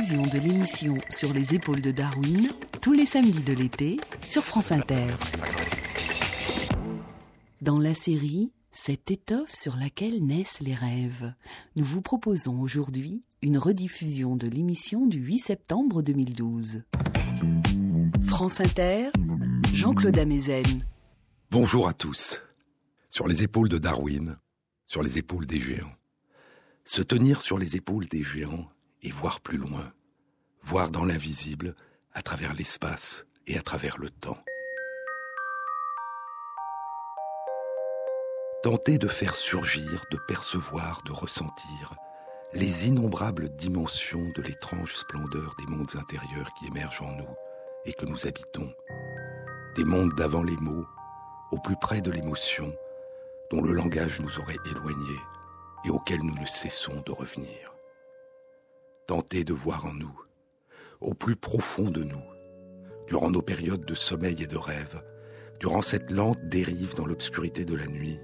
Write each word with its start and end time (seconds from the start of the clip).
de 0.00 0.38
l'émission 0.38 0.96
Sur 1.10 1.34
les 1.34 1.54
épaules 1.54 1.82
de 1.82 1.90
Darwin, 1.90 2.48
tous 2.80 2.94
les 2.94 3.04
samedis 3.04 3.42
de 3.42 3.52
l'été, 3.52 4.00
sur 4.22 4.46
France 4.46 4.72
Inter. 4.72 5.08
Dans 7.60 7.78
la 7.78 7.92
série 7.92 8.50
Cette 8.72 9.10
étoffe 9.10 9.52
sur 9.52 9.76
laquelle 9.76 10.24
naissent 10.24 10.60
les 10.62 10.72
rêves, 10.72 11.34
nous 11.76 11.84
vous 11.84 12.00
proposons 12.00 12.62
aujourd'hui 12.62 13.24
une 13.42 13.58
rediffusion 13.58 14.36
de 14.36 14.48
l'émission 14.48 15.06
du 15.06 15.18
8 15.18 15.38
septembre 15.38 16.00
2012. 16.00 16.82
France 18.22 18.58
Inter, 18.60 19.10
Jean-Claude 19.74 20.18
Amezen. 20.18 20.86
Bonjour 21.50 21.86
à 21.86 21.92
tous. 21.92 22.40
Sur 23.10 23.28
les 23.28 23.42
épaules 23.42 23.68
de 23.68 23.76
Darwin, 23.76 24.38
sur 24.86 25.02
les 25.02 25.18
épaules 25.18 25.44
des 25.44 25.60
géants. 25.60 25.92
Se 26.86 27.02
tenir 27.02 27.42
sur 27.42 27.58
les 27.58 27.76
épaules 27.76 28.06
des 28.06 28.22
géants 28.22 28.66
et 29.02 29.10
voir 29.10 29.40
plus 29.40 29.58
loin, 29.58 29.92
voir 30.62 30.90
dans 30.90 31.04
l'invisible, 31.04 31.74
à 32.12 32.22
travers 32.22 32.54
l'espace 32.54 33.24
et 33.46 33.56
à 33.58 33.62
travers 33.62 33.98
le 33.98 34.10
temps. 34.10 34.38
Tenter 38.62 38.98
de 38.98 39.08
faire 39.08 39.36
surgir, 39.36 40.04
de 40.10 40.18
percevoir, 40.28 41.02
de 41.04 41.12
ressentir 41.12 41.96
les 42.52 42.88
innombrables 42.88 43.48
dimensions 43.56 44.28
de 44.34 44.42
l'étrange 44.42 44.96
splendeur 44.96 45.54
des 45.58 45.66
mondes 45.66 45.94
intérieurs 45.94 46.52
qui 46.58 46.66
émergent 46.66 47.02
en 47.02 47.12
nous 47.12 47.34
et 47.84 47.92
que 47.92 48.06
nous 48.06 48.26
habitons, 48.26 48.70
des 49.76 49.84
mondes 49.84 50.14
d'avant 50.14 50.42
les 50.42 50.56
mots, 50.56 50.84
au 51.52 51.58
plus 51.58 51.76
près 51.76 52.00
de 52.00 52.10
l'émotion, 52.10 52.72
dont 53.50 53.62
le 53.62 53.72
langage 53.72 54.20
nous 54.20 54.38
aurait 54.38 54.58
éloignés 54.70 55.20
et 55.84 55.90
auxquels 55.90 56.22
nous 56.22 56.38
ne 56.38 56.46
cessons 56.46 57.02
de 57.06 57.12
revenir. 57.12 57.69
Tenter 59.10 59.42
de 59.42 59.52
voir 59.52 59.86
en 59.86 59.92
nous, 59.92 60.20
au 61.00 61.14
plus 61.14 61.34
profond 61.34 61.90
de 61.90 62.04
nous, 62.04 62.22
durant 63.08 63.28
nos 63.28 63.42
périodes 63.42 63.84
de 63.84 63.96
sommeil 63.96 64.40
et 64.40 64.46
de 64.46 64.56
rêve, 64.56 65.02
durant 65.58 65.82
cette 65.82 66.12
lente 66.12 66.38
dérive 66.44 66.94
dans 66.94 67.06
l'obscurité 67.06 67.64
de 67.64 67.74
la 67.74 67.88
nuit, 67.88 68.20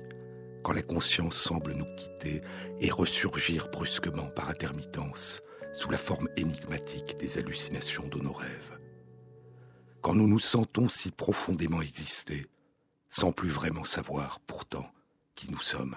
quand 0.62 0.72
la 0.72 0.84
conscience 0.84 1.34
semble 1.34 1.72
nous 1.72 1.92
quitter 1.96 2.40
et 2.80 2.88
ressurgir 2.92 3.66
brusquement 3.72 4.28
par 4.28 4.48
intermittence 4.48 5.42
sous 5.74 5.90
la 5.90 5.98
forme 5.98 6.28
énigmatique 6.36 7.16
des 7.18 7.36
hallucinations 7.36 8.06
de 8.06 8.20
nos 8.20 8.32
rêves. 8.32 8.78
Quand 10.02 10.14
nous 10.14 10.28
nous 10.28 10.38
sentons 10.38 10.88
si 10.88 11.10
profondément 11.10 11.82
exister, 11.82 12.46
sans 13.10 13.32
plus 13.32 13.50
vraiment 13.50 13.82
savoir 13.82 14.38
pourtant 14.38 14.86
qui 15.34 15.50
nous 15.50 15.62
sommes. 15.62 15.96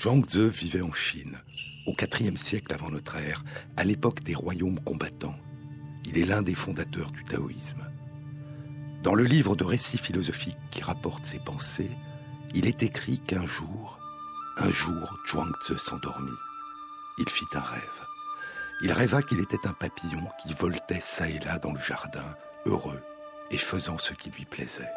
Zhuangzi 0.00 0.48
vivait 0.48 0.82
en 0.82 0.92
Chine, 0.92 1.40
au 1.86 1.92
IVe 1.92 2.36
siècle 2.36 2.72
avant 2.72 2.90
notre 2.90 3.16
ère, 3.16 3.44
à 3.76 3.84
l'époque 3.84 4.22
des 4.22 4.34
royaumes 4.34 4.80
combattants. 4.80 5.36
Il 6.04 6.18
est 6.18 6.24
l'un 6.24 6.42
des 6.42 6.54
fondateurs 6.54 7.10
du 7.10 7.24
taoïsme. 7.24 7.84
Dans 9.02 9.14
le 9.14 9.24
livre 9.24 9.56
de 9.56 9.64
récits 9.64 9.98
philosophiques 9.98 10.56
qui 10.70 10.82
rapporte 10.82 11.26
ses 11.26 11.38
pensées, 11.38 11.90
il 12.54 12.66
est 12.66 12.82
écrit 12.82 13.18
qu'un 13.18 13.46
jour, 13.46 13.98
un 14.56 14.70
jour, 14.70 15.18
Zhuangzi 15.28 15.78
s'endormit. 15.78 16.30
Il 17.18 17.28
fit 17.28 17.44
un 17.54 17.60
rêve. 17.60 18.06
Il 18.82 18.92
rêva 18.92 19.22
qu'il 19.22 19.40
était 19.40 19.66
un 19.66 19.72
papillon 19.72 20.28
qui 20.42 20.54
voltait 20.54 21.00
çà 21.00 21.28
et 21.28 21.38
là 21.40 21.58
dans 21.58 21.72
le 21.72 21.80
jardin, 21.80 22.34
heureux 22.66 23.00
et 23.50 23.58
faisant 23.58 23.98
ce 23.98 24.14
qui 24.14 24.30
lui 24.30 24.44
plaisait. 24.44 24.90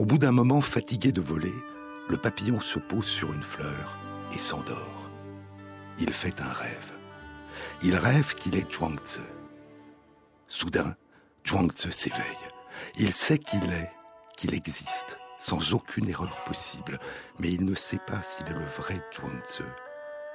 Au 0.00 0.06
bout 0.06 0.16
d'un 0.16 0.32
moment 0.32 0.62
fatigué 0.62 1.12
de 1.12 1.20
voler, 1.20 1.52
le 2.08 2.16
papillon 2.16 2.58
se 2.62 2.78
pose 2.78 3.04
sur 3.04 3.34
une 3.34 3.42
fleur 3.42 3.98
et 4.32 4.38
s'endort. 4.38 5.10
Il 5.98 6.14
fait 6.14 6.40
un 6.40 6.50
rêve. 6.50 6.92
Il 7.82 7.94
rêve 7.96 8.34
qu'il 8.34 8.56
est 8.56 8.72
Zhuangzi. 8.72 9.20
Soudain, 10.48 10.96
Zhuangzi 11.46 11.92
s'éveille. 11.92 12.24
Il 12.96 13.12
sait 13.12 13.38
qu'il 13.38 13.62
est, 13.74 13.92
qu'il 14.38 14.54
existe, 14.54 15.18
sans 15.38 15.74
aucune 15.74 16.08
erreur 16.08 16.44
possible, 16.44 16.98
mais 17.38 17.52
il 17.52 17.66
ne 17.66 17.74
sait 17.74 18.00
pas 18.06 18.22
s'il 18.22 18.46
est 18.46 18.58
le 18.58 18.64
vrai 18.64 19.06
Zhuangzi 19.14 19.64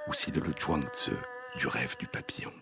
ou 0.07 0.13
s'il 0.13 0.37
est 0.37 0.45
le 0.45 0.53
Zhuangzi 0.53 1.09
du 1.57 1.65
rêve 1.65 1.95
du 1.97 2.05
papillon. 2.05 2.53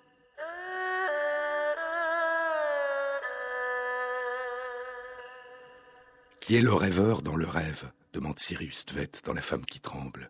Qui 6.43 6.57
est 6.57 6.61
le 6.61 6.73
rêveur 6.73 7.21
dans 7.21 7.37
le 7.37 7.47
rêve 7.47 7.89
demande 8.11 8.37
Cyrus 8.37 8.85
Tvet 8.85 9.11
dans 9.23 9.31
La 9.31 9.41
femme 9.41 9.65
qui 9.65 9.79
tremble. 9.79 10.29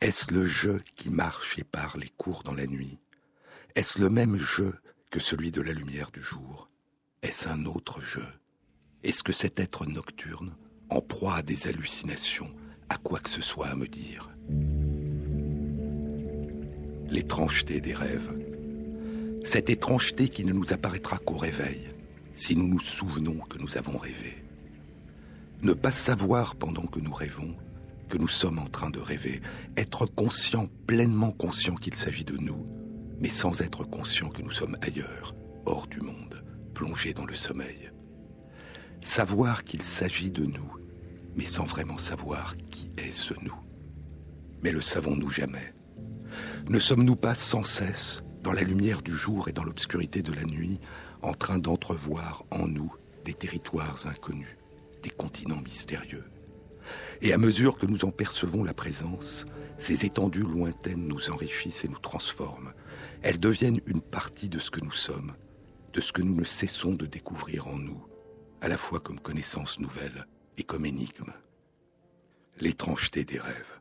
Est-ce 0.00 0.32
le 0.32 0.46
jeu 0.46 0.82
qui 0.94 1.10
marche 1.10 1.58
et 1.58 1.62
parle 1.62 2.04
et 2.04 2.12
court 2.16 2.42
dans 2.42 2.54
la 2.54 2.66
nuit? 2.66 2.98
Est-ce 3.74 4.00
le 4.00 4.08
même 4.08 4.38
jeu 4.38 4.74
que 5.10 5.20
celui 5.20 5.50
de 5.50 5.60
la 5.60 5.72
lumière 5.72 6.10
du 6.10 6.22
jour? 6.22 6.70
Est-ce 7.20 7.48
un 7.50 7.66
autre 7.66 8.00
jeu? 8.00 8.26
Est-ce 9.04 9.22
que 9.22 9.34
cet 9.34 9.60
être 9.60 9.84
nocturne, 9.84 10.56
en 10.88 11.02
proie 11.02 11.34
à 11.34 11.42
des 11.42 11.66
hallucinations, 11.66 12.50
a 12.88 12.96
quoi 12.96 13.20
que 13.20 13.28
ce 13.28 13.42
soit 13.42 13.66
à 13.66 13.76
me 13.76 13.88
dire? 13.88 14.30
L'étrangeté 17.10 17.82
des 17.82 17.94
rêves. 17.94 18.34
Cette 19.44 19.68
étrangeté 19.68 20.30
qui 20.30 20.46
ne 20.46 20.54
nous 20.54 20.72
apparaîtra 20.72 21.18
qu'au 21.18 21.36
réveil, 21.36 21.88
si 22.34 22.56
nous 22.56 22.68
nous 22.68 22.80
souvenons 22.80 23.36
que 23.40 23.58
nous 23.58 23.76
avons 23.76 23.98
rêvé. 23.98 24.45
Ne 25.62 25.72
pas 25.72 25.92
savoir 25.92 26.54
pendant 26.54 26.86
que 26.86 27.00
nous 27.00 27.14
rêvons 27.14 27.56
que 28.08 28.18
nous 28.18 28.28
sommes 28.28 28.58
en 28.58 28.66
train 28.66 28.90
de 28.90 29.00
rêver, 29.00 29.42
être 29.76 30.06
conscient, 30.06 30.68
pleinement 30.86 31.32
conscient 31.32 31.74
qu'il 31.74 31.94
s'agit 31.94 32.24
de 32.24 32.36
nous, 32.36 32.64
mais 33.20 33.28
sans 33.28 33.60
être 33.60 33.84
conscient 33.84 34.28
que 34.28 34.42
nous 34.42 34.50
sommes 34.50 34.76
ailleurs, 34.80 35.34
hors 35.64 35.86
du 35.86 36.00
monde, 36.00 36.44
plongés 36.74 37.14
dans 37.14 37.26
le 37.26 37.34
sommeil. 37.34 37.90
Savoir 39.00 39.64
qu'il 39.64 39.82
s'agit 39.82 40.30
de 40.30 40.44
nous, 40.44 40.72
mais 41.34 41.46
sans 41.46 41.64
vraiment 41.64 41.98
savoir 41.98 42.56
qui 42.70 42.90
est 42.96 43.12
ce 43.12 43.34
nous. 43.42 43.58
Mais 44.62 44.72
le 44.72 44.80
savons-nous 44.80 45.30
jamais? 45.30 45.74
Ne 46.68 46.78
sommes-nous 46.78 47.16
pas 47.16 47.34
sans 47.34 47.64
cesse, 47.64 48.22
dans 48.42 48.52
la 48.52 48.62
lumière 48.62 49.02
du 49.02 49.12
jour 49.12 49.48
et 49.48 49.52
dans 49.52 49.64
l'obscurité 49.64 50.22
de 50.22 50.32
la 50.32 50.44
nuit, 50.44 50.80
en 51.22 51.34
train 51.34 51.58
d'entrevoir 51.58 52.44
en 52.50 52.68
nous 52.68 52.94
des 53.24 53.34
territoires 53.34 54.06
inconnus? 54.06 54.55
Continents 55.10 55.60
mystérieux. 55.60 56.24
Et 57.22 57.32
à 57.32 57.38
mesure 57.38 57.78
que 57.78 57.86
nous 57.86 58.04
en 58.04 58.10
percevons 58.10 58.64
la 58.64 58.74
présence, 58.74 59.46
ces 59.78 60.04
étendues 60.04 60.42
lointaines 60.42 61.06
nous 61.06 61.30
enrichissent 61.30 61.84
et 61.84 61.88
nous 61.88 61.98
transforment. 61.98 62.72
Elles 63.22 63.40
deviennent 63.40 63.80
une 63.86 64.02
partie 64.02 64.48
de 64.48 64.58
ce 64.58 64.70
que 64.70 64.80
nous 64.80 64.92
sommes, 64.92 65.34
de 65.92 66.00
ce 66.00 66.12
que 66.12 66.22
nous 66.22 66.34
ne 66.34 66.44
cessons 66.44 66.92
de 66.92 67.06
découvrir 67.06 67.68
en 67.68 67.76
nous, 67.76 68.06
à 68.60 68.68
la 68.68 68.78
fois 68.78 69.00
comme 69.00 69.20
connaissance 69.20 69.80
nouvelle 69.80 70.26
et 70.58 70.62
comme 70.62 70.86
énigme. 70.86 71.32
L'étrangeté 72.58 73.24
des 73.24 73.38
rêves, 73.38 73.80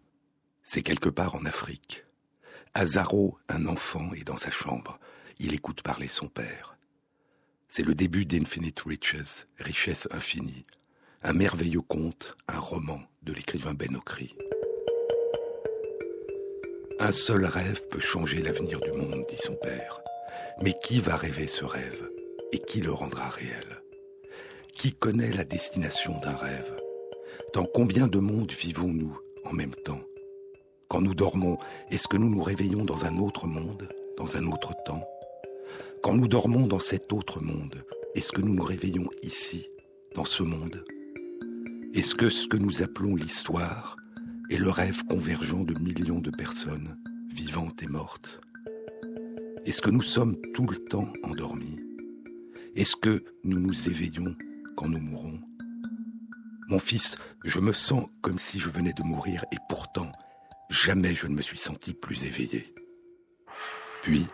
c'est 0.63 0.81
quelque 0.81 1.09
part 1.09 1.35
en 1.35 1.45
Afrique. 1.45 2.05
Azaro, 2.73 3.37
un 3.47 3.67
enfant, 3.67 4.13
est 4.13 4.25
dans 4.25 4.37
sa 4.37 4.51
chambre. 4.51 4.99
Il 5.39 5.53
écoute 5.53 5.81
parler 5.81 6.07
son 6.07 6.27
père. 6.27 6.77
C'est 7.69 7.83
le 7.83 7.95
début 7.95 8.25
d'Infinite 8.25 8.81
Riches, 8.81 9.45
richesse 9.57 10.07
infinie, 10.11 10.65
un 11.23 11.33
merveilleux 11.33 11.81
conte, 11.81 12.35
un 12.47 12.59
roman 12.59 12.99
de 13.23 13.33
l'écrivain 13.33 13.73
Ben 13.73 13.95
Okri. 13.95 14.35
Un 16.99 17.11
seul 17.11 17.45
rêve 17.45 17.87
peut 17.89 17.99
changer 17.99 18.41
l'avenir 18.41 18.79
du 18.79 18.91
monde, 18.91 19.25
dit 19.27 19.37
son 19.37 19.55
père. 19.55 19.99
Mais 20.61 20.73
qui 20.83 20.99
va 20.99 21.17
rêver 21.17 21.47
ce 21.47 21.65
rêve 21.65 22.09
et 22.51 22.59
qui 22.59 22.79
le 22.79 22.91
rendra 22.91 23.27
réel? 23.29 23.81
Qui 24.73 24.93
connaît 24.93 25.31
la 25.31 25.43
destination 25.43 26.17
d'un 26.19 26.35
rêve? 26.35 26.79
Dans 27.53 27.65
combien 27.65 28.07
de 28.07 28.19
mondes 28.19 28.51
vivons-nous 28.51 29.17
en 29.43 29.51
même 29.51 29.75
temps? 29.83 30.01
Quand 30.87 31.01
nous 31.01 31.15
dormons, 31.15 31.57
est-ce 31.91 32.07
que 32.07 32.17
nous 32.17 32.29
nous 32.29 32.43
réveillons 32.43 32.85
dans 32.85 33.05
un 33.05 33.17
autre 33.17 33.47
monde, 33.47 33.89
dans 34.17 34.37
un 34.37 34.47
autre 34.47 34.73
temps? 34.85 35.03
Quand 36.01 36.13
nous 36.13 36.27
dormons 36.27 36.67
dans 36.67 36.79
cet 36.79 37.11
autre 37.11 37.41
monde, 37.41 37.83
est-ce 38.13 38.31
que 38.31 38.41
nous 38.41 38.53
nous 38.53 38.63
réveillons 38.63 39.09
ici, 39.23 39.67
dans 40.13 40.25
ce 40.25 40.43
monde? 40.43 40.85
Est-ce 41.95 42.13
que 42.13 42.29
ce 42.29 42.47
que 42.47 42.57
nous 42.57 42.83
appelons 42.83 43.15
l'histoire 43.15 43.97
est 44.49 44.57
le 44.57 44.69
rêve 44.69 45.03
convergent 45.05 45.63
de 45.63 45.73
millions 45.79 46.19
de 46.19 46.29
personnes, 46.29 46.97
vivantes 47.33 47.81
et 47.81 47.87
mortes? 47.87 48.41
Est-ce 49.65 49.81
que 49.81 49.89
nous 49.89 50.03
sommes 50.03 50.37
tout 50.53 50.67
le 50.67 50.77
temps 50.77 51.11
endormis? 51.23 51.79
Est-ce 52.75 52.95
que 52.95 53.23
nous 53.43 53.59
nous 53.59 53.89
éveillons 53.89 54.35
quand 54.75 54.89
nous 54.89 54.99
mourons? 54.99 55.39
Mon 56.67 56.79
fils, 56.79 57.17
je 57.43 57.59
me 57.59 57.73
sens 57.73 58.05
comme 58.21 58.37
si 58.37 58.59
je 58.59 58.69
venais 58.69 58.93
de 58.93 59.03
mourir 59.03 59.43
et 59.51 59.57
pourtant, 59.67 60.11
Jamais 60.69 61.13
je 61.13 61.27
ne 61.27 61.35
me 61.35 61.41
suis 61.41 61.57
senti 61.57 61.93
plus 61.93 62.25
éveillé. 62.25 62.73
Puis, 64.01 64.25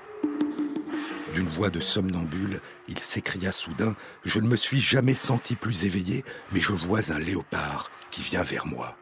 d'une 1.32 1.48
voix 1.48 1.70
de 1.70 1.80
somnambule, 1.80 2.62
il 2.88 3.00
s'écria 3.00 3.52
soudain 3.52 3.96
Je 4.24 4.40
ne 4.40 4.48
me 4.48 4.56
suis 4.56 4.82
jamais 4.82 5.16
senti 5.16 5.56
plus 5.56 5.86
éveillé, 5.86 6.24
mais 6.52 6.60
je 6.60 6.74
vois 6.74 7.12
un 7.12 7.20
léopard 7.20 7.90
qui 8.12 8.22
vient 8.22 8.44
vers 8.44 8.66
moi. 8.66 8.98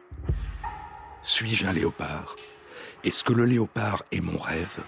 Suis-je 1.22 1.66
un 1.66 1.72
léopard? 1.72 2.36
Est-ce 3.04 3.24
que 3.24 3.32
le 3.32 3.44
léopard 3.44 4.04
est 4.12 4.20
mon 4.20 4.38
rêve? 4.38 4.84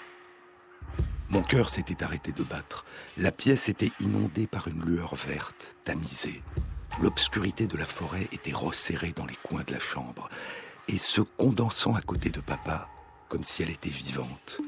Mon 1.29 1.43
cœur 1.43 1.71
s'était 1.71 2.05
arrêté 2.05 2.33
de 2.33 2.43
battre. 2.43 2.85
La 3.17 3.33
pièce 3.33 3.69
était 3.69 3.93
inondée 4.01 4.47
par 4.47 4.69
une 4.69 4.85
lueur 4.85 5.15
verte, 5.15 5.77
tamisée. 5.85 6.43
L'obscurité 7.01 7.67
de 7.67 7.77
la 7.77 7.87
forêt 7.87 8.29
était 8.33 8.53
resserrée 8.53 9.13
dans 9.17 9.27
les 9.27 9.39
coins 9.43 9.65
de 9.67 9.73
la 9.73 9.81
chambre 9.81 10.29
et 10.89 10.99
se 10.99 11.23
condensant 11.23 11.95
à 11.95 12.03
côté 12.03 12.31
de 12.31 12.41
papa 12.41 12.89
comme 13.33 13.45
si 13.45 13.63
elle 13.63 13.71
était 13.71 13.89
vivante. 13.89 14.61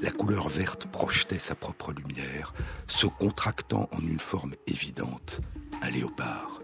La 0.00 0.10
couleur 0.10 0.48
verte 0.48 0.86
projetait 0.86 1.38
sa 1.38 1.54
propre 1.54 1.92
lumière, 1.92 2.54
se 2.86 3.06
contractant 3.06 3.88
en 3.92 4.00
une 4.00 4.20
forme 4.20 4.54
évidente, 4.66 5.40
un 5.82 5.90
léopard. 5.90 6.60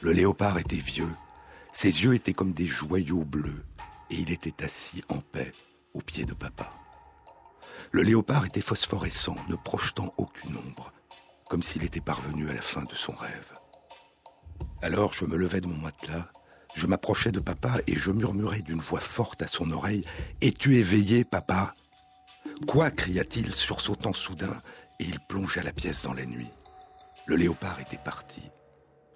Le 0.00 0.12
léopard 0.12 0.58
était 0.58 0.76
vieux, 0.76 1.10
ses 1.72 2.04
yeux 2.04 2.14
étaient 2.14 2.34
comme 2.34 2.52
des 2.52 2.66
joyaux 2.66 3.24
bleus, 3.24 3.64
et 4.10 4.16
il 4.16 4.30
était 4.30 4.64
assis 4.64 5.02
en 5.08 5.18
paix 5.18 5.52
au 5.94 6.00
pied 6.00 6.24
de 6.24 6.34
papa. 6.34 6.70
Le 7.90 8.02
léopard 8.02 8.44
était 8.44 8.60
phosphorescent, 8.60 9.36
ne 9.48 9.56
projetant 9.56 10.12
aucune 10.16 10.56
ombre, 10.56 10.92
comme 11.48 11.62
s'il 11.62 11.84
était 11.84 12.00
parvenu 12.00 12.48
à 12.48 12.54
la 12.54 12.62
fin 12.62 12.84
de 12.84 12.94
son 12.94 13.12
rêve. 13.12 13.52
Alors 14.82 15.12
je 15.12 15.24
me 15.24 15.36
levai 15.36 15.60
de 15.60 15.66
mon 15.66 15.78
matelas 15.78 16.28
je 16.76 16.86
m'approchai 16.86 17.32
de 17.32 17.40
papa 17.40 17.78
et 17.86 17.96
je 17.96 18.10
murmurai 18.10 18.60
d'une 18.60 18.80
voix 18.80 19.00
forte 19.00 19.40
à 19.40 19.48
son 19.48 19.70
oreille 19.70 20.04
Es-tu 20.42 20.76
éveillé, 20.76 21.24
papa? 21.24 21.72
Quoi 22.64 22.90
cria-t-il, 22.90 23.54
sursautant 23.54 24.14
soudain, 24.14 24.62
et 24.98 25.04
il 25.04 25.20
plongea 25.20 25.62
la 25.62 25.72
pièce 25.72 26.04
dans 26.04 26.14
la 26.14 26.24
nuit. 26.24 26.50
Le 27.26 27.36
léopard 27.36 27.80
était 27.80 27.98
parti. 27.98 28.40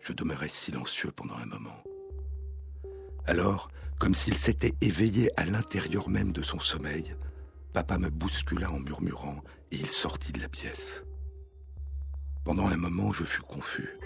Je 0.01 0.13
demeurai 0.13 0.49
silencieux 0.49 1.11
pendant 1.11 1.37
un 1.37 1.47
moment. 1.47 1.83
Alors, 3.27 3.71
comme 3.99 4.15
s'il 4.15 4.37
s'était 4.37 4.75
éveillé 4.81 5.31
à 5.39 5.45
l'intérieur 5.45 6.09
même 6.09 6.33
de 6.33 6.43
son 6.43 6.61
sommeil, 6.61 7.17
papa 7.73 7.99
me 7.99 8.11
bouscula 8.11 8.71
en 8.71 8.79
murmurant 8.79 9.43
et 9.73 9.77
il 9.77 9.91
sortit 9.91 10.33
de 10.33 10.41
la 10.41 10.49
pièce. 10.49 11.03
Pendant 12.45 12.67
un 12.67 12.77
moment, 12.77 13.13
je 13.13 13.25
fus 13.25 13.43
confus. 13.43 13.99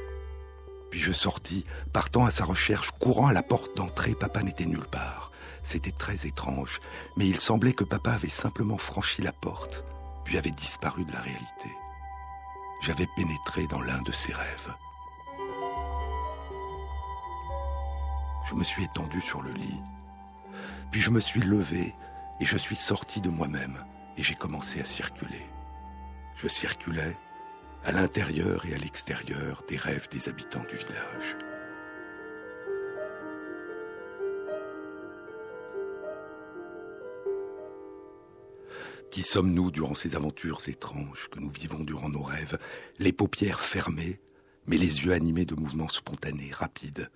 Puis 0.91 1.01
je 1.01 1.13
sortis, 1.13 1.65
partant 1.93 2.25
à 2.25 2.31
sa 2.31 2.45
recherche, 2.45 2.93
courant 2.93 3.27
à 3.27 3.33
la 3.33 3.43
porte 3.43 3.77
d'entrée, 3.77 4.15
papa 4.15 4.43
n'était 4.43 4.67
nulle 4.67 4.87
part. 4.91 5.33
C'était 5.65 5.91
très 5.91 6.27
étrange, 6.27 6.81
mais 7.17 7.27
il 7.27 7.41
semblait 7.41 7.73
que 7.73 7.85
papa 7.85 8.13
avait 8.13 8.29
simplement 8.29 8.77
franchi 8.79 9.23
la 9.23 9.33
porte, 9.33 9.83
puis 10.25 10.37
avait 10.37 10.51
disparu 10.51 11.05
de 11.05 11.13
la 11.13 11.21
réalité. 11.21 11.71
J'avais 12.83 13.09
pénétré 13.17 13.67
dans 13.67 13.81
l'un 13.81 14.03
de 14.03 14.13
ses 14.13 14.35
rêves. 14.35 14.75
Je 18.47 18.55
me 18.55 18.63
suis 18.63 18.85
étendu 18.85 19.23
sur 19.23 19.41
le 19.43 19.53
lit, 19.53 19.81
puis 20.91 21.01
je 21.01 21.11
me 21.11 21.21
suis 21.21 21.41
levé 21.41 21.95
et 22.41 22.45
je 22.45 22.59
suis 22.59 22.77
sorti 22.77 23.23
de 23.23 23.31
moi-même 23.31 23.83
et 24.19 24.23
j'ai 24.23 24.35
commencé 24.35 24.81
à 24.83 24.85
circuler. 24.85 25.47
Je 26.37 26.47
circulais 26.47 27.17
à 27.85 27.93
l'intérieur 27.93 28.67
et 28.67 28.75
à 28.75 28.79
l'extérieur 28.79 29.63
des 29.69 29.79
rêves 29.79 30.09
des 30.11 30.29
habitants 30.29 30.65
du 30.65 30.77
village. 30.77 31.37
Qui 39.11 39.23
sommes-nous 39.23 39.71
durant 39.71 39.95
ces 39.95 40.17
aventures 40.17 40.61
étranges 40.69 41.29
que 41.31 41.41
nous 41.41 41.51
vivons 41.51 41.85
durant 41.85 42.09
nos 42.09 42.23
rêves, 42.23 42.59
les 42.99 43.13
paupières 43.13 43.61
fermées, 43.61 44.21
mais 44.67 44.77
les 44.77 45.05
yeux 45.05 45.13
animés 45.13 45.45
de 45.45 45.55
mouvements 45.55 45.89
spontanés, 45.89 46.51
rapides 46.53 47.11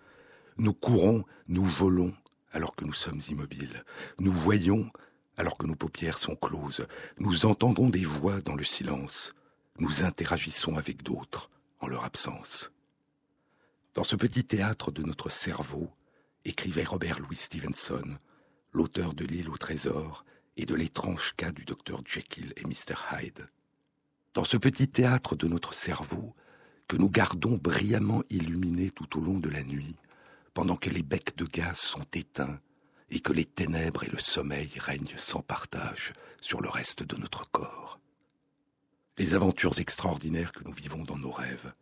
Nous 0.58 0.74
courons, 0.74 1.24
nous 1.48 1.64
volons, 1.64 2.14
alors 2.52 2.76
que 2.76 2.84
nous 2.84 2.92
sommes 2.92 3.20
immobiles. 3.28 3.84
Nous 4.18 4.32
voyons, 4.32 4.90
alors 5.36 5.58
que 5.58 5.66
nos 5.66 5.74
paupières 5.74 6.18
sont 6.18 6.36
closes. 6.36 6.86
Nous 7.18 7.46
entendons 7.46 7.88
des 7.88 8.04
voix 8.04 8.40
dans 8.40 8.54
le 8.54 8.64
silence 8.64 9.34
nous 9.78 10.04
interagissons 10.04 10.76
avec 10.76 11.02
d'autres 11.02 11.50
en 11.80 11.86
leur 11.86 12.04
absence. 12.04 12.72
Dans 13.94 14.04
ce 14.04 14.16
petit 14.16 14.44
théâtre 14.44 14.90
de 14.90 15.02
notre 15.02 15.30
cerveau, 15.30 15.90
écrivait 16.44 16.84
Robert 16.84 17.20
Louis 17.20 17.36
Stevenson, 17.36 18.18
l'auteur 18.72 19.14
de 19.14 19.24
L'île 19.24 19.48
au 19.48 19.56
trésor 19.56 20.24
et 20.58 20.66
de 20.66 20.74
l'étrange 20.74 21.32
cas 21.38 21.52
du 21.52 21.64
docteur 21.64 22.02
Jekyll 22.04 22.52
et 22.58 22.64
Mr. 22.64 22.94
Hyde. 23.10 23.48
Dans 24.34 24.44
ce 24.44 24.58
petit 24.58 24.88
théâtre 24.88 25.34
de 25.34 25.48
notre 25.48 25.72
cerveau, 25.72 26.34
que 26.86 26.96
nous 26.96 27.08
gardons 27.08 27.56
brillamment 27.56 28.22
illuminé 28.28 28.90
tout 28.90 29.18
au 29.18 29.22
long 29.22 29.38
de 29.38 29.48
la 29.48 29.62
nuit, 29.62 29.96
pendant 30.52 30.76
que 30.76 30.90
les 30.90 31.02
becs 31.02 31.36
de 31.36 31.46
gaz 31.46 31.78
sont 31.78 32.04
éteints 32.12 32.60
et 33.08 33.20
que 33.20 33.32
les 33.32 33.46
ténèbres 33.46 34.04
et 34.04 34.10
le 34.10 34.18
sommeil 34.18 34.70
règnent 34.76 35.16
sans 35.16 35.40
partage 35.40 36.12
sur 36.42 36.60
le 36.60 36.68
reste 36.68 37.02
de 37.02 37.16
notre 37.16 37.50
corps 37.50 37.98
les 39.18 39.34
aventures 39.34 39.78
extraordinaires 39.78 40.52
que 40.52 40.64
nous 40.64 40.72
vivons 40.72 41.02
dans 41.02 41.18
nos 41.18 41.32
rêves, 41.32 41.72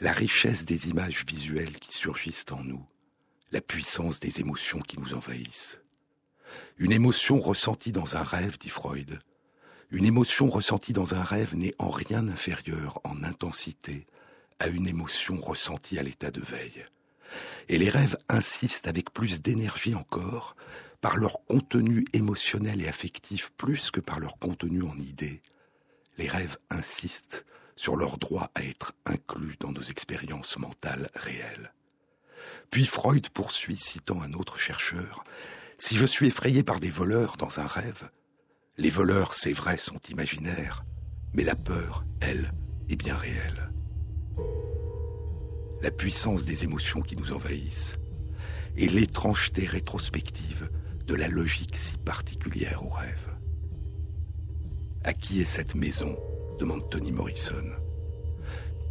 la 0.00 0.12
richesse 0.12 0.64
des 0.64 0.88
images 0.88 1.24
visuelles 1.26 1.78
qui 1.78 1.92
surgissent 1.92 2.46
en 2.50 2.62
nous, 2.62 2.86
la 3.50 3.60
puissance 3.60 4.20
des 4.20 4.40
émotions 4.40 4.80
qui 4.80 4.98
nous 4.98 5.14
envahissent. 5.14 5.78
Une 6.76 6.92
émotion 6.92 7.40
ressentie 7.40 7.92
dans 7.92 8.16
un 8.16 8.22
rêve, 8.22 8.58
dit 8.58 8.68
Freud, 8.68 9.20
une 9.90 10.06
émotion 10.06 10.50
ressentie 10.50 10.92
dans 10.92 11.14
un 11.14 11.22
rêve 11.22 11.54
n'est 11.54 11.74
en 11.78 11.90
rien 11.90 12.26
inférieure 12.28 13.00
en 13.04 13.22
intensité 13.22 14.06
à 14.58 14.68
une 14.68 14.86
émotion 14.86 15.40
ressentie 15.40 15.98
à 15.98 16.02
l'état 16.02 16.30
de 16.30 16.40
veille. 16.40 16.84
Et 17.68 17.78
les 17.78 17.90
rêves 17.90 18.16
insistent 18.28 18.88
avec 18.88 19.12
plus 19.12 19.40
d'énergie 19.40 19.94
encore 19.94 20.56
par 21.00 21.16
leur 21.16 21.44
contenu 21.44 22.04
émotionnel 22.12 22.80
et 22.82 22.88
affectif 22.88 23.50
plus 23.56 23.90
que 23.90 24.00
par 24.00 24.20
leur 24.20 24.38
contenu 24.38 24.82
en 24.82 24.98
idées, 24.98 25.42
les 26.18 26.28
rêves 26.28 26.56
insistent 26.70 27.44
sur 27.76 27.96
leur 27.96 28.18
droit 28.18 28.50
à 28.54 28.62
être 28.62 28.92
inclus 29.04 29.56
dans 29.60 29.72
nos 29.72 29.82
expériences 29.82 30.58
mentales 30.58 31.10
réelles. 31.14 31.72
Puis 32.70 32.86
Freud 32.86 33.28
poursuit, 33.30 33.76
citant 33.76 34.22
un 34.22 34.32
autre 34.32 34.58
chercheur, 34.58 35.24
Si 35.78 35.96
je 35.96 36.06
suis 36.06 36.28
effrayé 36.28 36.62
par 36.62 36.80
des 36.80 36.90
voleurs 36.90 37.36
dans 37.36 37.58
un 37.58 37.66
rêve, 37.66 38.10
les 38.76 38.90
voleurs, 38.90 39.34
c'est 39.34 39.52
vrai, 39.52 39.76
sont 39.76 39.98
imaginaires, 40.08 40.84
mais 41.32 41.44
la 41.44 41.54
peur, 41.54 42.04
elle, 42.20 42.52
est 42.88 42.96
bien 42.96 43.16
réelle. 43.16 43.70
La 45.82 45.90
puissance 45.90 46.44
des 46.44 46.64
émotions 46.64 47.02
qui 47.02 47.16
nous 47.16 47.32
envahissent 47.32 47.96
et 48.76 48.88
l'étrangeté 48.88 49.66
rétrospective 49.66 50.70
de 51.06 51.14
la 51.14 51.28
logique 51.28 51.76
si 51.76 51.96
particulière 51.96 52.84
au 52.84 52.88
rêve. 52.88 53.36
À 55.02 55.12
qui 55.12 55.40
est 55.40 55.46
cette 55.46 55.74
maison 55.74 56.16
demande 56.58 56.88
Tony 56.88 57.12
Morrison. 57.12 57.70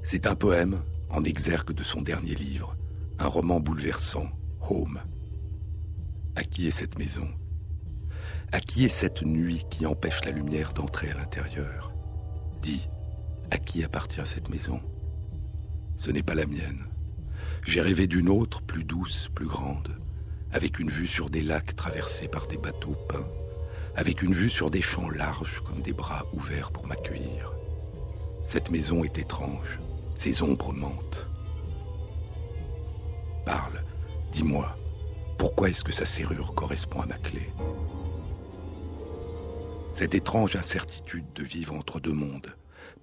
C'est 0.04 0.28
un 0.28 0.36
poème 0.36 0.84
en 1.10 1.24
exergue 1.24 1.74
de 1.74 1.84
son 1.84 2.02
dernier 2.02 2.36
livre, 2.36 2.75
un 3.20 3.28
roman 3.28 3.60
bouleversant, 3.60 4.30
Home. 4.70 5.02
À 6.36 6.44
qui 6.44 6.68
est 6.68 6.72
cette 6.72 6.98
maison? 6.98 7.28
À 8.52 8.60
qui 8.60 8.86
est 8.86 8.90
cette 8.90 9.24
nuit 9.24 9.66
qui 9.70 9.86
empêche 9.86 10.24
la 10.25 10.32
lumière 10.32 10.74
d'entrer 10.74 11.10
à 11.12 11.16
l'intérieur? 11.16 11.94
Dis, 12.62 12.88
à 13.52 13.58
qui 13.58 13.84
appartient 13.84 14.25
cette 14.25 14.50
maison? 14.50 14.80
Ce 15.98 16.12
n'est 16.12 16.24
pas 16.24 16.36
la 16.36 16.46
mienne. 16.46 16.86
J'ai 17.66 17.82
rêvé 17.82 18.08
d'une 18.08 18.30
autre, 18.30 18.62
plus 18.62 18.84
douce, 18.84 19.30
plus 19.34 19.48
grande, 19.48 19.98
avec 20.52 20.80
une 20.80 20.90
vue 20.90 21.08
sur 21.08 21.30
des 21.30 21.42
lacs 21.42 21.75
traversés 21.75 22.28
par 22.28 22.48
des 22.48 22.58
bateaux 22.58 22.98
peints 23.08 23.28
avec 23.96 24.22
une 24.22 24.34
vue 24.34 24.50
sur 24.50 24.70
des 24.70 24.82
champs 24.82 25.10
larges 25.10 25.62
comme 25.62 25.82
des 25.82 25.94
bras 25.94 26.25
ouverts 26.34 26.72
pour 26.72 26.88
m'accueillir. 26.88 27.54
Cette 28.46 28.72
maison 28.72 29.04
est 29.04 29.18
étrange, 29.18 29.80
ses 30.16 30.42
ombres 30.42 30.74
mentent. 30.74 31.28
Parle, 33.46 33.84
dis-moi, 34.32 34.75
pourquoi 35.43 35.69
est-ce 35.69 35.83
que 35.83 35.91
sa 35.91 36.05
serrure 36.05 36.55
correspond 36.55 37.01
à 37.01 37.05
ma 37.05 37.17
clé 37.17 37.50
Cette 39.93 40.15
étrange 40.15 40.55
incertitude 40.55 41.33
de 41.33 41.43
vivre 41.43 41.73
entre 41.73 42.00
deux 42.00 42.13
mondes, 42.13 42.55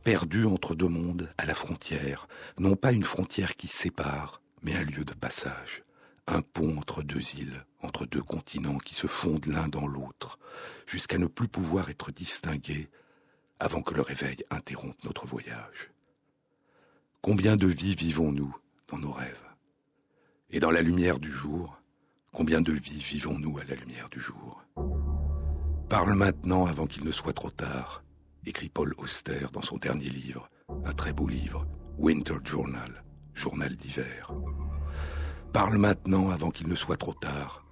perdu 0.05 0.47
entre 0.47 0.75
deux 0.75 0.89
mondes 0.89 1.29
à 1.37 1.45
la 1.45 1.55
frontière, 1.55 2.29
non 2.59 2.77
pas 2.77 2.93
une 2.93 3.05
frontière 3.05 3.57
qui 3.57 3.69
sépare, 3.69 4.41
mais 4.63 4.75
un 4.75 4.85
lieu 4.85 5.05
de 5.05 5.13
passage 5.13 5.85
un 6.27 6.41
pont 6.41 6.79
entre 6.79 7.03
deux 7.03 7.37
îles, 7.37 7.67
entre 7.83 8.07
deux 8.07 8.23
continents 8.23 8.79
qui 8.79 8.95
se 8.95 9.07
fondent 9.07 9.45
l'un 9.45 9.69
dans 9.69 9.87
l'autre, 9.87 10.39
jusqu'à 10.87 11.19
ne 11.19 11.27
plus 11.27 11.49
pouvoir 11.49 11.91
être 11.91 12.11
distingués 12.11 12.89
avant 13.59 13.83
que 13.83 13.93
le 13.93 14.01
réveil 14.01 14.39
interrompe 14.49 15.05
notre 15.05 15.27
voyage. 15.27 15.91
Combien 17.21 17.57
de 17.57 17.67
vies 17.67 17.97
vivons-nous 17.97 18.57
dans 18.89 18.99
nos 18.99 19.13
rêves? 19.13 19.47
Et 20.49 20.59
dans 20.59 20.71
la 20.71 20.83
lumière 20.83 21.19
du 21.21 21.31
jour, 21.31 21.80
combien 22.33 22.61
de 22.61 22.73
vies 22.73 22.99
vivons-nous 22.99 23.59
à 23.59 23.65
la 23.65 23.75
lumière 23.75 24.09
du 24.11 24.21
jour? 24.21 24.65
Parle 25.89 26.15
maintenant 26.15 26.67
avant 26.67 26.87
qu'il 26.87 27.05
ne 27.05 27.13
soit 27.13 27.33
trop 27.33 27.51
tard, 27.51 28.05
écrit 28.47 28.69
Paul 28.69 28.95
Auster 28.99 29.47
dans 29.53 29.63
son 29.63 29.77
dernier 29.77 30.09
livre, 30.09 30.49
un 30.85 30.93
très 30.93 31.13
beau 31.13 31.29
livre, 31.29 31.67
Winter 31.99 32.37
Journal, 32.45 33.03
journal 33.35 33.77
d'hiver. 33.77 34.33
Parle 35.53 35.79
maintenant 35.79 36.31
avant 36.31 36.51
qu'il 36.51 36.69
ne 36.69 36.77
soit 36.77 36.97
trop 36.97 37.15
tard, 37.15 37.65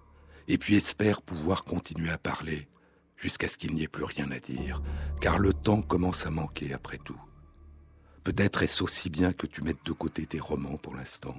et 0.48 0.58
puis 0.58 0.76
espère 0.76 1.22
pouvoir 1.22 1.64
continuer 1.64 2.10
à 2.10 2.18
parler 2.18 2.68
jusqu'à 3.16 3.48
ce 3.48 3.56
qu'il 3.56 3.72
n'y 3.74 3.84
ait 3.84 3.88
plus 3.88 4.04
rien 4.04 4.30
à 4.32 4.40
dire, 4.40 4.82
car 5.20 5.38
le 5.38 5.52
temps 5.52 5.82
commence 5.82 6.26
à 6.26 6.30
manquer 6.30 6.72
après 6.72 6.98
tout. 6.98 7.20
Peut-être 8.24 8.62
est-ce 8.62 8.82
aussi 8.82 9.10
bien 9.10 9.32
que 9.32 9.46
tu 9.46 9.62
mettes 9.62 9.84
de 9.84 9.92
côté 9.92 10.26
tes 10.26 10.40
romans 10.40 10.76
pour 10.76 10.94
l'instant, 10.94 11.36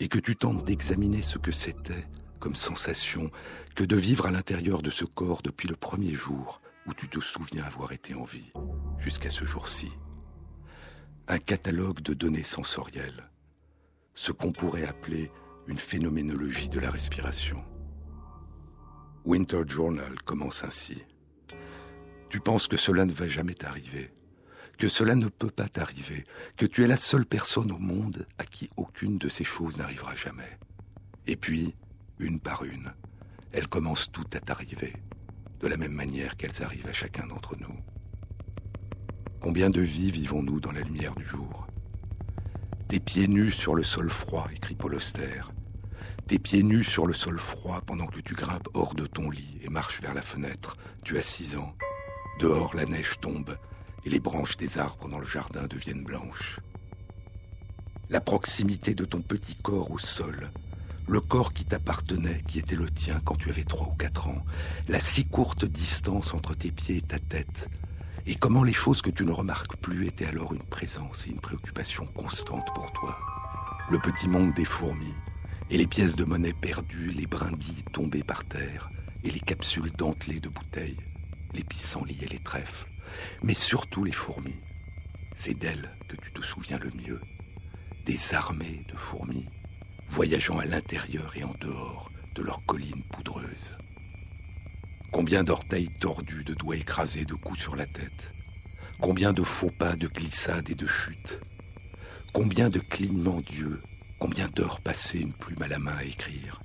et 0.00 0.08
que 0.08 0.18
tu 0.18 0.36
tentes 0.36 0.64
d'examiner 0.64 1.22
ce 1.22 1.38
que 1.38 1.52
c'était 1.52 2.06
comme 2.38 2.56
sensation 2.56 3.30
que 3.74 3.84
de 3.84 3.96
vivre 3.96 4.26
à 4.26 4.30
l'intérieur 4.30 4.82
de 4.82 4.90
ce 4.90 5.04
corps 5.04 5.42
depuis 5.42 5.68
le 5.68 5.76
premier 5.76 6.14
jour 6.14 6.60
où 6.86 6.94
tu 6.94 7.08
te 7.08 7.20
souviens 7.20 7.64
avoir 7.64 7.92
été 7.92 8.14
en 8.14 8.24
vie, 8.24 8.52
jusqu'à 8.98 9.30
ce 9.30 9.44
jour-ci. 9.44 9.90
Un 11.28 11.38
catalogue 11.38 12.00
de 12.00 12.14
données 12.14 12.44
sensorielles, 12.44 13.28
ce 14.14 14.32
qu'on 14.32 14.52
pourrait 14.52 14.86
appeler 14.86 15.30
une 15.66 15.78
phénoménologie 15.78 16.68
de 16.68 16.78
la 16.78 16.90
respiration. 16.90 17.64
Winter 19.24 19.62
Journal 19.66 20.22
commence 20.22 20.62
ainsi. 20.62 21.02
Tu 22.28 22.40
penses 22.40 22.68
que 22.68 22.76
cela 22.76 23.04
ne 23.04 23.12
va 23.12 23.28
jamais 23.28 23.54
t'arriver, 23.54 24.12
que 24.78 24.88
cela 24.88 25.16
ne 25.16 25.28
peut 25.28 25.50
pas 25.50 25.68
t'arriver, 25.68 26.24
que 26.56 26.66
tu 26.66 26.84
es 26.84 26.86
la 26.86 26.96
seule 26.96 27.26
personne 27.26 27.72
au 27.72 27.78
monde 27.78 28.26
à 28.38 28.44
qui 28.44 28.70
aucune 28.76 29.18
de 29.18 29.28
ces 29.28 29.44
choses 29.44 29.78
n'arrivera 29.78 30.14
jamais. 30.14 30.58
Et 31.26 31.36
puis, 31.36 31.74
une 32.18 32.40
par 32.40 32.64
une, 32.64 32.92
elles 33.52 33.68
commencent 33.68 34.10
toutes 34.10 34.34
à 34.36 34.40
t'arriver, 34.40 34.92
de 35.60 35.66
la 35.66 35.76
même 35.76 35.92
manière 35.92 36.36
qu'elles 36.36 36.62
arrivent 36.62 36.88
à 36.88 36.92
chacun 36.92 37.26
d'entre 37.26 37.56
nous. 37.58 37.76
Combien 39.40 39.70
de 39.70 39.80
vies 39.80 40.10
vivons-nous 40.10 40.60
dans 40.60 40.72
la 40.72 40.80
lumière 40.80 41.14
du 41.14 41.24
jour? 41.24 41.66
Tes 42.88 43.00
pieds 43.00 43.28
nus 43.28 43.50
sur 43.50 43.74
le 43.74 43.82
sol 43.82 44.10
froid, 44.10 44.48
écrit 44.54 44.74
Paul 44.74 44.94
Auster. 44.94 45.42
Tes 46.26 46.38
pieds 46.38 46.62
nus 46.62 46.84
sur 46.84 47.06
le 47.06 47.14
sol 47.14 47.38
froid 47.38 47.80
pendant 47.80 48.06
que 48.06 48.20
tu 48.20 48.34
grimpes 48.34 48.68
hors 48.74 48.94
de 48.94 49.06
ton 49.06 49.30
lit 49.30 49.58
et 49.62 49.68
marches 49.68 50.00
vers 50.00 50.14
la 50.14 50.22
fenêtre. 50.22 50.76
Tu 51.04 51.18
as 51.18 51.22
six 51.22 51.56
ans. 51.56 51.74
Dehors, 52.38 52.74
la 52.74 52.84
neige 52.84 53.20
tombe 53.20 53.56
et 54.04 54.10
les 54.10 54.20
branches 54.20 54.56
des 54.56 54.78
arbres 54.78 55.08
dans 55.08 55.18
le 55.18 55.26
jardin 55.26 55.66
deviennent 55.66 56.04
blanches. 56.04 56.60
La 58.08 58.20
proximité 58.20 58.94
de 58.94 59.04
ton 59.04 59.20
petit 59.20 59.56
corps 59.56 59.90
au 59.90 59.98
sol, 59.98 60.50
le 61.08 61.20
corps 61.20 61.52
qui 61.52 61.64
t'appartenait, 61.64 62.42
qui 62.48 62.58
était 62.58 62.76
le 62.76 62.90
tien 62.90 63.20
quand 63.24 63.36
tu 63.36 63.50
avais 63.50 63.64
trois 63.64 63.88
ou 63.88 63.96
quatre 63.96 64.26
ans, 64.26 64.44
la 64.88 64.98
si 64.98 65.24
courte 65.24 65.64
distance 65.64 66.34
entre 66.34 66.54
tes 66.54 66.72
pieds 66.72 66.96
et 66.96 67.02
ta 67.02 67.18
tête, 67.18 67.68
et 68.26 68.34
comment 68.34 68.64
les 68.64 68.72
choses 68.72 69.02
que 69.02 69.10
tu 69.10 69.24
ne 69.24 69.30
remarques 69.30 69.76
plus 69.76 70.06
étaient 70.06 70.26
alors 70.26 70.52
une 70.52 70.64
présence 70.64 71.26
et 71.26 71.30
une 71.30 71.40
préoccupation 71.40 72.06
constante 72.06 72.66
pour 72.74 72.92
toi. 72.92 73.18
Le 73.88 73.98
petit 74.00 74.26
monde 74.26 74.52
des 74.54 74.64
fourmis, 74.64 75.14
et 75.70 75.78
les 75.78 75.86
pièces 75.86 76.16
de 76.16 76.24
monnaie 76.24 76.52
perdues, 76.52 77.12
les 77.12 77.26
brindilles 77.26 77.84
tombées 77.92 78.24
par 78.24 78.44
terre, 78.44 78.90
et 79.22 79.30
les 79.30 79.40
capsules 79.40 79.92
dentelées 79.92 80.40
de 80.40 80.48
bouteilles, 80.48 80.96
les 81.54 81.62
pissenlits 81.62 82.18
et 82.22 82.28
les 82.28 82.40
trèfles, 82.40 82.88
mais 83.42 83.54
surtout 83.54 84.02
les 84.02 84.12
fourmis. 84.12 84.60
C'est 85.36 85.54
d'elles 85.54 85.90
que 86.08 86.16
tu 86.16 86.32
te 86.32 86.42
souviens 86.42 86.78
le 86.78 86.90
mieux. 86.90 87.20
Des 88.06 88.34
armées 88.34 88.84
de 88.88 88.96
fourmis, 88.96 89.46
voyageant 90.08 90.58
à 90.58 90.64
l'intérieur 90.64 91.36
et 91.36 91.44
en 91.44 91.54
dehors 91.60 92.10
de 92.34 92.42
leurs 92.42 92.64
collines 92.66 93.02
poudreuses. 93.12 93.72
Combien 95.12 95.44
d'orteils 95.44 95.90
tordus, 96.00 96.44
de 96.44 96.54
doigts 96.54 96.76
écrasés, 96.76 97.24
de 97.24 97.34
coups 97.34 97.60
sur 97.60 97.76
la 97.76 97.86
tête. 97.86 98.32
Combien 99.00 99.32
de 99.32 99.42
faux 99.42 99.70
pas, 99.70 99.96
de 99.96 100.08
glissades 100.08 100.70
et 100.70 100.74
de 100.74 100.86
chutes. 100.86 101.38
Combien 102.32 102.68
de 102.68 102.80
clignements 102.80 103.40
d'yeux 103.40 103.80
Combien 104.18 104.48
d'heures 104.48 104.80
passées 104.80 105.18
une 105.18 105.32
plume 105.32 105.62
à 105.62 105.68
la 105.68 105.78
main 105.78 105.96
à 105.96 106.04
écrire. 106.04 106.62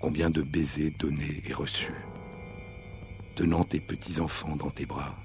Combien 0.00 0.30
de 0.30 0.42
baisers 0.42 0.92
donnés 0.98 1.42
et 1.46 1.52
reçus. 1.52 1.94
Tenant 3.36 3.64
tes 3.64 3.80
petits-enfants 3.80 4.56
dans 4.56 4.70
tes 4.70 4.86
bras, 4.86 5.16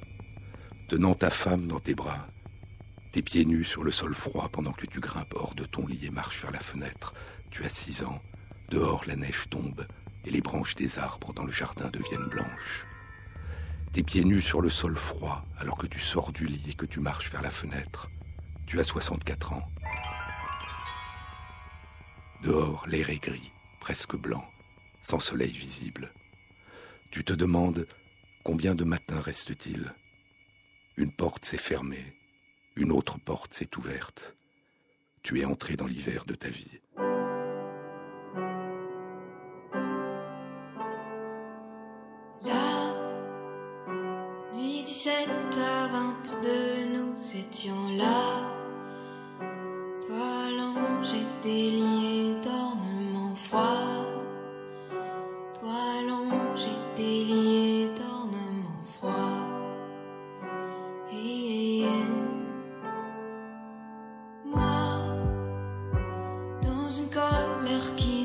tenant 0.87 1.13
ta 1.13 1.29
femme 1.29 1.67
dans 1.67 1.79
tes 1.79 1.93
bras, 1.93 2.27
tes 3.11 3.21
pieds 3.21 3.45
nus 3.45 3.63
sur 3.63 3.83
le 3.83 3.91
sol 3.91 4.15
froid 4.15 4.49
pendant 4.51 4.71
que 4.71 4.85
tu 4.85 4.99
grimpes 4.99 5.33
hors 5.35 5.53
de 5.53 5.65
ton 5.65 5.85
lit 5.85 6.05
et 6.05 6.09
marches 6.09 6.41
vers 6.41 6.51
la 6.51 6.59
fenêtre. 6.59 7.13
Tu 7.51 7.63
as 7.63 7.69
six 7.69 8.03
ans, 8.03 8.21
dehors 8.69 9.05
la 9.05 9.15
neige 9.15 9.49
tombe 9.49 9.85
et 10.25 10.31
les 10.31 10.41
branches 10.41 10.75
des 10.75 10.99
arbres 10.99 11.33
dans 11.33 11.45
le 11.45 11.51
jardin 11.51 11.89
deviennent 11.89 12.29
blanches. 12.29 12.85
Tes 13.93 14.03
pieds 14.03 14.23
nus 14.23 14.41
sur 14.41 14.61
le 14.61 14.69
sol 14.69 14.95
froid 14.95 15.43
alors 15.57 15.77
que 15.77 15.87
tu 15.87 15.99
sors 15.99 16.31
du 16.31 16.45
lit 16.45 16.69
et 16.69 16.75
que 16.75 16.85
tu 16.85 16.99
marches 16.99 17.31
vers 17.31 17.41
la 17.41 17.49
fenêtre. 17.49 18.09
Tu 18.67 18.79
as 18.79 18.83
64 18.83 19.53
ans. 19.53 19.67
Dehors, 22.43 22.85
l'air 22.87 23.09
est 23.09 23.21
gris, 23.21 23.51
presque 23.79 24.15
blanc, 24.15 24.45
sans 25.01 25.19
soleil 25.19 25.51
visible. 25.51 26.13
Tu 27.11 27.23
te 27.23 27.33
demandes 27.33 27.87
combien 28.43 28.75
de 28.75 28.83
matins 28.83 29.19
reste-t-il 29.19 29.93
Une 30.95 31.11
porte 31.11 31.45
s'est 31.45 31.57
fermée, 31.57 32.15
une 32.75 32.91
autre 32.91 33.17
porte 33.19 33.53
s'est 33.53 33.75
ouverte. 33.77 34.35
Tu 35.23 35.41
es 35.41 35.45
entré 35.45 35.75
dans 35.75 35.87
l'hiver 35.87 36.25
de 36.25 36.35
ta 36.35 36.49
vie. 36.49 36.79
22, 45.99 46.85
nous 46.93 47.37
étions 47.37 47.97
là. 47.97 48.21
Toi 50.05 50.27
allongé, 50.47 51.17
délié 51.43 52.35
d'ornements 52.41 53.35
froids. 53.35 54.05
Toi 55.59 55.77
allongé, 55.99 56.71
délié 56.95 57.89
d'ornements 57.97 58.83
froids. 58.95 59.43
Et 61.11 61.85
moi, 64.45 65.01
dans 66.61 66.89
une 66.89 67.09
colère 67.09 67.95
qui 67.97 68.18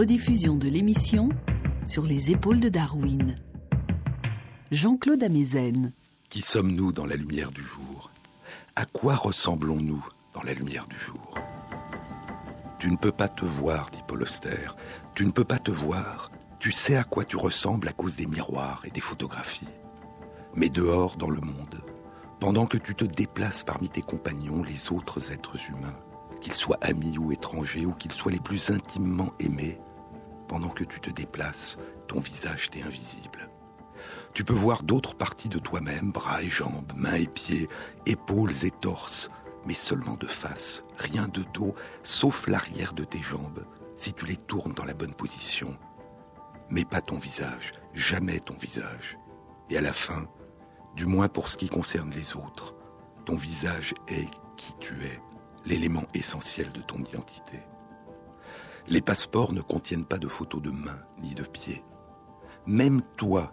Rediffusion 0.00 0.56
de 0.56 0.66
l'émission 0.66 1.28
sur 1.84 2.04
les 2.06 2.30
épaules 2.30 2.58
de 2.58 2.70
Darwin. 2.70 3.34
Jean-Claude 4.70 5.22
Amezen. 5.22 5.92
Qui 6.30 6.40
sommes-nous 6.40 6.90
dans 6.90 7.04
la 7.04 7.16
lumière 7.16 7.52
du 7.52 7.62
jour? 7.62 8.10
À 8.76 8.86
quoi 8.86 9.14
ressemblons-nous 9.14 10.02
dans 10.32 10.42
la 10.42 10.54
lumière 10.54 10.86
du 10.86 10.96
jour? 10.96 11.34
Tu 12.78 12.90
ne 12.90 12.96
peux 12.96 13.12
pas 13.12 13.28
te 13.28 13.44
voir, 13.44 13.90
dit 13.90 14.00
Paul 14.08 14.22
Auster. 14.22 14.70
Tu 15.14 15.26
ne 15.26 15.32
peux 15.32 15.44
pas 15.44 15.58
te 15.58 15.70
voir. 15.70 16.30
Tu 16.58 16.72
sais 16.72 16.96
à 16.96 17.04
quoi 17.04 17.26
tu 17.26 17.36
ressembles 17.36 17.88
à 17.88 17.92
cause 17.92 18.16
des 18.16 18.24
miroirs 18.24 18.80
et 18.86 18.90
des 18.90 19.02
photographies. 19.02 19.68
Mais 20.54 20.70
dehors, 20.70 21.16
dans 21.16 21.28
le 21.28 21.42
monde, 21.42 21.84
pendant 22.38 22.64
que 22.64 22.78
tu 22.78 22.94
te 22.94 23.04
déplaces 23.04 23.64
parmi 23.64 23.90
tes 23.90 24.00
compagnons, 24.00 24.62
les 24.62 24.92
autres 24.92 25.30
êtres 25.30 25.58
humains, 25.68 26.00
qu'ils 26.40 26.54
soient 26.54 26.78
amis 26.80 27.18
ou 27.18 27.32
étrangers, 27.32 27.84
ou 27.84 27.92
qu'ils 27.92 28.12
soient 28.12 28.32
les 28.32 28.40
plus 28.40 28.70
intimement 28.70 29.34
aimés, 29.40 29.78
pendant 30.50 30.68
que 30.68 30.82
tu 30.82 30.98
te 30.98 31.10
déplaces, 31.10 31.78
ton 32.08 32.18
visage 32.18 32.70
t'est 32.70 32.82
invisible. 32.82 33.48
Tu 34.34 34.42
peux 34.42 34.52
voir 34.52 34.82
d'autres 34.82 35.14
parties 35.14 35.48
de 35.48 35.60
toi-même, 35.60 36.10
bras 36.10 36.42
et 36.42 36.50
jambes, 36.50 36.92
mains 36.96 37.14
et 37.14 37.28
pieds, 37.28 37.68
épaules 38.04 38.64
et 38.64 38.72
torses, 38.72 39.30
mais 39.64 39.74
seulement 39.74 40.16
de 40.16 40.26
face, 40.26 40.82
rien 40.98 41.28
de 41.28 41.44
dos, 41.54 41.76
sauf 42.02 42.48
l'arrière 42.48 42.94
de 42.94 43.04
tes 43.04 43.22
jambes, 43.22 43.64
si 43.94 44.12
tu 44.12 44.26
les 44.26 44.36
tournes 44.36 44.74
dans 44.74 44.84
la 44.84 44.92
bonne 44.92 45.14
position. 45.14 45.78
Mais 46.68 46.84
pas 46.84 47.00
ton 47.00 47.18
visage, 47.18 47.70
jamais 47.94 48.40
ton 48.40 48.56
visage. 48.56 49.18
Et 49.68 49.76
à 49.76 49.80
la 49.80 49.92
fin, 49.92 50.26
du 50.96 51.06
moins 51.06 51.28
pour 51.28 51.48
ce 51.48 51.58
qui 51.58 51.68
concerne 51.68 52.10
les 52.10 52.34
autres, 52.34 52.74
ton 53.24 53.36
visage 53.36 53.94
est 54.08 54.28
qui 54.56 54.72
tu 54.80 54.94
es, 54.94 55.22
l'élément 55.64 56.06
essentiel 56.12 56.72
de 56.72 56.80
ton 56.80 56.98
identité. 56.98 57.60
Les 58.90 59.00
passeports 59.00 59.52
ne 59.52 59.60
contiennent 59.60 60.04
pas 60.04 60.18
de 60.18 60.26
photos 60.26 60.60
de 60.60 60.72
mains 60.72 61.00
ni 61.22 61.36
de 61.36 61.44
pieds. 61.44 61.84
Même 62.66 63.02
toi, 63.16 63.52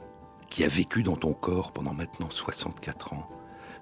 qui 0.50 0.64
as 0.64 0.68
vécu 0.68 1.04
dans 1.04 1.16
ton 1.16 1.34
corps 1.34 1.74
pendant 1.74 1.94
maintenant 1.94 2.32
64 2.32 3.14
ans, 3.14 3.30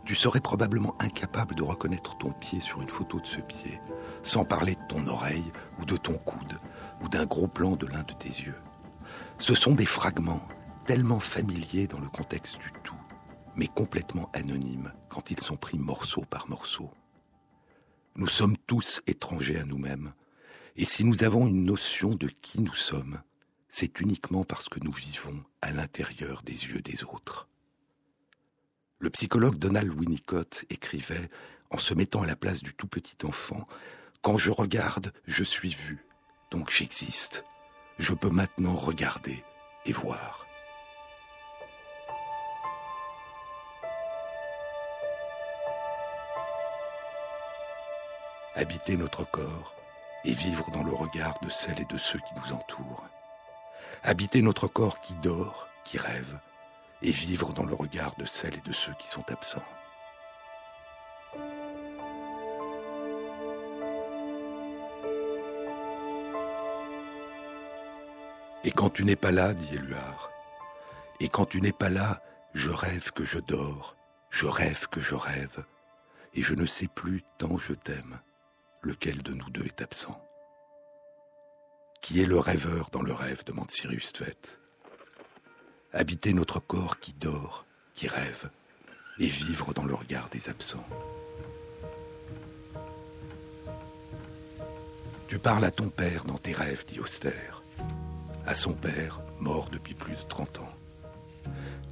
tu 0.03 0.15
serais 0.15 0.41
probablement 0.41 0.97
incapable 0.99 1.55
de 1.55 1.63
reconnaître 1.63 2.17
ton 2.17 2.33
pied 2.33 2.59
sur 2.59 2.81
une 2.81 2.89
photo 2.89 3.21
de 3.21 3.25
ce 3.25 3.39
pied, 3.39 3.79
sans 4.21 4.43
parler 4.43 4.75
de 4.75 4.87
ton 4.89 5.07
oreille 5.07 5.53
ou 5.79 5.85
de 5.85 5.95
ton 5.95 6.17
coude 6.17 6.59
ou 7.01 7.07
d'un 7.07 7.25
gros 7.25 7.47
plan 7.47 7.77
de 7.77 7.87
l'un 7.87 8.03
de 8.03 8.13
tes 8.13 8.27
yeux. 8.27 8.59
Ce 9.39 9.55
sont 9.55 9.75
des 9.75 9.85
fragments 9.85 10.45
tellement 10.85 11.21
familiers 11.21 11.87
dans 11.87 12.01
le 12.01 12.09
contexte 12.09 12.59
du 12.59 12.73
tout, 12.83 12.99
mais 13.55 13.67
complètement 13.67 14.29
anonymes 14.33 14.91
quand 15.07 15.31
ils 15.31 15.39
sont 15.39 15.55
pris 15.55 15.79
morceau 15.79 16.25
par 16.29 16.49
morceau. 16.49 16.91
Nous 18.17 18.27
sommes 18.27 18.57
tous 18.67 19.01
étrangers 19.07 19.59
à 19.59 19.63
nous-mêmes, 19.63 20.11
et 20.75 20.85
si 20.85 21.03
nous 21.03 21.23
avons 21.23 21.47
une 21.47 21.65
notion 21.65 22.15
de 22.15 22.27
qui 22.27 22.61
nous 22.61 22.73
sommes, 22.73 23.21
c'est 23.69 23.99
uniquement 23.99 24.43
parce 24.43 24.69
que 24.69 24.79
nous 24.79 24.91
vivons 24.91 25.43
à 25.61 25.71
l'intérieur 25.71 26.41
des 26.43 26.67
yeux 26.67 26.81
des 26.81 27.03
autres. 27.03 27.47
Le 28.99 29.09
psychologue 29.09 29.57
Donald 29.57 29.91
Winnicott 29.93 30.65
écrivait, 30.69 31.29
en 31.69 31.77
se 31.77 31.93
mettant 31.93 32.21
à 32.21 32.27
la 32.27 32.35
place 32.35 32.61
du 32.61 32.73
tout 32.73 32.87
petit 32.87 33.25
enfant, 33.25 33.67
Quand 34.21 34.37
je 34.37 34.49
regarde, 34.49 35.13
je 35.27 35.43
suis 35.43 35.75
vu, 35.75 36.03
donc 36.49 36.71
j'existe. 36.71 37.45
Je 37.99 38.13
peux 38.13 38.31
maintenant 38.31 38.75
regarder 38.75 39.43
et 39.85 39.91
voir. 39.91 40.45
habiter 48.55 48.95
notre 48.95 49.29
corps 49.29 49.75
et 50.25 50.33
vivre 50.33 50.71
dans 50.71 50.83
le 50.83 50.93
regard 50.93 51.39
de 51.41 51.49
celles 51.49 51.79
et 51.79 51.85
de 51.85 51.97
ceux 51.97 52.19
qui 52.19 52.33
nous 52.35 52.53
entourent. 52.53 53.05
Habiter 54.03 54.41
notre 54.41 54.67
corps 54.67 54.99
qui 54.99 55.13
dort, 55.15 55.67
qui 55.83 55.99
rêve, 55.99 56.39
et 57.03 57.11
vivre 57.11 57.53
dans 57.53 57.65
le 57.65 57.75
regard 57.75 58.15
de 58.15 58.25
celles 58.25 58.55
et 58.55 58.67
de 58.67 58.73
ceux 58.73 58.93
qui 58.99 59.07
sont 59.07 59.23
absents. 59.31 59.63
Et 68.63 68.71
quand 68.71 68.89
tu 68.89 69.05
n'es 69.05 69.15
pas 69.15 69.31
là, 69.31 69.53
dit 69.53 69.75
Éluard, 69.75 70.31
et 71.19 71.29
quand 71.29 71.45
tu 71.45 71.61
n'es 71.61 71.71
pas 71.71 71.89
là, 71.89 72.23
je 72.55 72.71
rêve 72.71 73.11
que 73.11 73.23
je 73.23 73.37
dors, 73.37 73.95
je 74.31 74.47
rêve 74.47 74.87
que 74.87 74.99
je 74.99 75.13
rêve, 75.13 75.65
et 76.33 76.41
je 76.41 76.55
ne 76.55 76.65
sais 76.65 76.87
plus 76.87 77.23
tant 77.37 77.59
je 77.59 77.73
t'aime 77.73 78.19
lequel 78.85 79.23
de 79.23 79.33
nous 79.33 79.49
deux 79.49 79.65
est 79.65 79.81
absent 79.81 80.21
Qui 82.01 82.21
est 82.21 82.25
le 82.25 82.37
rêveur 82.37 82.89
dans 82.91 83.01
le 83.01 83.13
rêve 83.13 83.43
demande 83.43 83.71
Cyrus 83.71 84.13
Tvet. 84.13 84.37
Habiter 85.91 86.33
notre 86.33 86.59
corps 86.59 86.99
qui 86.99 87.13
dort, 87.13 87.65
qui 87.95 88.07
rêve, 88.07 88.49
et 89.17 89.27
vivre 89.27 89.73
dans 89.73 89.85
le 89.85 89.95
regard 89.95 90.29
des 90.29 90.49
absents. 90.49 90.85
Tu 95.27 95.39
parles 95.39 95.65
à 95.65 95.71
ton 95.71 95.89
père 95.89 96.23
dans 96.25 96.37
tes 96.37 96.53
rêves, 96.53 96.85
dit 96.87 96.99
Auster. 96.99 97.31
À 98.45 98.53
son 98.53 98.73
père, 98.73 99.19
mort 99.39 99.69
depuis 99.71 99.95
plus 99.95 100.15
de 100.15 100.21
30 100.29 100.59
ans. 100.59 100.73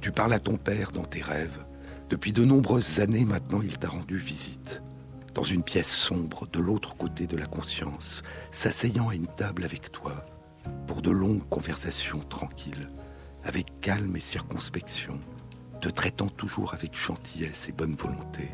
Tu 0.00 0.12
parles 0.12 0.34
à 0.34 0.38
ton 0.38 0.56
père 0.56 0.92
dans 0.92 1.04
tes 1.04 1.22
rêves. 1.22 1.64
Depuis 2.08 2.32
de 2.32 2.44
nombreuses 2.44 3.00
années 3.00 3.24
maintenant, 3.24 3.62
il 3.62 3.78
t'a 3.78 3.88
rendu 3.88 4.16
visite 4.16 4.80
dans 5.34 5.42
une 5.42 5.64
pièce 5.64 5.92
sombre 5.92 6.46
de 6.46 6.60
l'autre 6.60 6.96
côté 6.96 7.26
de 7.26 7.36
la 7.36 7.46
conscience, 7.46 8.22
s'asseyant 8.50 9.08
à 9.08 9.14
une 9.14 9.26
table 9.26 9.64
avec 9.64 9.90
toi, 9.90 10.24
pour 10.86 11.02
de 11.02 11.10
longues 11.10 11.46
conversations 11.48 12.20
tranquilles, 12.20 12.88
avec 13.42 13.80
calme 13.80 14.16
et 14.16 14.20
circonspection, 14.20 15.20
te 15.80 15.88
traitant 15.88 16.28
toujours 16.28 16.72
avec 16.72 16.96
gentillesse 16.96 17.68
et 17.68 17.72
bonne 17.72 17.96
volonté, 17.96 18.48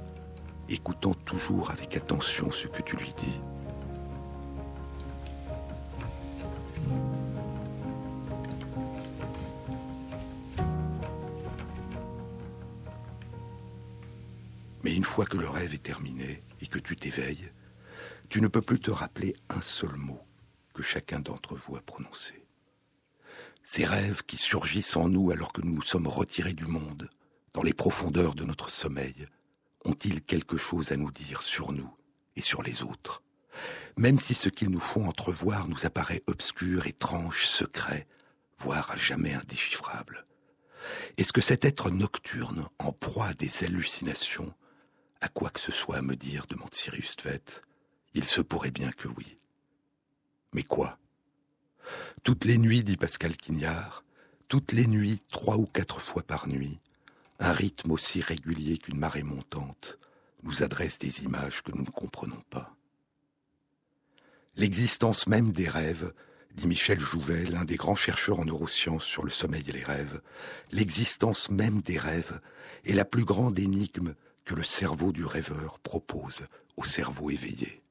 écoutant 0.69 1.15
toujours 1.15 1.71
avec 1.71 1.97
attention 1.97 2.51
ce 2.51 2.67
que 2.67 2.83
tu 2.83 2.97
lui 2.97 3.13
dis. 3.17 3.41
Une 15.01 15.07
fois 15.07 15.25
que 15.25 15.39
le 15.39 15.49
rêve 15.49 15.73
est 15.73 15.83
terminé 15.83 16.45
et 16.61 16.67
que 16.67 16.79
tu 16.79 16.95
t'éveilles, 16.95 17.51
tu 18.29 18.43
ne 18.43 18.49
peux 18.49 18.61
plus 18.61 18.81
te 18.81 18.91
rappeler 18.91 19.35
un 19.49 19.63
seul 19.63 19.97
mot 19.97 20.21
que 20.75 20.83
chacun 20.83 21.21
d'entre 21.21 21.57
vous 21.57 21.75
a 21.75 21.81
prononcé. 21.81 22.47
Ces 23.65 23.87
rêves 23.87 24.23
qui 24.27 24.37
surgissent 24.37 24.99
en 24.99 25.09
nous 25.09 25.31
alors 25.31 25.55
que 25.55 25.63
nous 25.63 25.73
nous 25.73 25.81
sommes 25.81 26.07
retirés 26.07 26.53
du 26.53 26.67
monde, 26.67 27.09
dans 27.55 27.63
les 27.63 27.73
profondeurs 27.73 28.35
de 28.35 28.45
notre 28.45 28.69
sommeil, 28.69 29.27
ont-ils 29.87 30.21
quelque 30.21 30.59
chose 30.59 30.93
à 30.93 30.99
nous 30.99 31.11
dire 31.11 31.41
sur 31.41 31.73
nous 31.73 31.97
et 32.37 32.43
sur 32.43 32.63
les 32.63 32.83
autres? 32.83 33.23
Même 33.97 34.19
si 34.19 34.35
ce 34.35 34.51
qu'ils 34.51 34.69
nous 34.69 34.81
font 34.81 35.07
entrevoir 35.07 35.67
nous 35.67 35.87
apparaît 35.87 36.23
obscur, 36.27 36.87
étrange, 36.87 37.47
secret, 37.47 38.07
voire 38.59 38.91
à 38.91 38.99
jamais 38.99 39.33
indéchiffrable. 39.33 40.27
Est-ce 41.17 41.33
que 41.33 41.41
cet 41.41 41.65
être 41.65 41.91
nocturne, 41.91 42.69
en 42.79 42.93
proie 42.93 43.29
à 43.29 43.33
des 43.33 43.65
hallucinations, 43.65 44.53
à 45.21 45.29
quoi 45.29 45.51
que 45.51 45.61
ce 45.61 45.73
soit 45.73 45.99
à 45.99 46.03
me 46.03 46.17
dire, 46.17 46.47
demande 46.49 46.75
Cyrus 46.75 47.17
Tvet. 47.17 47.43
Il 48.15 48.25
se 48.25 48.41
pourrait 48.41 48.71
bien 48.71 48.91
que 48.91 49.09
oui. 49.09 49.39
Mais 50.53 50.63
quoi? 50.63 50.99
Toutes 52.23 52.45
les 52.45 52.59
nuits, 52.59 52.85
dit 52.85 52.97
Pascal 52.97 53.37
Quignard, 53.37 54.05
toutes 54.49 54.73
les 54.73 54.87
nuits, 54.87 55.23
trois 55.31 55.57
ou 55.57 55.65
quatre 55.65 56.01
fois 56.01 56.23
par 56.23 56.49
nuit, 56.49 56.81
un 57.39 57.53
rythme 57.53 57.93
aussi 57.93 58.21
régulier 58.21 58.79
qu'une 58.79 58.99
marée 58.99 59.23
montante 59.23 59.99
nous 60.43 60.63
adresse 60.63 60.99
des 60.99 61.23
images 61.23 61.63
que 61.63 61.73
nous 61.73 61.83
ne 61.83 61.91
comprenons 61.91 62.41
pas. 62.51 62.75
L'existence 64.57 65.27
même 65.27 65.53
des 65.53 65.69
rêves, 65.69 66.13
dit 66.55 66.67
Michel 66.67 66.99
Jouvet, 66.99 67.45
l'un 67.45 67.65
des 67.65 67.77
grands 67.77 67.97
chercheurs 67.97 68.41
en 68.41 68.45
neurosciences 68.45 69.05
sur 69.05 69.25
le 69.25 69.31
sommeil 69.31 69.65
et 69.69 69.73
les 69.73 69.85
rêves, 69.85 70.21
l'existence 70.73 71.51
même 71.51 71.81
des 71.81 71.99
rêves 71.99 72.41
est 72.85 72.95
la 72.95 73.05
plus 73.05 73.25
grande 73.25 73.59
énigme 73.59 74.15
que 74.45 74.55
le 74.55 74.63
cerveau 74.63 75.13
du 75.13 75.25
rêveur 75.25 75.79
propose 75.79 76.47
au 76.77 76.85
cerveau 76.85 77.31
éveillé. 77.31 77.83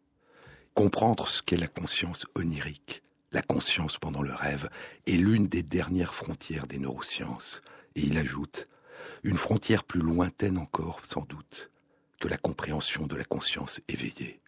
Comprendre 0.74 1.28
ce 1.28 1.42
qu'est 1.42 1.58
la 1.58 1.68
conscience 1.68 2.26
onirique, 2.36 3.04
la 3.32 3.42
conscience 3.42 3.98
pendant 3.98 4.22
le 4.22 4.34
rêve, 4.34 4.70
est 5.08 5.18
l'une 5.18 5.48
des 5.48 5.64
dernières 5.64 6.16
frontières 6.16 6.68
des 6.68 6.80
neurosciences. 6.80 7.62
Et 7.96 8.02
il 8.02 8.18
ajoute, 8.18 8.68
une 9.24 9.38
frontière 9.38 9.84
plus 9.84 10.00
lointaine 10.00 10.58
encore, 10.58 11.02
sans 11.06 11.26
doute, 11.26 11.72
que 12.20 12.28
la 12.28 12.38
compréhension 12.38 13.08
de 13.08 13.16
la 13.16 13.26
conscience 13.26 13.82
éveillée. 13.88 14.42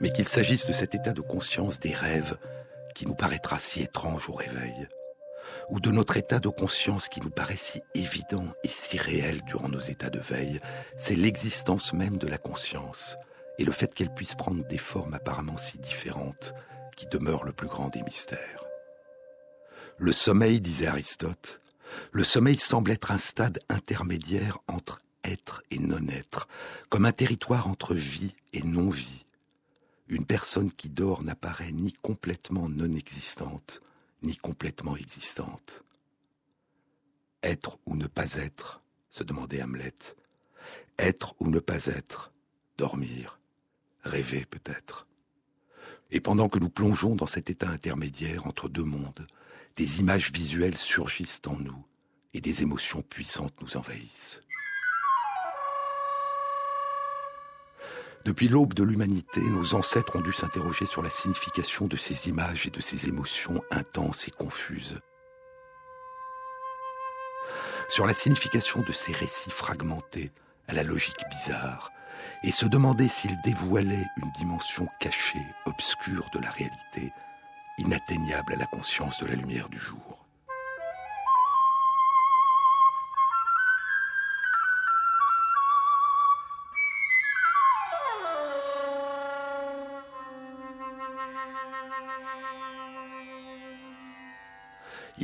Mais 0.00 0.12
qu'il 0.12 0.28
s'agisse 0.28 0.66
de 0.66 0.72
cet 0.72 0.94
état 0.94 1.12
de 1.12 1.20
conscience 1.20 1.80
des 1.80 1.94
rêves 1.94 2.36
qui 2.94 3.06
nous 3.06 3.14
paraîtra 3.14 3.58
si 3.58 3.82
étrange 3.82 4.28
au 4.28 4.34
réveil, 4.34 4.88
ou 5.68 5.80
de 5.80 5.90
notre 5.90 6.16
état 6.16 6.40
de 6.40 6.48
conscience 6.48 7.08
qui 7.08 7.20
nous 7.20 7.30
paraît 7.30 7.56
si 7.56 7.80
évident 7.94 8.46
et 8.64 8.68
si 8.68 8.98
réel 8.98 9.42
durant 9.46 9.68
nos 9.68 9.80
états 9.80 10.10
de 10.10 10.20
veille, 10.20 10.60
c'est 10.96 11.16
l'existence 11.16 11.92
même 11.92 12.18
de 12.18 12.26
la 12.26 12.38
conscience 12.38 13.16
et 13.58 13.64
le 13.64 13.72
fait 13.72 13.94
qu'elle 13.94 14.12
puisse 14.12 14.34
prendre 14.34 14.66
des 14.66 14.78
formes 14.78 15.14
apparemment 15.14 15.56
si 15.56 15.78
différentes 15.78 16.54
qui 16.96 17.06
demeurent 17.06 17.44
le 17.44 17.52
plus 17.52 17.68
grand 17.68 17.88
des 17.88 18.02
mystères. 18.02 18.64
Le 19.98 20.12
sommeil, 20.12 20.60
disait 20.60 20.86
Aristote, 20.86 21.60
le 22.10 22.24
sommeil 22.24 22.58
semble 22.58 22.90
être 22.90 23.10
un 23.10 23.18
stade 23.18 23.60
intermédiaire 23.68 24.58
entre 24.66 25.00
être 25.24 25.62
et 25.70 25.78
non-être, 25.78 26.48
comme 26.88 27.06
un 27.06 27.12
territoire 27.12 27.68
entre 27.68 27.94
vie 27.94 28.34
et 28.52 28.62
non-vie. 28.62 29.24
Une 30.08 30.26
personne 30.26 30.72
qui 30.72 30.88
dort 30.88 31.22
n'apparaît 31.22 31.72
ni 31.72 31.92
complètement 31.92 32.68
non 32.68 32.92
existante, 32.92 33.80
ni 34.22 34.36
complètement 34.36 34.96
existante. 34.96 35.84
Être 37.42 37.78
ou 37.86 37.96
ne 37.96 38.06
pas 38.06 38.34
être, 38.34 38.82
se 39.10 39.24
demandait 39.24 39.62
Hamlet. 39.62 39.94
Être 40.98 41.34
ou 41.40 41.48
ne 41.48 41.58
pas 41.58 41.86
être, 41.86 42.32
dormir, 42.78 43.40
rêver 44.02 44.44
peut-être. 44.44 45.06
Et 46.10 46.20
pendant 46.20 46.48
que 46.48 46.58
nous 46.58 46.70
plongeons 46.70 47.16
dans 47.16 47.26
cet 47.26 47.50
état 47.50 47.68
intermédiaire 47.68 48.46
entre 48.46 48.68
deux 48.68 48.84
mondes, 48.84 49.26
des 49.76 50.00
images 50.00 50.30
visuelles 50.30 50.76
surgissent 50.76 51.40
en 51.46 51.56
nous 51.56 51.86
et 52.34 52.40
des 52.40 52.62
émotions 52.62 53.02
puissantes 53.02 53.60
nous 53.62 53.76
envahissent. 53.76 54.40
Depuis 58.24 58.46
l'aube 58.46 58.74
de 58.74 58.84
l'humanité, 58.84 59.40
nos 59.40 59.74
ancêtres 59.74 60.16
ont 60.16 60.20
dû 60.20 60.32
s'interroger 60.32 60.86
sur 60.86 61.02
la 61.02 61.10
signification 61.10 61.86
de 61.86 61.96
ces 61.96 62.28
images 62.28 62.66
et 62.66 62.70
de 62.70 62.80
ces 62.80 63.08
émotions 63.08 63.60
intenses 63.72 64.28
et 64.28 64.30
confuses. 64.30 65.00
Sur 67.88 68.06
la 68.06 68.14
signification 68.14 68.80
de 68.82 68.92
ces 68.92 69.12
récits 69.12 69.50
fragmentés 69.50 70.30
à 70.68 70.74
la 70.74 70.84
logique 70.84 71.24
bizarre, 71.30 71.90
et 72.44 72.52
se 72.52 72.66
demander 72.66 73.08
s'ils 73.08 73.40
dévoilaient 73.42 74.06
une 74.22 74.30
dimension 74.38 74.86
cachée, 75.00 75.44
obscure 75.66 76.28
de 76.32 76.38
la 76.38 76.50
réalité, 76.50 77.12
inatteignable 77.78 78.52
à 78.52 78.56
la 78.56 78.66
conscience 78.66 79.18
de 79.20 79.26
la 79.26 79.34
lumière 79.34 79.68
du 79.68 79.78
jour. 79.78 80.21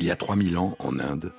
Il 0.01 0.05
y 0.05 0.13
a 0.13 0.17
3000 0.17 0.59
ans, 0.59 0.77
en 0.79 1.01
Inde, 1.01 1.33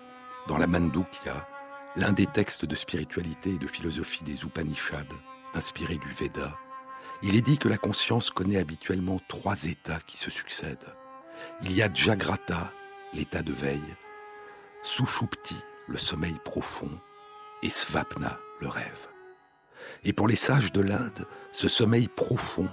dans 0.50 0.58
la 0.58 0.68
Mandukya, 0.68 1.48
l'un 1.96 2.12
des 2.12 2.26
textes 2.26 2.66
de 2.66 2.76
spiritualité 2.76 3.52
et 3.52 3.58
de 3.58 3.68
philosophie 3.68 4.26
des 4.26 4.44
Upanishads, 4.44 5.16
inspiré 5.54 5.96
du 5.96 6.10
Veda, 6.10 6.58
il 7.24 7.38
est 7.38 7.42
dit 7.42 7.58
que 7.58 7.70
la 7.70 7.78
conscience 7.78 8.32
connaît 8.32 8.58
habituellement 8.58 9.22
trois 9.30 9.64
états 9.64 10.02
qui 10.06 10.18
se 10.18 10.30
succèdent. 10.30 10.94
Il 11.62 11.72
y 11.72 11.82
a 11.82 11.94
Jagrata, 11.94 12.74
l'état 13.14 13.44
de 13.44 13.54
veille, 13.54 13.96
Sushupti, 14.84 15.56
le 15.88 15.98
sommeil 15.98 16.36
profond, 16.44 17.00
et 17.64 17.70
Svapna, 17.70 18.40
le 18.60 18.68
rêve. 18.68 19.08
Et 20.04 20.12
pour 20.12 20.28
les 20.28 20.36
sages 20.36 20.74
de 20.74 20.82
l'Inde, 20.82 21.26
ce 21.54 21.70
sommeil 21.70 22.10
profond, 22.10 22.68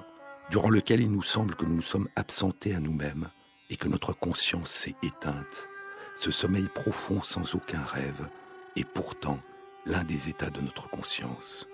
durant 0.51 0.71
lequel 0.71 1.01
il 1.01 1.13
nous 1.13 1.23
semble 1.23 1.55
que 1.55 1.65
nous 1.65 1.77
nous 1.77 1.81
sommes 1.81 2.09
absentés 2.17 2.75
à 2.75 2.81
nous-mêmes 2.81 3.29
et 3.71 3.77
que 3.77 3.87
notre 3.87 4.13
conscience 4.13 4.73
s'est 4.73 4.97
éteinte, 5.05 5.69
ce 6.17 6.31
sommeil 6.31 6.69
profond 6.75 7.23
sans 7.23 7.55
aucun 7.55 7.83
rêve 7.83 8.29
est 8.75 8.89
pourtant 8.89 9.39
l'un 9.85 10.03
des 10.03 10.29
états 10.29 10.51
de 10.51 10.61
notre 10.61 10.89
conscience. 10.89 11.69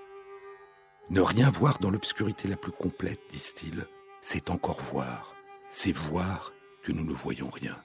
Ne 1.10 1.20
rien 1.20 1.50
voir 1.50 1.78
dans 1.78 1.90
l'obscurité 1.90 2.48
la 2.48 2.56
plus 2.56 2.72
complète, 2.72 3.20
disent-ils, 3.30 3.86
c'est 4.20 4.50
encore 4.50 4.80
voir, 4.80 5.34
c'est 5.70 5.92
voir 5.92 6.52
que 6.82 6.92
nous 6.92 7.04
ne 7.04 7.12
voyons 7.12 7.50
rien. 7.50 7.76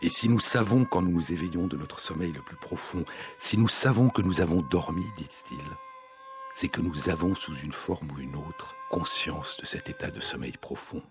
Et 0.00 0.08
si 0.08 0.28
nous 0.28 0.40
savons 0.40 0.86
quand 0.86 1.02
nous 1.02 1.10
nous 1.10 1.32
éveillons 1.32 1.66
de 1.66 1.76
notre 1.76 2.00
sommeil 2.00 2.32
le 2.32 2.42
plus 2.42 2.56
profond, 2.56 3.04
si 3.38 3.58
nous 3.58 3.68
savons 3.68 4.08
que 4.08 4.22
nous 4.22 4.40
avons 4.40 4.62
dormi, 4.62 5.04
disent-ils, 5.18 5.58
c'est 6.54 6.68
que 6.68 6.80
nous 6.80 7.10
avons 7.10 7.34
sous 7.34 7.54
une 7.54 7.72
forme 7.72 8.10
ou 8.12 8.18
une 8.18 8.36
autre 8.36 8.74
conscience 8.90 9.58
de 9.58 9.66
cet 9.66 9.90
état 9.90 10.10
de 10.10 10.20
sommeil 10.20 10.56
profond. 10.56 11.02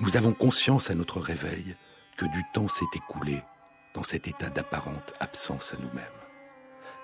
Nous 0.00 0.16
avons 0.16 0.32
conscience 0.32 0.90
à 0.90 0.94
notre 0.94 1.20
réveil 1.20 1.74
que 2.16 2.24
du 2.26 2.42
temps 2.54 2.68
s'est 2.68 2.86
écoulé 2.94 3.42
dans 3.94 4.04
cet 4.04 4.28
état 4.28 4.48
d'apparente 4.48 5.12
absence 5.18 5.74
à 5.74 5.76
nous-mêmes. 5.76 6.04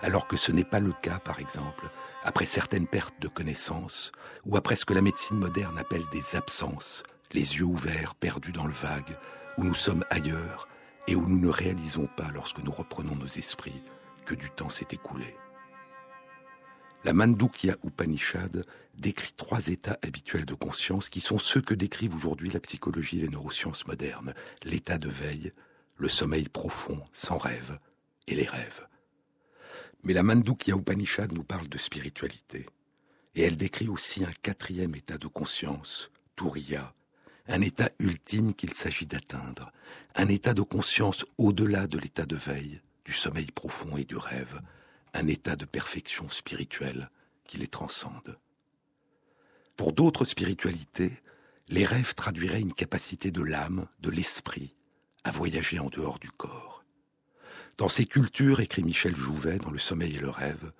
Alors 0.00 0.28
que 0.28 0.36
ce 0.36 0.52
n'est 0.52 0.64
pas 0.64 0.78
le 0.78 0.92
cas, 1.02 1.18
par 1.18 1.40
exemple, 1.40 1.90
après 2.22 2.46
certaines 2.46 2.86
pertes 2.86 3.20
de 3.20 3.26
connaissances, 3.26 4.12
ou 4.46 4.56
après 4.56 4.76
ce 4.76 4.84
que 4.84 4.94
la 4.94 5.02
médecine 5.02 5.38
moderne 5.38 5.76
appelle 5.76 6.04
des 6.12 6.36
absences, 6.36 7.02
les 7.32 7.56
yeux 7.56 7.64
ouverts, 7.64 8.14
perdus 8.14 8.52
dans 8.52 8.66
le 8.66 8.72
vague, 8.72 9.18
où 9.58 9.64
nous 9.64 9.74
sommes 9.74 10.04
ailleurs 10.10 10.68
et 11.08 11.16
où 11.16 11.26
nous 11.26 11.40
ne 11.40 11.48
réalisons 11.48 12.08
pas, 12.16 12.30
lorsque 12.32 12.62
nous 12.62 12.72
reprenons 12.72 13.16
nos 13.16 13.26
esprits, 13.26 13.82
que 14.24 14.36
du 14.36 14.50
temps 14.50 14.70
s'est 14.70 14.86
écoulé. 14.92 15.36
La 17.04 17.12
Mandukya 17.12 17.76
Upanishad 17.84 18.64
décrit 18.94 19.34
trois 19.36 19.66
états 19.68 19.98
habituels 20.00 20.46
de 20.46 20.54
conscience 20.54 21.10
qui 21.10 21.20
sont 21.20 21.38
ceux 21.38 21.60
que 21.60 21.74
décrivent 21.74 22.16
aujourd'hui 22.16 22.48
la 22.48 22.60
psychologie 22.60 23.18
et 23.18 23.22
les 23.22 23.28
neurosciences 23.28 23.86
modernes. 23.86 24.32
L'état 24.62 24.96
de 24.96 25.10
veille, 25.10 25.52
le 25.98 26.08
sommeil 26.08 26.48
profond, 26.48 27.02
sans 27.12 27.36
rêve, 27.36 27.78
et 28.26 28.34
les 28.34 28.48
rêves. 28.48 28.86
Mais 30.02 30.14
la 30.14 30.22
Mandukya 30.22 30.76
Upanishad 30.76 31.30
nous 31.32 31.44
parle 31.44 31.68
de 31.68 31.76
spiritualité. 31.76 32.64
Et 33.34 33.42
elle 33.42 33.58
décrit 33.58 33.88
aussi 33.88 34.24
un 34.24 34.32
quatrième 34.40 34.94
état 34.94 35.18
de 35.18 35.26
conscience, 35.26 36.10
Turiya, 36.36 36.94
un 37.48 37.60
état 37.60 37.90
ultime 37.98 38.54
qu'il 38.54 38.72
s'agit 38.72 39.04
d'atteindre, 39.04 39.72
un 40.14 40.28
état 40.28 40.54
de 40.54 40.62
conscience 40.62 41.26
au-delà 41.36 41.86
de 41.86 41.98
l'état 41.98 42.24
de 42.24 42.36
veille, 42.36 42.80
du 43.04 43.12
sommeil 43.12 43.50
profond 43.50 43.98
et 43.98 44.04
du 44.04 44.16
rêve, 44.16 44.62
un 45.14 45.28
état 45.28 45.56
de 45.56 45.64
perfection 45.64 46.28
spirituelle 46.28 47.10
qui 47.44 47.58
les 47.58 47.68
transcende. 47.68 48.38
Pour 49.76 49.92
d'autres 49.92 50.24
spiritualités, 50.24 51.12
les 51.68 51.84
rêves 51.84 52.14
traduiraient 52.14 52.60
une 52.60 52.74
capacité 52.74 53.30
de 53.30 53.42
l'âme, 53.42 53.86
de 54.00 54.10
l'esprit, 54.10 54.76
à 55.24 55.30
voyager 55.30 55.78
en 55.78 55.88
dehors 55.88 56.18
du 56.18 56.30
corps. 56.30 56.84
Dans 57.78 57.88
ces 57.88 58.06
cultures, 58.06 58.60
écrit 58.60 58.84
Michel 58.84 59.16
Jouvet 59.16 59.58
dans 59.58 59.70
Le 59.70 59.78
sommeil 59.78 60.14
et 60.14 60.20
le 60.20 60.30
rêve, 60.30 60.72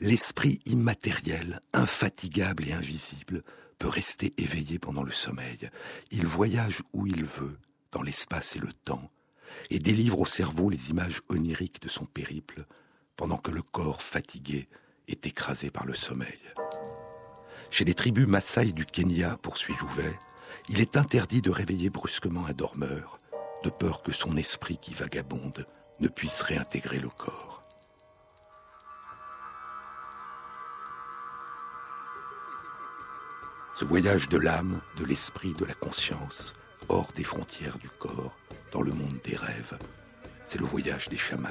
l'esprit 0.00 0.60
immatériel, 0.66 1.60
infatigable 1.72 2.68
et 2.68 2.72
invisible, 2.72 3.42
peut 3.78 3.88
rester 3.88 4.34
éveillé 4.36 4.78
pendant 4.78 5.02
le 5.02 5.12
sommeil. 5.12 5.70
Il 6.10 6.26
voyage 6.26 6.82
où 6.92 7.06
il 7.06 7.24
veut, 7.24 7.58
dans 7.90 8.02
l'espace 8.02 8.56
et 8.56 8.58
le 8.58 8.72
temps, 8.72 9.10
et 9.70 9.78
délivre 9.78 10.20
au 10.20 10.26
cerveau 10.26 10.68
les 10.68 10.90
images 10.90 11.22
oniriques 11.28 11.80
de 11.80 11.88
son 11.88 12.04
périple, 12.04 12.64
pendant 13.22 13.36
que 13.36 13.52
le 13.52 13.62
corps 13.62 14.02
fatigué 14.02 14.68
est 15.06 15.26
écrasé 15.26 15.70
par 15.70 15.86
le 15.86 15.94
sommeil. 15.94 16.42
Chez 17.70 17.84
les 17.84 17.94
tribus 17.94 18.26
Maasai 18.26 18.72
du 18.72 18.84
Kenya, 18.84 19.38
poursuit 19.40 19.76
Jouvet, 19.76 20.18
il 20.68 20.80
est 20.80 20.96
interdit 20.96 21.40
de 21.40 21.52
réveiller 21.52 21.88
brusquement 21.88 22.44
un 22.46 22.52
dormeur, 22.52 23.20
de 23.62 23.70
peur 23.70 24.02
que 24.02 24.10
son 24.10 24.36
esprit 24.36 24.76
qui 24.76 24.92
vagabonde 24.92 25.64
ne 26.00 26.08
puisse 26.08 26.42
réintégrer 26.42 26.98
le 26.98 27.10
corps. 27.10 27.62
Ce 33.76 33.84
voyage 33.84 34.28
de 34.30 34.38
l'âme, 34.38 34.80
de 34.98 35.04
l'esprit, 35.04 35.54
de 35.54 35.64
la 35.64 35.74
conscience, 35.74 36.56
hors 36.88 37.12
des 37.12 37.22
frontières 37.22 37.78
du 37.78 37.88
corps, 37.88 38.36
dans 38.72 38.82
le 38.82 38.92
monde 38.92 39.20
des 39.22 39.36
rêves, 39.36 39.78
c'est 40.44 40.58
le 40.58 40.66
voyage 40.66 41.08
des 41.08 41.18
chamans. 41.18 41.50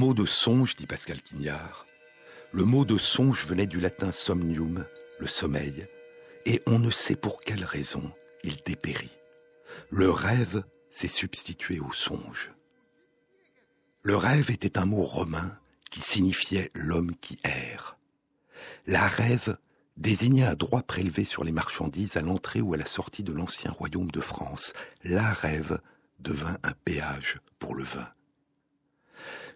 Mot 0.00 0.14
de 0.14 0.24
songe, 0.24 0.76
dit 0.76 0.86
Pascal 0.86 1.20
Quignard, 1.20 1.84
le 2.52 2.64
mot 2.64 2.86
de 2.86 2.96
songe 2.96 3.44
venait 3.44 3.66
du 3.66 3.80
latin 3.80 4.12
somnium, 4.12 4.86
le 5.18 5.26
sommeil, 5.26 5.86
et 6.46 6.62
on 6.64 6.78
ne 6.78 6.90
sait 6.90 7.16
pour 7.16 7.42
quelle 7.42 7.66
raison 7.66 8.10
il 8.42 8.56
dépérit. 8.64 9.14
Le 9.90 10.10
rêve 10.10 10.64
s'est 10.90 11.06
substitué 11.06 11.80
au 11.80 11.92
songe. 11.92 12.50
Le 14.02 14.16
rêve 14.16 14.50
était 14.50 14.78
un 14.78 14.86
mot 14.86 15.02
romain 15.02 15.58
qui 15.90 16.00
signifiait 16.00 16.70
l'homme 16.72 17.14
qui 17.20 17.38
erre. 17.44 17.98
La 18.86 19.06
rêve 19.06 19.58
désignait 19.98 20.46
un 20.46 20.54
droit 20.54 20.82
prélevé 20.82 21.26
sur 21.26 21.44
les 21.44 21.52
marchandises 21.52 22.16
à 22.16 22.22
l'entrée 22.22 22.62
ou 22.62 22.72
à 22.72 22.78
la 22.78 22.86
sortie 22.86 23.22
de 23.22 23.34
l'ancien 23.34 23.70
royaume 23.70 24.10
de 24.10 24.22
France. 24.22 24.72
La 25.04 25.30
rêve 25.30 25.78
devint 26.20 26.56
un 26.62 26.72
péage 26.86 27.38
pour 27.58 27.74
le 27.74 27.84
vin. 27.84 28.08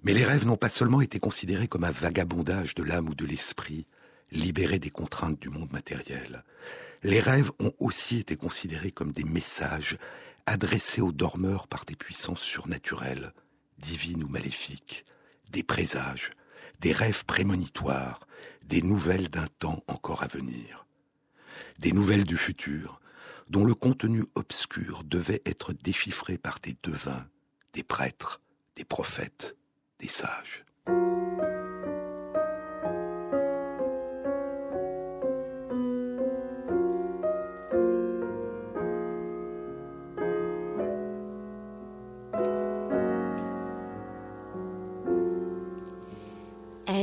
Mais 0.04 0.12
les 0.12 0.24
rêves 0.24 0.46
n'ont 0.46 0.58
pas 0.58 0.68
seulement 0.68 1.00
été 1.00 1.18
considérés 1.18 1.66
comme 1.66 1.84
un 1.84 1.90
vagabondage 1.90 2.74
de 2.74 2.82
l'âme 2.82 3.08
ou 3.08 3.14
de 3.14 3.24
l'esprit, 3.24 3.86
libéré 4.30 4.78
des 4.78 4.90
contraintes 4.90 5.40
du 5.40 5.48
monde 5.48 5.72
matériel. 5.72 6.44
Les 7.02 7.20
rêves 7.20 7.50
ont 7.58 7.72
aussi 7.78 8.18
été 8.18 8.36
considérés 8.36 8.92
comme 8.92 9.12
des 9.12 9.24
messages 9.24 9.96
adressés 10.44 11.00
aux 11.00 11.12
dormeurs 11.12 11.68
par 11.68 11.86
des 11.86 11.96
puissances 11.96 12.42
surnaturelles, 12.42 13.32
divines 13.78 14.24
ou 14.24 14.28
maléfiques, 14.28 15.06
des 15.50 15.62
présages, 15.62 16.32
des 16.80 16.92
rêves 16.92 17.24
prémonitoires, 17.24 18.20
des 18.62 18.82
nouvelles 18.82 19.30
d'un 19.30 19.46
temps 19.58 19.82
encore 19.86 20.22
à 20.22 20.26
venir, 20.26 20.86
des 21.78 21.92
nouvelles 21.92 22.24
du 22.24 22.36
futur, 22.36 23.00
dont 23.48 23.64
le 23.64 23.74
contenu 23.74 24.24
obscur 24.34 25.02
devait 25.04 25.42
être 25.46 25.72
déchiffré 25.72 26.36
par 26.36 26.58
des 26.60 26.76
devins, 26.82 27.26
des 27.72 27.82
prêtres, 27.82 28.42
des 28.76 28.84
prophètes, 28.84 29.56
des 30.00 30.08
sages. 30.08 30.64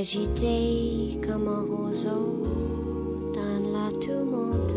agité 0.01 1.19
comme 1.23 1.47
un 1.47 1.62
roseau 1.62 2.41
dans 3.36 3.60
la 3.71 3.91
tourmente. 3.99 4.75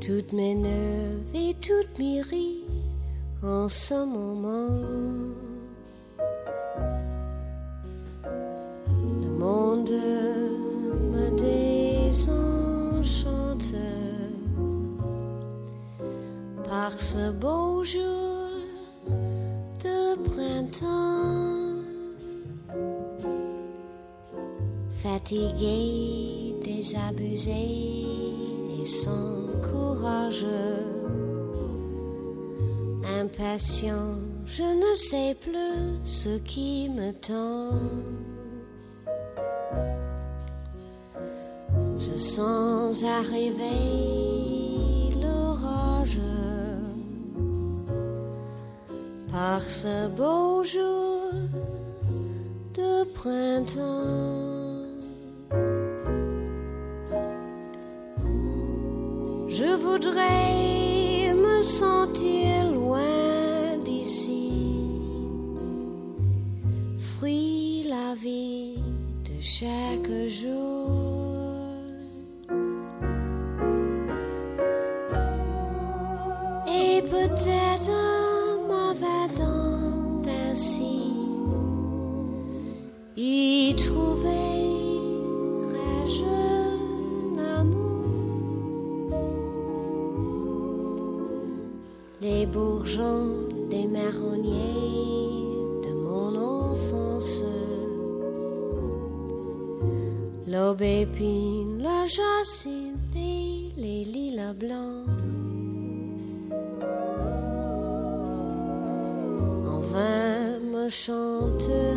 Toutes 0.00 0.32
mes 0.32 0.54
nerfs 0.56 1.34
et 1.34 1.54
toutes 1.60 1.96
mes 1.98 2.22
rires 2.22 2.55
en 3.42 3.68
ce 3.68 3.94
moment. 4.04 4.68
Le 9.22 9.28
monde 9.38 9.90
me 11.12 11.30
désenchante 12.10 12.24
par 16.64 16.92
ce 16.98 17.30
beau 17.32 17.84
jour 17.84 18.48
de 19.84 20.16
printemps. 20.28 21.76
Fatigué, 25.02 26.54
désabusé 26.64 27.50
et 28.80 28.84
sans 28.84 29.46
courage 29.70 30.46
impatient, 33.38 34.18
je 34.46 34.62
ne 34.62 34.94
sais 34.94 35.36
plus 35.40 36.00
ce 36.04 36.38
qui 36.38 36.88
me 36.88 37.12
tend. 37.12 37.78
Je 41.98 42.16
sens 42.16 43.02
arriver 43.02 43.64
l'orage 45.20 46.20
par 49.30 49.60
ce 49.60 50.08
beau 50.08 50.64
jour 50.64 51.32
de 52.74 53.04
printemps. 53.12 54.46
Je 59.48 59.74
voudrais 59.76 60.55
Peut-être 77.36 77.90
en 77.90 78.66
m'avadant 78.66 80.22
ainsi, 80.26 81.12
y 83.14 83.74
trouver 83.76 84.64
je 86.06 86.24
l'amour? 87.36 89.10
Les 92.22 92.46
bourgeons, 92.46 93.48
les 93.70 93.86
marronniers 93.86 95.58
de 95.84 95.92
mon 95.92 96.34
enfance. 96.36 97.42
L'aubépine, 100.46 101.82
la 101.82 102.06
jacinthe 102.06 103.14
et 103.14 103.68
les 103.76 104.04
lilas 104.04 104.54
blancs. 104.54 104.85
Chante 111.06 111.95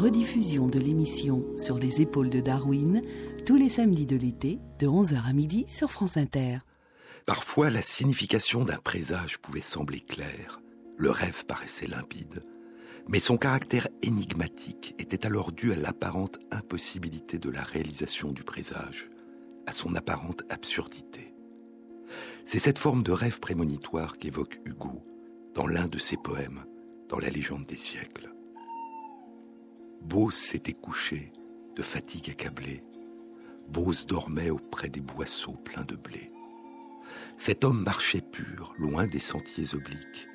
Rediffusion 0.00 0.66
de 0.66 0.78
l'émission 0.78 1.44
Sur 1.58 1.78
les 1.78 2.00
épaules 2.00 2.30
de 2.30 2.40
Darwin, 2.40 3.02
tous 3.44 3.56
les 3.56 3.68
samedis 3.68 4.06
de 4.06 4.16
l'été, 4.16 4.58
de 4.78 4.86
11h 4.86 5.28
à 5.28 5.34
midi 5.34 5.66
sur 5.68 5.90
France 5.90 6.16
Inter. 6.16 6.60
Parfois, 7.26 7.68
la 7.68 7.82
signification 7.82 8.64
d'un 8.64 8.78
présage 8.78 9.36
pouvait 9.40 9.60
sembler 9.60 10.00
claire, 10.00 10.62
le 10.96 11.10
rêve 11.10 11.44
paraissait 11.44 11.86
limpide, 11.86 12.42
mais 13.08 13.20
son 13.20 13.36
caractère 13.36 13.88
énigmatique 14.00 14.94
était 14.98 15.26
alors 15.26 15.52
dû 15.52 15.70
à 15.70 15.76
l'apparente 15.76 16.38
impossibilité 16.50 17.38
de 17.38 17.50
la 17.50 17.62
réalisation 17.62 18.32
du 18.32 18.42
présage, 18.42 19.10
à 19.66 19.72
son 19.72 19.94
apparente 19.96 20.44
absurdité. 20.48 21.34
C'est 22.46 22.58
cette 22.58 22.78
forme 22.78 23.02
de 23.02 23.12
rêve 23.12 23.38
prémonitoire 23.38 24.16
qu'évoque 24.16 24.60
Hugo 24.64 25.04
dans 25.54 25.66
l'un 25.66 25.88
de 25.88 25.98
ses 25.98 26.16
poèmes, 26.16 26.64
dans 27.10 27.18
La 27.18 27.28
légende 27.28 27.66
des 27.66 27.76
siècles. 27.76 28.30
Bose 30.02 30.34
s'était 30.34 30.72
couché, 30.72 31.30
de 31.76 31.82
fatigue 31.82 32.30
accablé. 32.30 32.80
Bose 33.68 34.06
dormait 34.06 34.50
auprès 34.50 34.88
des 34.88 35.00
boisseaux 35.00 35.54
pleins 35.64 35.84
de 35.84 35.94
blé. 35.94 36.28
Cet 37.36 37.64
homme 37.64 37.82
marchait 37.82 38.22
pur, 38.22 38.74
loin 38.78 39.06
des 39.06 39.20
sentiers 39.20 39.74
obliques, 39.74 40.28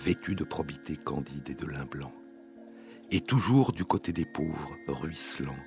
vêtu 0.00 0.34
de 0.34 0.44
probité 0.44 0.96
candide 0.96 1.48
et 1.48 1.54
de 1.54 1.66
lin 1.66 1.84
blanc. 1.86 2.12
Et 3.10 3.20
toujours 3.20 3.72
du 3.72 3.84
côté 3.84 4.12
des 4.12 4.26
pauvres, 4.26 4.76
ruisselants, 4.86 5.64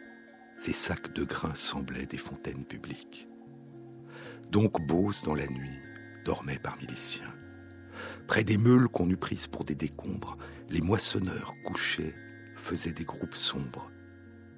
ses 0.58 0.74
sacs 0.74 1.14
de 1.14 1.24
grains 1.24 1.56
semblaient 1.56 2.06
des 2.06 2.18
fontaines 2.18 2.66
publiques. 2.66 3.26
Donc 4.52 4.86
Bose, 4.86 5.24
dans 5.24 5.36
la 5.36 5.48
nuit, 5.48 5.80
dormait 6.26 6.60
parmi 6.62 6.86
les 6.86 6.96
siens. 6.96 7.34
Près 8.28 8.44
des 8.44 8.58
meules 8.58 8.88
qu'on 8.88 9.10
eût 9.10 9.18
prises 9.18 9.48
pour 9.48 9.66
des 9.66 9.76
décombres, 9.76 10.38
les 10.70 10.82
moissonneurs 10.82 11.56
couchaient, 11.66 12.14
faisaient 12.62 12.94
des 12.94 13.04
groupes 13.04 13.36
sombres, 13.36 13.92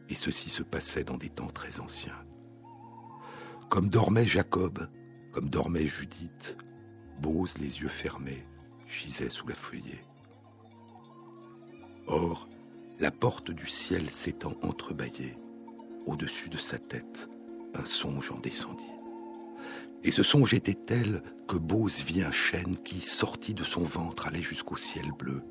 et 0.10 0.16
ceci 0.16 0.50
se 0.50 0.62
passait 0.62 1.04
dans 1.04 1.18
des 1.18 1.30
temps 1.30 1.48
très 1.48 1.80
anciens. 1.80 2.22
Comme 3.70 3.90
dormait 3.90 4.28
Jacob, 4.28 4.88
comme 5.32 5.50
dormait 5.50 5.88
Judith, 5.88 6.58
Bose, 7.20 7.58
les 7.58 7.82
yeux 7.82 7.90
fermés, 7.90 8.44
gisait 8.88 9.30
sous 9.30 9.48
la 9.48 9.56
feuillée. 9.56 10.04
Or, 12.08 12.48
la 13.00 13.12
porte 13.12 13.50
du 13.50 13.68
ciel 13.68 14.10
s'étant 14.10 14.56
entrebâillée, 14.62 15.36
au-dessus 16.06 16.50
de 16.50 16.58
sa 16.58 16.78
tête, 16.78 17.28
un 17.74 17.86
songe 17.86 18.32
en 18.32 18.40
descendit. 18.40 18.84
Et 20.04 20.12
ce 20.12 20.22
songe 20.22 20.54
était 20.54 20.74
tel 20.74 21.24
que 21.48 21.56
Bose 21.56 22.04
vit 22.04 22.24
un 22.24 22.32
chêne 22.32 22.76
qui, 22.84 23.00
sorti 23.02 23.54
de 23.54 23.64
son 23.64 23.84
ventre, 23.84 24.28
allait 24.28 24.44
jusqu'au 24.44 24.76
ciel 24.76 25.12
bleu. 25.18 25.42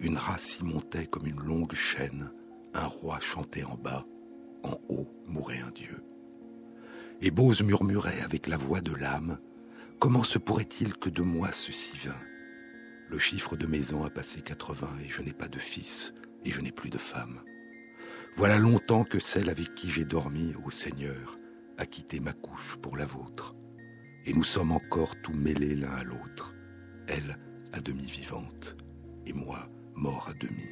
Une 0.00 0.16
race 0.16 0.58
y 0.58 0.64
montait 0.64 1.06
comme 1.06 1.26
une 1.26 1.40
longue 1.40 1.74
chaîne, 1.74 2.28
un 2.72 2.86
roi 2.86 3.20
chantait 3.20 3.64
en 3.64 3.76
bas, 3.76 4.04
en 4.62 4.78
haut 4.88 5.08
mourait 5.26 5.60
un 5.60 5.70
dieu. 5.70 6.02
Et 7.20 7.30
Bose 7.30 7.62
murmurait 7.62 8.22
avec 8.22 8.46
la 8.46 8.56
voix 8.56 8.80
de 8.80 8.94
l'âme 8.94 9.38
Comment 9.98 10.24
se 10.24 10.38
pourrait-il 10.38 10.94
que 10.94 11.10
de 11.10 11.20
moi 11.20 11.52
ceci 11.52 11.92
vint? 12.02 12.22
Le 13.10 13.18
chiffre 13.18 13.54
de 13.54 13.66
mes 13.66 13.92
ans 13.92 14.04
a 14.04 14.08
passé 14.08 14.40
80 14.40 14.88
et 15.04 15.10
je 15.10 15.20
n'ai 15.20 15.34
pas 15.34 15.48
de 15.48 15.58
fils 15.58 16.14
et 16.42 16.50
je 16.50 16.62
n'ai 16.62 16.72
plus 16.72 16.88
de 16.88 16.96
femme. 16.96 17.42
Voilà 18.36 18.56
longtemps 18.56 19.04
que 19.04 19.18
celle 19.18 19.50
avec 19.50 19.74
qui 19.74 19.90
j'ai 19.90 20.06
dormi, 20.06 20.54
ô 20.64 20.70
Seigneur, 20.70 21.36
a 21.76 21.84
quitté 21.84 22.20
ma 22.20 22.32
couche 22.32 22.78
pour 22.80 22.96
la 22.96 23.04
vôtre. 23.04 23.52
Et 24.24 24.32
nous 24.32 24.44
sommes 24.44 24.72
encore 24.72 25.20
tout 25.20 25.34
mêlés 25.34 25.74
l'un 25.74 25.92
à 25.92 26.04
l'autre, 26.04 26.54
elle 27.06 27.38
à 27.74 27.82
demi 27.82 28.06
vivante 28.06 28.76
et 29.26 29.34
moi 29.34 29.68
mort 30.00 30.28
à 30.30 30.34
demi. 30.34 30.66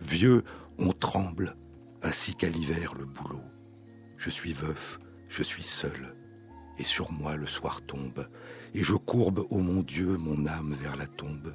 Vieux, 0.00 0.42
on 0.78 0.92
tremble, 0.92 1.56
ainsi 2.02 2.34
qu'à 2.34 2.48
l'hiver 2.48 2.94
le 2.94 3.04
boulot. 3.04 3.42
Je 4.18 4.30
suis 4.30 4.52
veuf, 4.52 5.00
je 5.28 5.42
suis 5.42 5.64
seul, 5.64 6.10
et 6.78 6.84
sur 6.84 7.10
moi 7.10 7.36
le 7.36 7.46
soir 7.46 7.80
tombe, 7.80 8.26
et 8.74 8.84
je 8.84 8.94
courbe, 8.94 9.46
ô 9.50 9.58
mon 9.58 9.82
Dieu, 9.82 10.16
mon 10.18 10.46
âme 10.46 10.74
vers 10.74 10.96
la 10.96 11.06
tombe, 11.06 11.54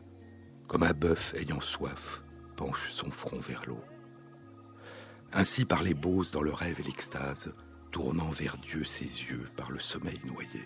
comme 0.67 0.83
un 0.83 0.93
bœuf 0.93 1.33
ayant 1.35 1.61
soif 1.61 2.21
penche 2.57 2.91
son 2.91 3.11
front 3.11 3.39
vers 3.39 3.63
l'eau. 3.67 3.81
Ainsi 5.31 5.65
par 5.65 5.83
les 5.83 5.93
boses 5.93 6.31
dans 6.31 6.41
le 6.41 6.53
rêve 6.53 6.79
et 6.79 6.83
l'extase, 6.83 7.51
tournant 7.91 8.29
vers 8.29 8.57
Dieu 8.57 8.83
ses 8.83 9.05
yeux 9.05 9.47
par 9.55 9.71
le 9.71 9.79
sommeil 9.79 10.19
noyé. 10.25 10.61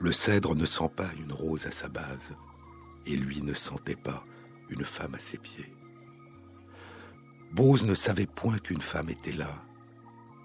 Le 0.00 0.12
cèdre 0.12 0.54
ne 0.54 0.66
sent 0.66 0.90
pas 0.96 1.08
une 1.16 1.32
rose 1.32 1.66
à 1.66 1.70
sa 1.70 1.88
base, 1.88 2.34
et 3.06 3.16
lui 3.16 3.42
ne 3.42 3.54
sentait 3.54 3.96
pas 3.96 4.24
une 4.68 4.84
femme 4.84 5.14
à 5.14 5.20
ses 5.20 5.38
pieds. 5.38 5.72
Bose 7.52 7.86
ne 7.86 7.94
savait 7.94 8.26
point 8.26 8.58
qu'une 8.58 8.80
femme 8.80 9.10
était 9.10 9.32
là, 9.32 9.62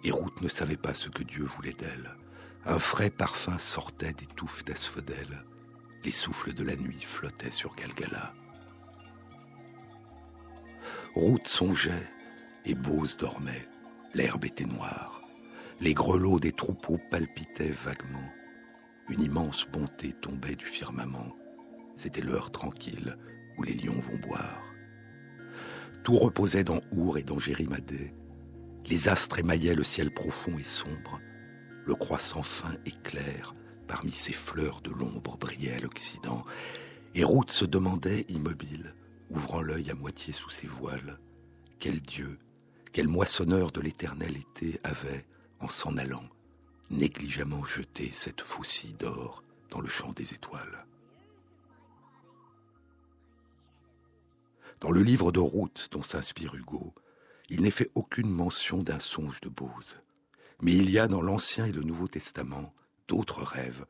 et 0.03 0.12
Ruth 0.12 0.41
ne 0.41 0.49
savait 0.49 0.77
pas 0.77 0.93
ce 0.93 1.09
que 1.09 1.23
Dieu 1.23 1.43
voulait 1.43 1.73
d'elle. 1.73 2.15
Un 2.65 2.79
frais 2.79 3.09
parfum 3.09 3.57
sortait 3.57 4.13
des 4.13 4.27
touffes 4.27 4.63
d'asphodèle, 4.63 5.43
les 6.03 6.12
souffles 6.12 6.53
de 6.53 6.63
la 6.63 6.75
nuit 6.75 7.01
flottaient 7.01 7.51
sur 7.51 7.73
Galgala. 7.75 8.31
Ruth 11.15 11.47
songeait, 11.47 12.07
et 12.65 12.75
Bose 12.75 13.17
dormait, 13.17 13.67
l'herbe 14.13 14.45
était 14.45 14.65
noire, 14.65 15.21
les 15.81 15.93
grelots 15.93 16.39
des 16.39 16.51
troupeaux 16.51 16.99
palpitaient 17.09 17.75
vaguement, 17.83 18.29
une 19.10 19.24
immense 19.24 19.65
bonté 19.72 20.13
tombait 20.13 20.56
du 20.56 20.65
firmament, 20.65 21.30
c'était 21.98 22.22
l'heure 22.22 22.52
tranquille 22.52 23.15
où 23.58 23.63
les 23.63 23.74
lions 23.74 24.00
vont 24.00 24.17
boire. 24.19 24.63
Tout 26.04 26.17
reposait 26.17 26.63
dans 26.63 26.80
Our 26.95 27.17
et 27.17 27.24
dans 27.24 27.39
Jérimadé. 27.39 28.12
Les 28.88 29.10
astres 29.10 29.39
émaillaient 29.39 29.76
le 29.76 29.84
ciel 29.84 30.12
profond 30.12 30.58
et 30.58 30.63
sombre. 30.63 31.19
Le 31.86 31.95
croissant 31.95 32.43
fin 32.43 32.74
et 32.86 32.91
clair, 32.91 33.54
parmi 33.88 34.12
ces 34.12 34.32
fleurs 34.32 34.82
de 34.82 34.91
l'ombre, 34.91 35.38
brillait 35.38 35.74
à 35.74 35.80
l'Occident. 35.80 36.41
Et 37.15 37.24
Ruth 37.24 37.52
se 37.52 37.65
demandait, 37.65 38.26
immobile, 38.30 38.93
ouvrant 39.30 39.62
l'œil 39.62 39.91
à 39.91 39.95
moitié 39.95 40.32
sous 40.32 40.50
ses 40.50 40.67
voiles, 40.67 41.19
quel 41.80 42.00
Dieu, 42.02 42.38
quel 42.93 43.08
moissonneur 43.08 43.72
de 43.72 43.82
l'éternel 43.82 44.38
été 44.38 44.80
avait, 44.84 45.26
en 45.60 45.69
s'en 45.69 45.98
allant, 45.98 46.24
négligemment 46.89 47.65
jeté 47.65 48.12
cette 48.13 48.41
faucille 48.41 48.93
d'or 48.93 49.43
dans 49.69 49.82
le 49.82 49.89
champ 49.89 50.12
des 50.12 50.34
étoiles. 50.34 50.86
Dans 54.80 54.91
le 54.91 55.02
livre 55.02 55.32
de 55.32 55.39
route 55.39 55.89
dont 55.91 56.04
s'inspire 56.04 56.56
Hugo, 56.56 56.93
il 57.49 57.62
n'est 57.62 57.71
fait 57.71 57.91
aucune 57.95 58.30
mention 58.30 58.82
d'un 58.82 58.99
songe 58.99 59.41
de 59.41 59.49
Bose. 59.49 59.97
Mais 60.62 60.73
il 60.73 60.89
y 60.89 60.99
a 60.99 61.08
dans 61.08 61.21
l'Ancien 61.21 61.65
et 61.65 61.71
le 61.71 61.82
Nouveau 61.82 62.08
Testament 62.08 62.73
d'autres 63.08 63.43
rêves 63.43 63.86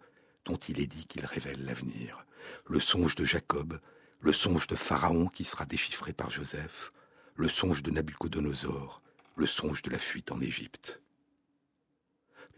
dont 0.46 0.58
il 0.58 0.80
est 0.80 0.88
dit 0.88 1.06
qu'ils 1.06 1.26
révèlent 1.26 1.66
l'avenir. 1.66 2.26
Le 2.68 2.80
songe 2.80 3.16
de 3.16 3.26
Jacob, 3.26 3.80
le 4.22 4.34
songe 4.34 4.68
de 4.68 4.76
Pharaon 4.76 5.28
qui 5.28 5.46
sera 5.46 5.66
déchiffré 5.66 6.14
par 6.14 6.32
Joseph, 6.32 6.92
le 7.36 7.48
songe 7.48 7.84
de 7.84 7.92
Nabucodonosor, 7.92 9.02
le 9.36 9.46
songe 9.46 9.82
de 9.82 9.92
la 9.92 10.00
fuite 10.00 10.32
en 10.32 10.42
Égypte. 10.42 11.02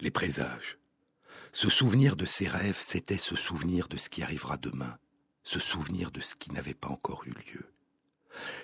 Les 0.01 0.11
présages. 0.11 0.77
Se 1.53 1.69
souvenir 1.69 2.15
de 2.15 2.25
ces 2.25 2.47
rêves, 2.47 2.79
c'était 2.81 3.17
se 3.17 3.35
souvenir 3.35 3.87
de 3.87 3.97
ce 3.97 4.09
qui 4.09 4.23
arrivera 4.23 4.57
demain, 4.57 4.97
se 5.43 5.59
souvenir 5.59 6.11
de 6.11 6.21
ce 6.21 6.35
qui 6.35 6.51
n'avait 6.51 6.73
pas 6.73 6.89
encore 6.89 7.23
eu 7.25 7.31
lieu 7.31 7.71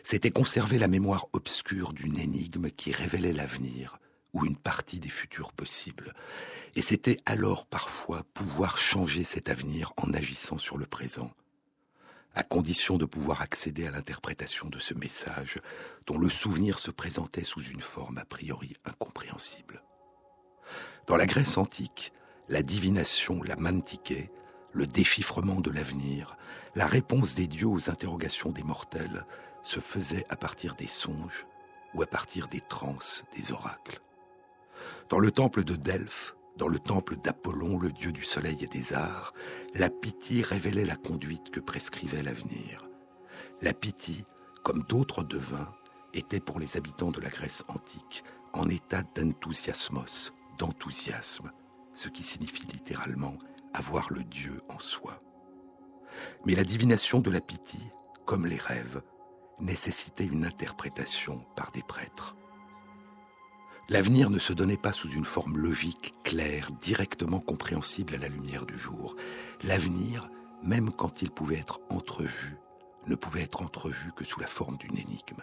c'était 0.04 0.32
conserver 0.32 0.78
la 0.78 0.88
mémoire 0.88 1.28
obscure 1.34 1.94
d'une 1.94 2.20
énigme 2.20 2.70
qui 2.70 2.92
révélait 2.92 3.34
l'avenir 3.34 4.00
ou 4.34 4.46
une 4.46 4.58
partie 4.58 5.00
des 5.00 5.10
futurs 5.10 5.54
possibles. 5.54 6.14
Et 6.76 6.82
c'était 6.82 7.18
alors 7.26 7.66
parfois 7.66 8.24
pouvoir 8.34 8.78
changer 8.78 9.24
cet 9.24 9.50
avenir 9.50 9.94
en 9.98 10.14
agissant 10.14 10.58
sur 10.58 10.78
le 10.78 10.86
présent, 10.86 11.32
à 12.36 12.44
condition 12.44 12.98
de 12.98 13.06
pouvoir 13.06 13.42
accéder 13.42 13.88
à 13.88 13.92
l'interprétation 13.92 14.70
de 14.70 14.80
ce 14.80 14.94
message 14.94 15.60
dont 16.06 16.18
le 16.18 16.30
souvenir 16.30 16.78
se 16.78 16.92
présentait 16.92 17.44
sous 17.44 17.64
une 17.64 17.82
forme 17.82 18.18
a 18.18 18.26
priori 18.26 18.76
incompréhensible. 18.86 19.82
Dans 21.08 21.16
la 21.16 21.26
Grèce 21.26 21.58
antique, 21.58 22.12
la 22.50 22.62
divination, 22.62 23.42
la 23.42 23.56
mantiquée, 23.56 24.30
le 24.74 24.86
déchiffrement 24.86 25.62
de 25.62 25.72
l'avenir, 25.72 26.38
la 26.76 26.86
réponse 26.86 27.34
des 27.34 27.48
dieux 27.48 27.68
aux 27.68 27.90
interrogations 27.90 28.52
des 28.52 28.64
mortels, 28.64 29.26
se 29.64 29.80
faisait 29.80 30.26
à 30.28 30.36
partir 30.36 30.76
des 30.76 30.88
songes 30.88 31.46
ou 31.94 32.02
à 32.02 32.08
partir 32.08 32.50
des 32.50 32.60
transes 32.60 33.24
des 33.38 33.54
oracles. 33.54 34.02
Dans 35.08 35.20
le 35.20 35.32
temple 35.32 35.64
de 35.64 35.78
Delphes, 35.78 36.36
dans 36.58 36.68
le 36.68 36.80
temple 36.80 37.16
d'Apollon, 37.16 37.80
le 37.80 37.94
dieu 37.94 38.12
du 38.12 38.26
soleil 38.26 38.58
et 38.62 38.68
des 38.68 38.92
arts, 38.92 39.34
la 39.76 39.90
Pythie 39.90 40.42
révélait 40.42 40.84
la 40.84 40.98
conduite 40.98 41.52
que 41.52 41.62
prescrivait 41.62 42.24
l'avenir. 42.24 42.86
La 43.62 43.74
Pythie, 43.74 44.26
comme 44.62 44.84
d'autres 44.84 45.24
devins, 45.24 45.74
était 46.14 46.42
pour 46.42 46.60
les 46.60 46.76
habitants 46.76 47.12
de 47.12 47.22
la 47.22 47.30
Grèce 47.30 47.64
antique 47.70 48.26
en 48.52 48.68
état 48.68 49.04
d'enthousiasmos, 49.16 50.34
d'enthousiasme, 50.58 51.52
ce 51.94 52.10
qui 52.10 52.24
signifie 52.24 52.68
littéralement 52.68 53.36
avoir 53.74 54.12
le 54.12 54.24
Dieu 54.24 54.62
en 54.70 54.80
soi. 54.80 55.22
Mais 56.46 56.56
la 56.56 56.64
divination 56.64 57.20
de 57.20 57.30
la 57.30 57.42
Pythie, 57.42 57.92
comme 58.26 58.46
les 58.46 58.58
rêves, 58.58 59.02
nécessitait 59.60 60.26
une 60.26 60.46
interprétation 60.46 61.46
par 61.56 61.72
des 61.72 61.84
prêtres. 61.84 62.36
L'avenir 63.90 64.30
ne 64.30 64.40
se 64.40 64.52
donnait 64.52 64.78
pas 64.78 64.92
sous 64.92 65.10
une 65.10 65.26
forme 65.26 65.58
logique, 65.58 66.14
claire, 66.24 66.72
directement 66.82 67.40
compréhensible 67.40 68.16
à 68.16 68.18
la 68.18 68.28
lumière 68.28 68.66
du 68.66 68.78
jour. 68.78 69.16
L'avenir, 69.64 70.30
même 70.62 70.92
quand 70.92 71.22
il 71.22 71.32
pouvait 71.32 71.60
être 71.60 71.80
entrevu, 71.90 72.58
ne 73.06 73.16
pouvait 73.16 73.44
être 73.44 73.62
entrevu 73.62 74.12
que 74.12 74.26
sous 74.26 74.42
la 74.42 74.48
forme 74.48 74.78
d'une 74.78 74.98
énigme. 74.98 75.42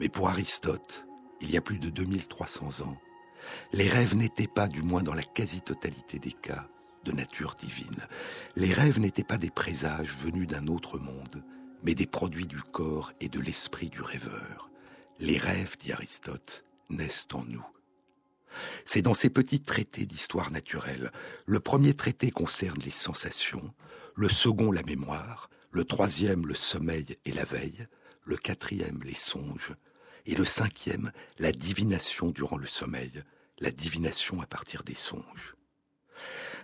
Mais 0.00 0.08
pour 0.08 0.28
Aristote, 0.28 1.06
il 1.40 1.50
y 1.50 1.56
a 1.56 1.60
plus 1.60 1.78
de 1.78 1.90
2300 1.90 2.84
ans, 2.84 2.96
les 3.72 3.88
rêves 3.88 4.14
n'étaient 4.14 4.46
pas, 4.46 4.68
du 4.68 4.82
moins 4.82 5.02
dans 5.02 5.14
la 5.14 5.22
quasi-totalité 5.22 6.18
des 6.18 6.32
cas, 6.32 6.68
de 7.04 7.12
nature 7.12 7.54
divine. 7.54 8.06
Les 8.56 8.72
rêves 8.72 9.00
n'étaient 9.00 9.24
pas 9.24 9.38
des 9.38 9.50
présages 9.50 10.16
venus 10.18 10.46
d'un 10.46 10.66
autre 10.66 10.98
monde, 10.98 11.42
mais 11.82 11.94
des 11.94 12.06
produits 12.06 12.46
du 12.46 12.60
corps 12.60 13.12
et 13.20 13.28
de 13.28 13.40
l'esprit 13.40 13.88
du 13.88 14.02
rêveur. 14.02 14.70
Les 15.18 15.38
rêves, 15.38 15.76
dit 15.78 15.92
Aristote, 15.92 16.64
naissent 16.88 17.28
en 17.32 17.44
nous. 17.44 17.66
C'est 18.84 19.02
dans 19.02 19.14
ces 19.14 19.30
petits 19.30 19.60
traités 19.62 20.06
d'histoire 20.06 20.50
naturelle. 20.50 21.10
Le 21.46 21.60
premier 21.60 21.94
traité 21.94 22.30
concerne 22.30 22.80
les 22.84 22.90
sensations, 22.90 23.72
le 24.16 24.28
second 24.28 24.72
la 24.72 24.82
mémoire, 24.82 25.50
le 25.70 25.84
troisième 25.84 26.46
le 26.46 26.54
sommeil 26.54 27.16
et 27.24 27.32
la 27.32 27.44
veille, 27.44 27.86
le 28.24 28.36
quatrième 28.36 29.02
les 29.04 29.14
songes, 29.14 29.72
et 30.30 30.36
le 30.36 30.44
cinquième 30.44 31.10
la 31.38 31.50
divination 31.50 32.30
durant 32.30 32.56
le 32.56 32.68
sommeil, 32.68 33.24
la 33.58 33.72
divination 33.72 34.40
à 34.40 34.46
partir 34.46 34.84
des 34.84 34.94
songes. 34.94 35.56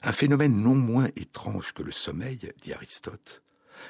Un 0.04 0.12
phénomène 0.12 0.62
non 0.62 0.76
moins 0.76 1.08
étrange 1.16 1.72
que 1.72 1.82
le 1.82 1.90
sommeil, 1.90 2.52
dit 2.62 2.72
Aristote, 2.72 3.42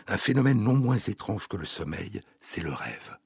un 0.07 0.17
phénomène 0.17 0.63
non 0.63 0.75
moins 0.75 0.97
étrange 0.97 1.47
que 1.47 1.59
le 1.59 1.67
sommeil, 1.67 2.23
c'est 2.41 2.63
le 2.63 2.73
rêve. 2.73 3.19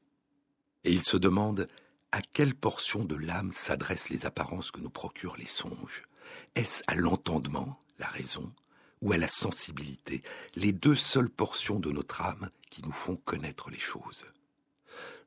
Et 0.82 0.92
il 0.92 1.05
se 1.05 1.16
demande 1.16 1.68
à 2.11 2.20
quelle 2.20 2.57
portion 2.57 3.05
de 3.05 3.14
l'âme 3.14 3.53
s'adressent 3.53 4.11
les 4.11 4.26
apparences 4.26 4.72
que 4.72 4.80
nous 4.80 4.90
procurent 4.90 5.36
les 5.36 5.46
songes? 5.46 6.03
Est-ce 6.57 6.82
à 6.88 6.96
l'entendement, 6.96 7.80
la 8.01 8.09
raison, 8.09 8.53
ou 9.03 9.12
à 9.12 9.18
la 9.18 9.28
sensibilité, 9.28 10.22
les 10.57 10.72
deux 10.72 10.96
seules 10.96 11.30
portions 11.30 11.78
de 11.78 11.92
notre 11.92 12.22
âme 12.22 12.51
qui 12.70 12.82
nous 12.82 12.92
font 12.92 13.16
connaître 13.16 13.70
les 13.70 13.78
choses? 13.78 14.26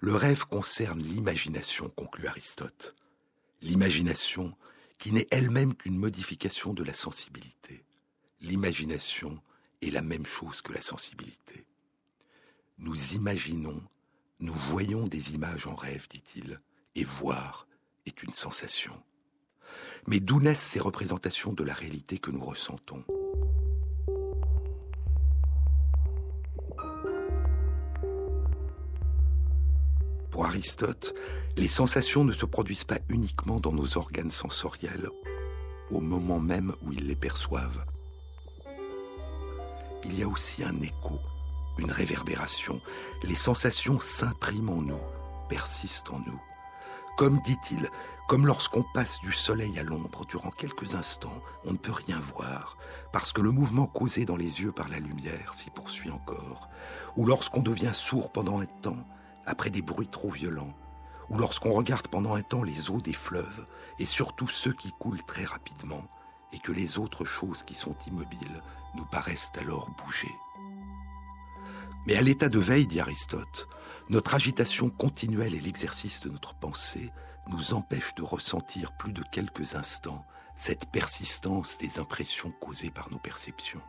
Le 0.04 0.16
rêve 0.16 0.43
concerne 0.43 1.01
l'imagination, 1.01 1.88
conclut 1.88 2.28
Aristote. 2.28 2.93
L'imagination 3.62 4.54
qui 4.97 5.14
n'est 5.14 5.30
elle-même 5.32 5.74
qu'une 5.76 5.97
modification 5.97 6.74
de 6.74 6.84
la 6.84 6.93
sensibilité. 6.93 7.86
L'imagination 8.41 9.41
est 9.82 9.91
la 9.91 10.01
même 10.01 10.26
chose 10.26 10.62
que 10.62 10.74
la 10.74 10.82
sensibilité. 10.82 11.64
Nous 12.80 13.14
imaginons, 13.14 13.82
nous 14.41 14.54
voyons 14.54 15.08
des 15.08 15.36
images 15.36 15.68
en 15.68 15.76
rêve, 15.76 16.10
dit-il, 16.10 16.60
et 16.95 17.06
voir 17.06 17.66
est 18.06 18.24
une 18.24 18.34
sensation. 18.34 19.01
Mais 20.06 20.20
d'où 20.20 20.41
naissent 20.41 20.60
ces 20.60 20.82
représentations 20.82 21.54
de 21.54 21.64
la 21.64 21.74
réalité 21.74 22.18
que 22.18 22.32
nous 22.32 22.43
ressentons? 22.43 23.06
Pour 30.34 30.47
Aristote, 30.47 31.13
les 31.57 31.67
sensations 31.67 32.23
ne 32.23 32.34
se 32.34 32.47
produisent 32.47 32.86
pas 32.86 32.97
uniquement 33.07 33.59
dans 33.59 33.71
nos 33.71 33.99
organes 33.99 34.31
sensoriels 34.31 35.07
au 35.91 35.99
moment 35.99 36.39
même 36.39 36.73
où 36.81 36.91
ils 36.91 37.05
les 37.05 37.15
perçoivent. 37.15 37.86
Il 40.03 40.17
y 40.17 40.23
a 40.23 40.27
aussi 40.27 40.63
un 40.63 40.81
écho, 40.81 41.19
une 41.77 41.91
réverbération. 41.91 42.81
Les 43.21 43.36
sensations 43.36 43.99
s'impriment 43.99 44.71
en 44.71 44.81
nous, 44.81 45.01
persistent 45.49 46.09
en 46.09 46.17
nous. 46.25 46.41
Comme 47.15 47.39
dit-il, 47.41 47.88
comme 48.27 48.47
lorsqu'on 48.47 48.84
passe 48.95 49.19
du 49.21 49.31
soleil 49.31 49.77
à 49.77 49.84
l'ombre 49.84 50.25
durant 50.25 50.49
quelques 50.49 50.95
instants, 50.95 51.43
on 51.63 51.73
ne 51.73 51.77
peut 51.77 51.91
rien 51.91 52.19
voir, 52.19 52.75
parce 53.11 53.34
que 53.34 53.41
le 53.41 53.51
mouvement 53.51 53.86
causé 53.86 54.25
dans 54.25 54.38
les 54.38 54.63
yeux 54.63 54.71
par 54.71 54.89
la 54.89 54.97
lumière 54.97 55.53
s'y 55.53 55.69
poursuit 55.69 56.09
encore, 56.09 56.69
ou 57.17 57.27
lorsqu'on 57.27 57.61
devient 57.61 57.93
sourd 57.93 58.31
pendant 58.31 58.59
un 58.59 58.65
temps, 58.81 59.05
après 59.45 59.69
des 59.69 59.81
bruits 59.81 60.07
trop 60.07 60.29
violents, 60.29 60.73
ou 61.29 61.37
lorsqu'on 61.37 61.71
regarde 61.71 62.07
pendant 62.07 62.35
un 62.35 62.41
temps 62.41 62.63
les 62.63 62.89
eaux 62.89 63.01
des 63.01 63.13
fleuves, 63.13 63.67
et 63.99 64.05
surtout 64.05 64.47
ceux 64.47 64.73
qui 64.73 64.91
coulent 64.99 65.23
très 65.23 65.45
rapidement, 65.45 66.03
et 66.51 66.59
que 66.59 66.71
les 66.71 66.97
autres 66.97 67.25
choses 67.25 67.63
qui 67.63 67.75
sont 67.75 67.95
immobiles 68.07 68.61
nous 68.95 69.05
paraissent 69.05 69.51
alors 69.57 69.89
bouger. 70.03 70.31
Mais 72.05 72.15
à 72.15 72.21
l'état 72.21 72.49
de 72.49 72.59
veille, 72.59 72.87
dit 72.87 72.99
Aristote, 72.99 73.67
notre 74.09 74.33
agitation 74.33 74.89
continuelle 74.89 75.55
et 75.55 75.61
l'exercice 75.61 76.21
de 76.21 76.29
notre 76.29 76.53
pensée 76.53 77.09
nous 77.47 77.73
empêchent 77.73 78.15
de 78.15 78.23
ressentir 78.23 78.91
plus 78.97 79.13
de 79.13 79.23
quelques 79.31 79.75
instants 79.75 80.25
cette 80.55 80.91
persistance 80.91 81.77
des 81.77 81.99
impressions 81.99 82.51
causées 82.51 82.91
par 82.91 83.09
nos 83.11 83.17
perceptions. 83.17 83.81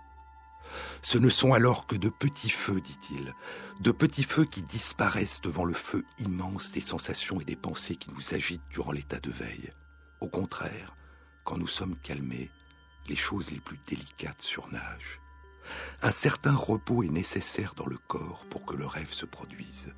Ce 1.03 1.19
ne 1.19 1.31
sont 1.31 1.53
alors 1.53 1.87
que 1.87 1.97
de 1.97 2.09
petits 2.09 2.51
feux, 2.51 2.81
dit-il, 2.81 3.33
de 3.81 3.91
petits 3.91 4.23
feux 4.23 4.45
qui 4.45 4.63
disparaissent 4.63 5.41
devant 5.41 5.65
le 5.65 5.75
feu 5.75 6.05
immense 6.19 6.73
des 6.73 6.81
sensations 6.81 7.41
et 7.41 7.45
des 7.45 7.57
pensées 7.57 7.97
qui 7.97 8.11
nous 8.13 8.35
agitent 8.35 8.69
durant 8.71 8.93
l'état 8.93 9.21
de 9.21 9.31
veille. 9.31 9.73
Au 10.21 10.29
contraire, 10.29 10.97
quand 11.45 11.59
nous 11.59 11.69
sommes 11.69 11.97
calmés, 11.97 12.51
les 13.09 13.17
choses 13.17 13.51
les 13.51 13.61
plus 13.61 13.79
délicates 13.87 14.41
surnagent. 14.41 15.21
Un 16.03 16.13
certain 16.13 16.55
repos 16.55 17.03
est 17.03 17.11
nécessaire 17.11 17.75
dans 17.75 17.87
le 17.87 17.99
corps 17.99 18.45
pour 18.51 18.65
que 18.65 18.77
le 18.77 18.87
rêve 18.87 19.13
se 19.13 19.27
produise. 19.27 19.93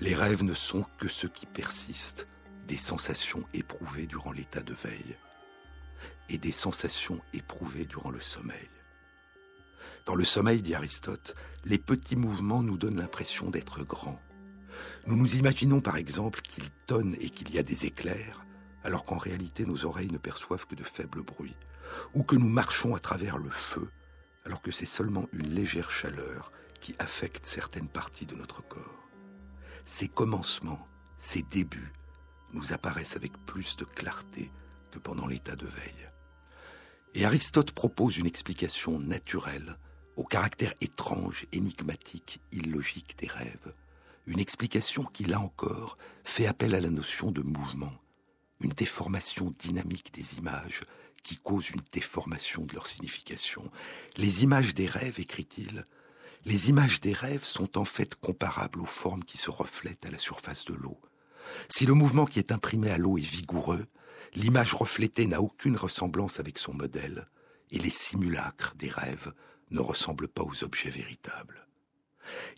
Les 0.00 0.14
rêves 0.14 0.42
ne 0.42 0.54
sont 0.54 0.84
que 0.98 1.08
ceux 1.08 1.28
qui 1.28 1.46
persistent, 1.46 2.26
des 2.66 2.78
sensations 2.78 3.44
éprouvées 3.54 4.06
durant 4.06 4.32
l'état 4.32 4.62
de 4.62 4.74
veille 4.74 5.16
et 6.28 6.38
des 6.38 6.52
sensations 6.52 7.20
éprouvées 7.32 7.86
durant 7.86 8.10
le 8.10 8.20
sommeil. 8.20 8.68
Dans 10.04 10.14
le 10.16 10.24
sommeil, 10.24 10.62
dit 10.62 10.74
Aristote, 10.74 11.36
les 11.64 11.78
petits 11.78 12.16
mouvements 12.16 12.62
nous 12.62 12.76
donnent 12.76 12.98
l'impression 12.98 13.50
d'être 13.50 13.84
grands. 13.84 14.20
Nous 15.06 15.16
nous 15.16 15.36
imaginons 15.36 15.80
par 15.80 15.96
exemple 15.96 16.40
qu'il 16.40 16.70
tonne 16.86 17.16
et 17.20 17.30
qu'il 17.30 17.54
y 17.54 17.58
a 17.58 17.62
des 17.62 17.86
éclairs, 17.86 18.44
alors 18.82 19.04
qu'en 19.04 19.16
réalité 19.16 19.64
nos 19.64 19.84
oreilles 19.84 20.10
ne 20.10 20.18
perçoivent 20.18 20.66
que 20.66 20.74
de 20.74 20.82
faibles 20.82 21.22
bruits, 21.22 21.56
ou 22.14 22.24
que 22.24 22.34
nous 22.34 22.48
marchons 22.48 22.96
à 22.96 22.98
travers 22.98 23.38
le 23.38 23.50
feu, 23.50 23.88
alors 24.44 24.60
que 24.60 24.72
c'est 24.72 24.86
seulement 24.86 25.28
une 25.32 25.54
légère 25.54 25.90
chaleur 25.90 26.50
qui 26.80 26.96
affecte 26.98 27.46
certaines 27.46 27.88
parties 27.88 28.26
de 28.26 28.34
notre 28.34 28.66
corps. 28.66 29.08
Ces 29.86 30.08
commencements, 30.08 30.88
ces 31.18 31.42
débuts, 31.42 31.92
nous 32.52 32.72
apparaissent 32.72 33.16
avec 33.16 33.32
plus 33.46 33.76
de 33.76 33.84
clarté 33.84 34.50
que 34.90 34.98
pendant 34.98 35.28
l'état 35.28 35.54
de 35.54 35.66
veille. 35.66 36.10
Et 37.14 37.24
Aristote 37.24 37.72
propose 37.72 38.18
une 38.18 38.26
explication 38.26 38.98
naturelle 38.98 39.76
au 40.16 40.24
caractère 40.24 40.74
étrange, 40.80 41.46
énigmatique, 41.52 42.40
illogique 42.52 43.16
des 43.18 43.28
rêves, 43.28 43.74
une 44.26 44.38
explication 44.38 45.04
qui, 45.04 45.24
là 45.24 45.40
encore, 45.40 45.98
fait 46.24 46.46
appel 46.46 46.74
à 46.74 46.80
la 46.80 46.90
notion 46.90 47.30
de 47.30 47.42
mouvement, 47.42 47.92
une 48.60 48.70
déformation 48.70 49.54
dynamique 49.58 50.12
des 50.14 50.34
images 50.38 50.82
qui 51.22 51.36
cause 51.36 51.70
une 51.70 51.82
déformation 51.92 52.64
de 52.64 52.74
leur 52.74 52.86
signification. 52.86 53.70
Les 54.16 54.42
images 54.42 54.74
des 54.74 54.86
rêves, 54.86 55.20
écrit-il, 55.20 55.84
les 56.44 56.68
images 56.68 57.00
des 57.00 57.12
rêves 57.12 57.44
sont 57.44 57.78
en 57.78 57.84
fait 57.84 58.16
comparables 58.16 58.80
aux 58.80 58.86
formes 58.86 59.24
qui 59.24 59.38
se 59.38 59.50
reflètent 59.50 60.06
à 60.06 60.10
la 60.10 60.18
surface 60.18 60.64
de 60.64 60.74
l'eau. 60.74 61.00
Si 61.68 61.86
le 61.86 61.94
mouvement 61.94 62.26
qui 62.26 62.38
est 62.38 62.52
imprimé 62.52 62.90
à 62.90 62.98
l'eau 62.98 63.18
est 63.18 63.20
vigoureux, 63.20 63.86
l'image 64.34 64.74
reflétée 64.74 65.26
n'a 65.26 65.40
aucune 65.40 65.76
ressemblance 65.76 66.40
avec 66.40 66.58
son 66.58 66.74
modèle, 66.74 67.28
et 67.70 67.78
les 67.78 67.90
simulacres 67.90 68.74
des 68.76 68.90
rêves 68.90 69.32
ne 69.72 69.80
ressemblent 69.80 70.28
pas 70.28 70.42
aux 70.42 70.64
objets 70.64 70.90
véritables. 70.90 71.66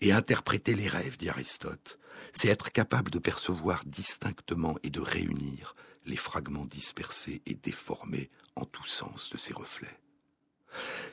Et 0.00 0.12
interpréter 0.12 0.74
les 0.74 0.88
rêves, 0.88 1.16
dit 1.16 1.28
Aristote, 1.28 1.98
c'est 2.32 2.48
être 2.48 2.70
capable 2.70 3.10
de 3.10 3.18
percevoir 3.18 3.82
distinctement 3.86 4.76
et 4.82 4.90
de 4.90 5.00
réunir 5.00 5.74
les 6.04 6.16
fragments 6.16 6.66
dispersés 6.66 7.42
et 7.46 7.54
déformés 7.54 8.30
en 8.56 8.64
tous 8.64 8.86
sens 8.86 9.30
de 9.30 9.38
ces 9.38 9.54
reflets. 9.54 9.98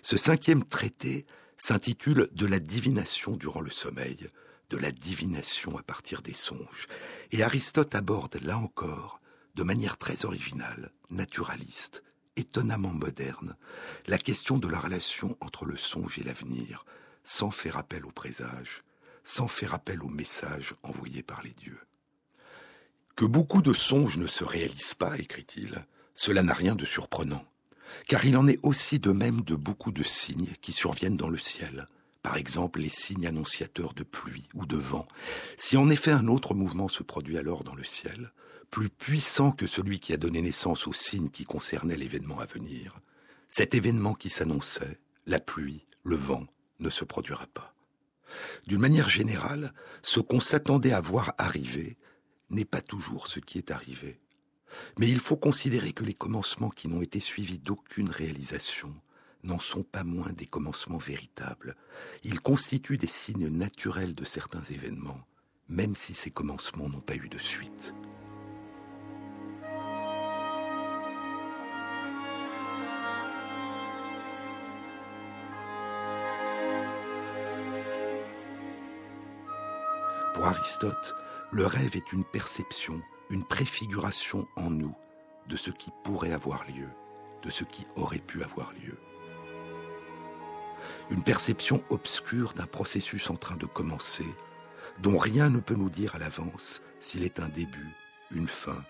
Ce 0.01 0.17
cinquième 0.17 0.63
traité 0.63 1.25
s'intitule 1.57 2.29
De 2.33 2.45
la 2.45 2.59
divination 2.59 3.37
durant 3.37 3.61
le 3.61 3.69
sommeil, 3.69 4.29
de 4.69 4.77
la 4.77 4.91
divination 4.91 5.77
à 5.77 5.83
partir 5.83 6.21
des 6.21 6.33
songes, 6.33 6.87
et 7.31 7.43
Aristote 7.43 7.95
aborde 7.95 8.39
là 8.41 8.57
encore, 8.57 9.21
de 9.55 9.63
manière 9.63 9.97
très 9.97 10.25
originale, 10.25 10.91
naturaliste, 11.09 12.03
étonnamment 12.41 12.93
moderne, 12.93 13.55
la 14.07 14.17
question 14.17 14.57
de 14.57 14.67
la 14.67 14.79
relation 14.79 15.37
entre 15.39 15.65
le 15.65 15.77
songe 15.77 16.19
et 16.19 16.23
l'avenir, 16.23 16.85
sans 17.23 17.51
faire 17.51 17.77
appel 17.77 18.05
au 18.05 18.11
présage, 18.11 18.83
sans 19.23 19.47
faire 19.47 19.73
appel 19.73 20.03
au 20.03 20.09
message 20.09 20.73
envoyé 20.83 21.23
par 21.23 21.41
les 21.41 21.53
dieux. 21.53 21.79
Que 23.15 23.25
beaucoup 23.25 23.61
de 23.61 23.73
songes 23.73 24.17
ne 24.17 24.27
se 24.27 24.43
réalisent 24.43 24.95
pas, 24.95 25.17
écrit-il, 25.17 25.85
cela 26.15 26.43
n'a 26.43 26.53
rien 26.53 26.75
de 26.75 26.85
surprenant, 26.85 27.45
car 28.07 28.25
il 28.25 28.35
en 28.35 28.47
est 28.47 28.59
aussi 28.63 28.99
de 28.99 29.11
même 29.11 29.41
de 29.41 29.55
beaucoup 29.55 29.91
de 29.91 30.03
signes 30.03 30.53
qui 30.61 30.73
surviennent 30.73 31.17
dans 31.17 31.29
le 31.29 31.37
ciel, 31.37 31.85
par 32.23 32.37
exemple 32.37 32.79
les 32.79 32.89
signes 32.89 33.27
annonciateurs 33.27 33.93
de 33.93 34.03
pluie 34.03 34.47
ou 34.53 34.65
de 34.65 34.77
vent. 34.77 35.07
Si 35.57 35.77
en 35.77 35.89
effet 35.89 36.11
un 36.11 36.27
autre 36.27 36.53
mouvement 36.53 36.87
se 36.87 37.03
produit 37.03 37.37
alors 37.37 37.63
dans 37.63 37.75
le 37.75 37.83
ciel, 37.83 38.31
plus 38.71 38.89
puissant 38.89 39.51
que 39.51 39.67
celui 39.67 39.99
qui 39.99 40.13
a 40.13 40.17
donné 40.17 40.41
naissance 40.41 40.87
aux 40.87 40.93
signes 40.93 41.29
qui 41.29 41.43
concernaient 41.43 41.97
l'événement 41.97 42.39
à 42.39 42.45
venir, 42.45 42.99
cet 43.49 43.75
événement 43.75 44.13
qui 44.13 44.29
s'annonçait, 44.29 44.99
la 45.25 45.41
pluie, 45.41 45.85
le 46.03 46.15
vent, 46.15 46.47
ne 46.79 46.89
se 46.89 47.03
produira 47.03 47.47
pas. 47.47 47.75
D'une 48.65 48.79
manière 48.79 49.09
générale, 49.09 49.73
ce 50.01 50.21
qu'on 50.21 50.39
s'attendait 50.39 50.93
à 50.93 51.01
voir 51.01 51.33
arriver 51.37 51.97
n'est 52.49 52.65
pas 52.65 52.81
toujours 52.81 53.27
ce 53.27 53.41
qui 53.41 53.57
est 53.57 53.71
arrivé. 53.71 54.21
Mais 54.97 55.09
il 55.09 55.19
faut 55.19 55.35
considérer 55.35 55.91
que 55.91 56.05
les 56.05 56.13
commencements 56.13 56.69
qui 56.69 56.87
n'ont 56.87 57.01
été 57.01 57.19
suivis 57.19 57.59
d'aucune 57.59 58.09
réalisation 58.09 58.95
n'en 59.43 59.59
sont 59.59 59.83
pas 59.83 60.05
moins 60.05 60.31
des 60.31 60.45
commencements 60.45 60.97
véritables. 60.97 61.75
Ils 62.23 62.39
constituent 62.39 62.97
des 62.97 63.07
signes 63.07 63.49
naturels 63.49 64.15
de 64.15 64.23
certains 64.23 64.63
événements, 64.63 65.27
même 65.67 65.95
si 65.95 66.13
ces 66.13 66.31
commencements 66.31 66.87
n'ont 66.87 67.01
pas 67.01 67.15
eu 67.15 67.27
de 67.27 67.39
suite. 67.39 67.93
Pour 80.41 80.49
Aristote, 80.49 81.13
le 81.51 81.67
rêve 81.67 81.95
est 81.95 82.13
une 82.13 82.23
perception, 82.23 82.99
une 83.29 83.43
préfiguration 83.43 84.47
en 84.55 84.71
nous 84.71 84.95
de 85.47 85.55
ce 85.55 85.69
qui 85.69 85.91
pourrait 86.03 86.33
avoir 86.33 86.65
lieu, 86.65 86.89
de 87.43 87.51
ce 87.51 87.63
qui 87.63 87.85
aurait 87.95 88.17
pu 88.17 88.41
avoir 88.41 88.73
lieu. 88.73 88.97
Une 91.11 91.21
perception 91.21 91.83
obscure 91.91 92.53
d'un 92.53 92.65
processus 92.65 93.29
en 93.29 93.35
train 93.35 93.55
de 93.55 93.67
commencer, 93.67 94.25
dont 94.97 95.19
rien 95.19 95.51
ne 95.51 95.59
peut 95.59 95.75
nous 95.75 95.91
dire 95.91 96.15
à 96.15 96.17
l'avance 96.17 96.81
s'il 96.99 97.23
est 97.23 97.39
un 97.39 97.49
début, 97.49 97.91
une 98.31 98.47
fin 98.47 98.83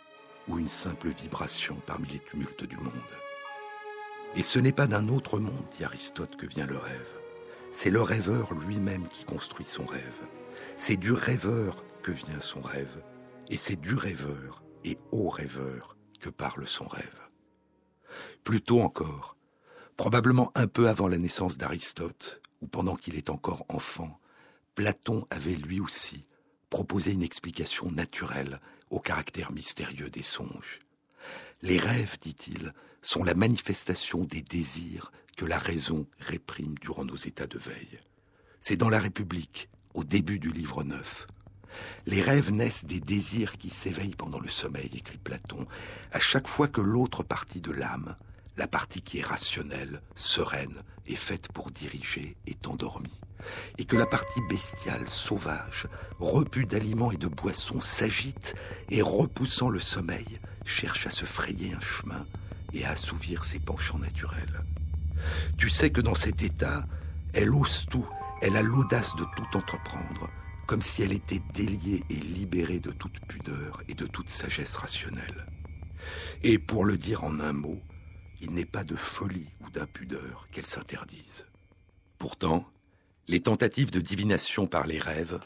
ou 0.48 0.58
une 0.58 0.70
simple 0.70 1.10
vibration 1.10 1.76
parmi 1.86 2.08
les 2.08 2.20
tumultes 2.20 2.64
du 2.64 2.78
monde. 2.78 2.94
Et 4.38 4.44
ce 4.44 4.58
n'est 4.58 4.72
pas 4.72 4.88
d'un 4.88 5.10
autre 5.10 5.38
monde, 5.38 5.66
dit 5.78 5.84
Aristote, 5.84 6.38
que 6.38 6.48
vient 6.48 6.66
le 6.66 6.78
rêve. 6.78 7.20
C'est 7.72 7.90
le 7.90 8.02
rêveur 8.02 8.54
lui-même 8.54 9.10
qui 9.10 9.26
construit 9.26 9.68
son 9.68 9.86
rêve. 9.86 10.30
C'est 10.76 10.98
du 10.98 11.12
rêveur 11.12 11.84
que 12.02 12.12
vient 12.12 12.42
son 12.42 12.62
rêve, 12.62 13.04
et 13.50 13.58
c'est 13.58 13.80
du 13.80 13.96
rêveur 13.96 14.64
et 14.84 14.98
au 15.12 15.30
rêveur 15.30 15.98
que 16.20 16.30
parle 16.30 16.68
son 16.68 16.88
rêve. 16.88 17.30
Plutôt 18.44 18.82
encore, 18.82 19.38
Probablement 20.02 20.52
un 20.56 20.66
peu 20.66 20.90
avant 20.90 21.08
la 21.08 21.20
naissance 21.20 21.60
d'Aristote, 21.60 22.42
ou 22.62 22.68
pendant 22.68 22.96
qu'il 22.96 23.18
est 23.18 23.30
encore 23.30 23.66
enfant, 23.70 24.20
Platon 24.74 25.28
avait 25.30 25.54
lui 25.54 25.80
aussi 25.80 26.26
proposé 26.72 27.12
une 27.12 27.22
explication 27.22 27.92
naturelle 27.92 28.60
au 28.90 29.00
caractère 29.00 29.52
mystérieux 29.52 30.10
des 30.10 30.24
songes. 30.24 30.80
Les 31.62 31.78
rêves, 31.78 32.18
dit-il, 32.20 32.74
sont 33.04 33.24
la 33.24 33.36
manifestation 33.36 34.24
des 34.24 34.42
désirs 34.42 35.12
que 35.38 35.46
la 35.46 35.60
raison 35.60 36.08
réprime 36.18 36.74
durant 36.80 37.06
nos 37.06 37.18
états 37.18 37.46
de 37.46 37.60
veille. 37.60 38.00
C'est 38.60 38.78
dans 38.78 38.90
la 38.90 39.00
République, 39.00 39.70
au 39.94 40.04
début 40.04 40.40
du 40.40 40.52
livre 40.52 40.84
9. 40.84 41.28
Les 42.06 42.22
rêves 42.22 42.52
naissent 42.52 42.86
des 42.86 43.00
désirs 43.00 43.58
qui 43.58 43.70
s'éveillent 43.70 44.16
pendant 44.16 44.40
le 44.40 44.50
sommeil, 44.50 44.90
écrit 44.94 45.18
Platon, 45.18 45.68
à 46.12 46.20
chaque 46.20 46.48
fois 46.48 46.68
que 46.68 46.82
l'autre 46.82 47.24
partie 47.24 47.62
de 47.62 47.72
l'âme, 47.72 48.16
la 48.58 48.68
partie 48.68 49.02
qui 49.02 49.20
est 49.20 49.26
rationnelle, 49.26 50.02
sereine 50.16 50.84
et 51.08 51.16
faite 51.16 51.52
pour 51.52 51.72
diriger, 51.72 52.36
est 52.48 52.68
endormie, 52.68 53.22
et 53.78 53.86
que 53.86 53.98
la 53.98 54.06
partie 54.06 54.42
bestiale, 54.50 55.08
sauvage, 55.08 55.88
repue 56.20 56.66
d'aliments 56.66 57.12
et 57.12 57.18
de 57.18 57.28
boissons, 57.28 57.82
s'agite 57.82 58.56
et, 58.90 59.02
repoussant 59.02 59.70
le 59.70 59.80
sommeil, 59.80 60.40
cherche 60.66 61.08
à 61.08 61.12
se 61.12 61.26
frayer 61.26 61.74
un 61.74 61.82
chemin 61.82 62.26
et 62.74 62.86
à 62.86 62.92
assouvir 62.92 63.46
ses 63.46 63.60
penchants 63.60 64.00
naturels. 64.00 64.64
Tu 65.58 65.70
sais 65.70 65.92
que 65.92 66.02
dans 66.02 66.16
cet 66.16 66.42
état, 66.42 66.86
elle 67.34 67.54
ose 67.54 67.86
tout, 67.90 68.08
elle 68.42 68.58
a 68.58 68.64
l'audace 68.64 69.16
de 69.16 69.26
tout 69.36 69.56
entreprendre, 69.58 70.30
comme 70.66 70.82
si 70.82 71.04
elle 71.04 71.14
était 71.14 71.42
déliée 71.54 72.04
et 72.10 72.16
libérée 72.16 72.80
de 72.80 72.92
toute 72.92 73.20
pudeur 73.28 73.84
et 73.88 73.94
de 73.94 74.08
toute 74.08 74.30
sagesse 74.30 74.76
rationnelle. 74.78 75.46
Et 76.44 76.58
pour 76.58 76.86
le 76.86 76.98
dire 76.98 77.24
en 77.24 77.40
un 77.40 77.54
mot, 77.54 77.80
il 78.42 78.52
n'est 78.52 78.66
pas 78.66 78.84
de 78.84 78.96
folie 78.96 79.50
ou 79.62 79.70
d'impudeur 79.70 80.48
qu'elle 80.52 80.66
s'interdise. 80.66 81.46
Pourtant, 82.18 82.68
les 83.28 83.42
tentatives 83.42 83.92
de 83.92 84.00
divination 84.00 84.66
par 84.66 84.88
les 84.88 84.98
rêves, 84.98 85.40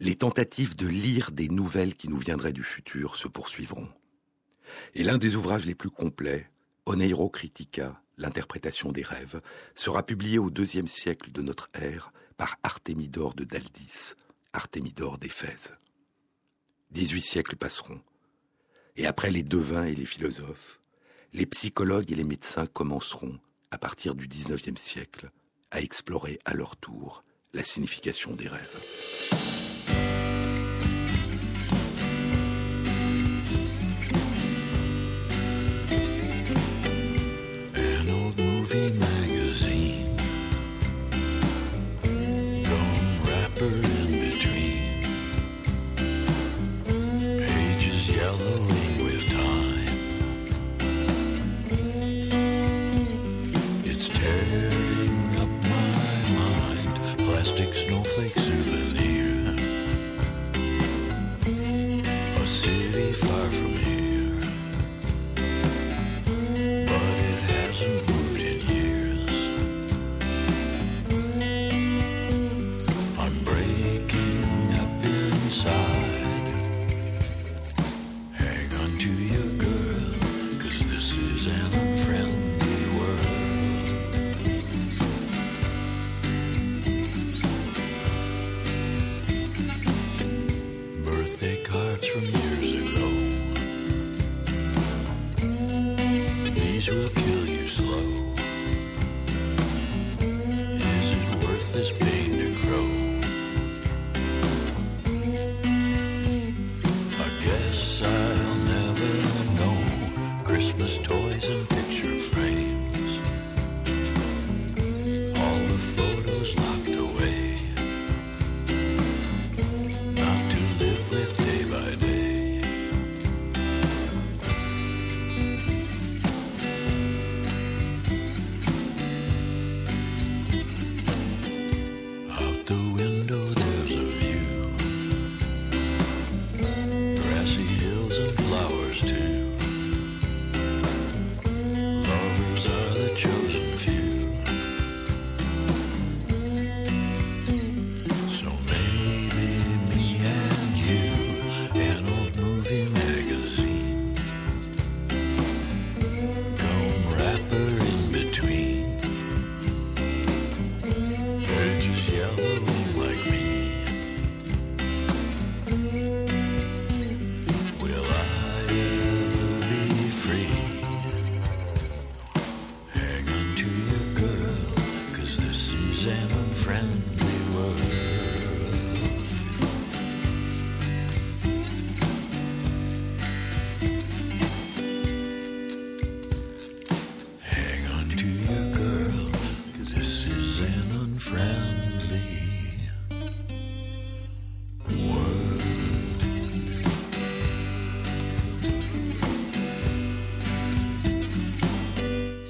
les 0.00 0.16
tentatives 0.16 0.74
de 0.74 0.88
lire 0.88 1.30
des 1.30 1.48
nouvelles 1.48 1.94
qui 1.94 2.08
nous 2.08 2.16
viendraient 2.16 2.52
du 2.52 2.64
futur 2.64 3.14
se 3.16 3.28
poursuivront. 3.28 3.88
Et 4.94 5.04
l'un 5.04 5.18
des 5.18 5.36
ouvrages 5.36 5.66
les 5.66 5.76
plus 5.76 5.90
complets, 5.90 6.50
Oneiro 6.86 7.28
Critica, 7.28 8.02
l'interprétation 8.16 8.90
des 8.90 9.02
rêves, 9.02 9.40
sera 9.76 10.02
publié 10.02 10.40
au 10.40 10.50
deuxième 10.50 10.88
siècle 10.88 11.30
de 11.30 11.42
notre 11.42 11.70
ère 11.74 12.12
par 12.42 12.58
Artémidore 12.64 13.34
de 13.34 13.44
Daldis, 13.44 14.14
Artémidore 14.52 15.16
d'Éphèse. 15.16 15.76
Dix-huit 16.90 17.22
siècles 17.22 17.54
passeront, 17.54 18.00
et 18.96 19.06
après 19.06 19.30
les 19.30 19.44
devins 19.44 19.84
et 19.84 19.94
les 19.94 20.06
philosophes, 20.06 20.80
les 21.32 21.46
psychologues 21.46 22.10
et 22.10 22.16
les 22.16 22.24
médecins 22.24 22.66
commenceront, 22.66 23.38
à 23.70 23.78
partir 23.78 24.16
du 24.16 24.26
XIXe 24.26 24.74
siècle, 24.74 25.30
à 25.70 25.82
explorer 25.82 26.40
à 26.44 26.54
leur 26.54 26.74
tour 26.74 27.22
la 27.52 27.62
signification 27.62 28.34
des 28.34 28.48
rêves. 28.48 29.61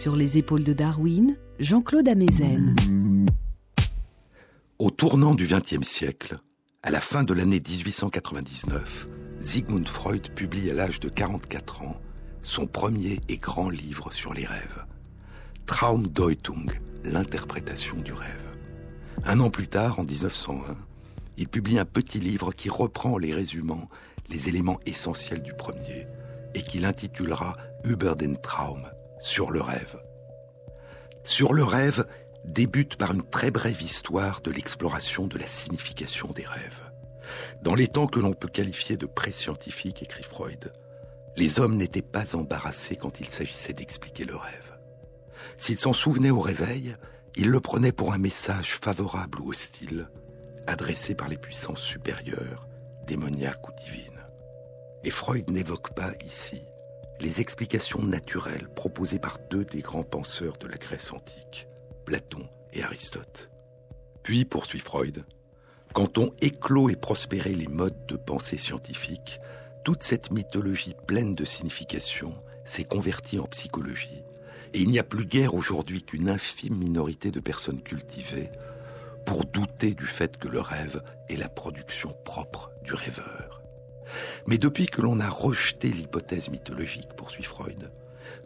Sur 0.02 0.16
les 0.16 0.36
épaules 0.36 0.64
de 0.64 0.72
Darwin, 0.72 1.36
Jean-Claude 1.60 2.08
Amezen. 2.08 2.74
Au 4.80 4.90
tournant 4.90 5.36
du 5.36 5.46
XXe 5.46 5.86
siècle, 5.86 6.40
à 6.82 6.90
la 6.90 7.00
fin 7.00 7.22
de 7.22 7.32
l'année 7.32 7.62
1899, 7.64 9.06
Sigmund 9.38 9.86
Freud 9.86 10.34
publie 10.34 10.68
à 10.70 10.74
l'âge 10.74 10.98
de 10.98 11.08
44 11.08 11.82
ans 11.82 12.00
son 12.42 12.66
premier 12.66 13.20
et 13.28 13.38
grand 13.38 13.70
livre 13.70 14.12
sur 14.12 14.34
les 14.34 14.44
rêves. 14.44 14.86
Traumdeutung, 15.66 16.72
l'interprétation 17.04 17.98
du 18.00 18.12
rêve. 18.12 18.56
Un 19.24 19.38
an 19.38 19.50
plus 19.50 19.68
tard, 19.68 20.00
en 20.00 20.04
1901, 20.04 20.78
il 21.36 21.46
publie 21.46 21.78
un 21.78 21.84
petit 21.84 22.18
livre 22.18 22.52
qui 22.52 22.70
reprend 22.70 23.18
les 23.18 23.32
résumants 23.32 23.88
les 24.28 24.48
éléments 24.48 24.80
essentiels 24.84 25.42
du 25.42 25.52
premier 25.52 26.08
et 26.54 26.62
qu'il 26.62 26.86
intitulera 26.86 27.56
Über 27.84 28.16
den 28.16 28.36
Traum, 28.42 28.82
sur 29.22 29.52
le 29.52 29.60
rêve. 29.60 30.02
Sur 31.22 31.54
le 31.54 31.62
rêve 31.62 32.04
débute 32.44 32.96
par 32.96 33.12
une 33.12 33.22
très 33.22 33.52
brève 33.52 33.80
histoire 33.80 34.40
de 34.40 34.50
l'exploration 34.50 35.28
de 35.28 35.38
la 35.38 35.46
signification 35.46 36.32
des 36.32 36.44
rêves. 36.44 36.90
Dans 37.62 37.76
les 37.76 37.86
temps 37.86 38.08
que 38.08 38.18
l'on 38.18 38.32
peut 38.32 38.48
qualifier 38.48 38.96
de 38.96 39.06
pré-scientifiques, 39.06 40.02
écrit 40.02 40.24
Freud, 40.24 40.72
les 41.36 41.60
hommes 41.60 41.76
n'étaient 41.76 42.02
pas 42.02 42.34
embarrassés 42.34 42.96
quand 42.96 43.20
il 43.20 43.30
s'agissait 43.30 43.72
d'expliquer 43.72 44.24
le 44.24 44.34
rêve. 44.34 44.76
S'ils 45.56 45.78
s'en 45.78 45.92
souvenaient 45.92 46.30
au 46.30 46.40
réveil, 46.40 46.96
ils 47.36 47.48
le 47.48 47.60
prenaient 47.60 47.92
pour 47.92 48.12
un 48.12 48.18
message 48.18 48.74
favorable 48.74 49.40
ou 49.40 49.50
hostile, 49.50 50.08
adressé 50.66 51.14
par 51.14 51.28
les 51.28 51.38
puissances 51.38 51.80
supérieures, 51.80 52.66
démoniaques 53.06 53.68
ou 53.68 53.72
divines. 53.84 54.20
Et 55.04 55.10
Freud 55.10 55.48
n'évoque 55.48 55.94
pas 55.94 56.10
ici 56.26 56.64
les 57.22 57.40
explications 57.40 58.02
naturelles 58.02 58.68
proposées 58.74 59.20
par 59.20 59.38
deux 59.48 59.64
des 59.64 59.80
grands 59.80 60.02
penseurs 60.02 60.56
de 60.58 60.66
la 60.66 60.76
Grèce 60.76 61.12
antique, 61.12 61.68
Platon 62.04 62.48
et 62.72 62.82
Aristote. 62.82 63.48
Puis, 64.24 64.44
poursuit 64.44 64.80
Freud, 64.80 65.24
quand 65.94 66.18
on 66.18 66.34
éclot 66.40 66.90
et 66.90 66.96
prospéré 66.96 67.54
les 67.54 67.68
modes 67.68 68.06
de 68.08 68.16
pensée 68.16 68.58
scientifique, 68.58 69.38
toute 69.84 70.02
cette 70.02 70.32
mythologie 70.32 70.96
pleine 71.06 71.36
de 71.36 71.44
signification 71.44 72.34
s'est 72.64 72.84
convertie 72.84 73.38
en 73.38 73.44
psychologie, 73.44 74.24
et 74.74 74.80
il 74.80 74.88
n'y 74.88 74.98
a 74.98 75.04
plus 75.04 75.26
guère 75.26 75.54
aujourd'hui 75.54 76.02
qu'une 76.02 76.28
infime 76.28 76.76
minorité 76.76 77.30
de 77.30 77.40
personnes 77.40 77.82
cultivées 77.82 78.50
pour 79.26 79.44
douter 79.44 79.94
du 79.94 80.06
fait 80.06 80.38
que 80.38 80.48
le 80.48 80.60
rêve 80.60 81.02
est 81.28 81.36
la 81.36 81.48
production 81.48 82.16
propre 82.24 82.72
du 82.82 82.94
rêveur. 82.94 83.61
Mais 84.46 84.58
depuis 84.58 84.86
que 84.86 85.00
l'on 85.00 85.20
a 85.20 85.28
rejeté 85.28 85.88
l'hypothèse 85.88 86.50
mythologique, 86.50 87.14
poursuit 87.16 87.44
Freud, 87.44 87.90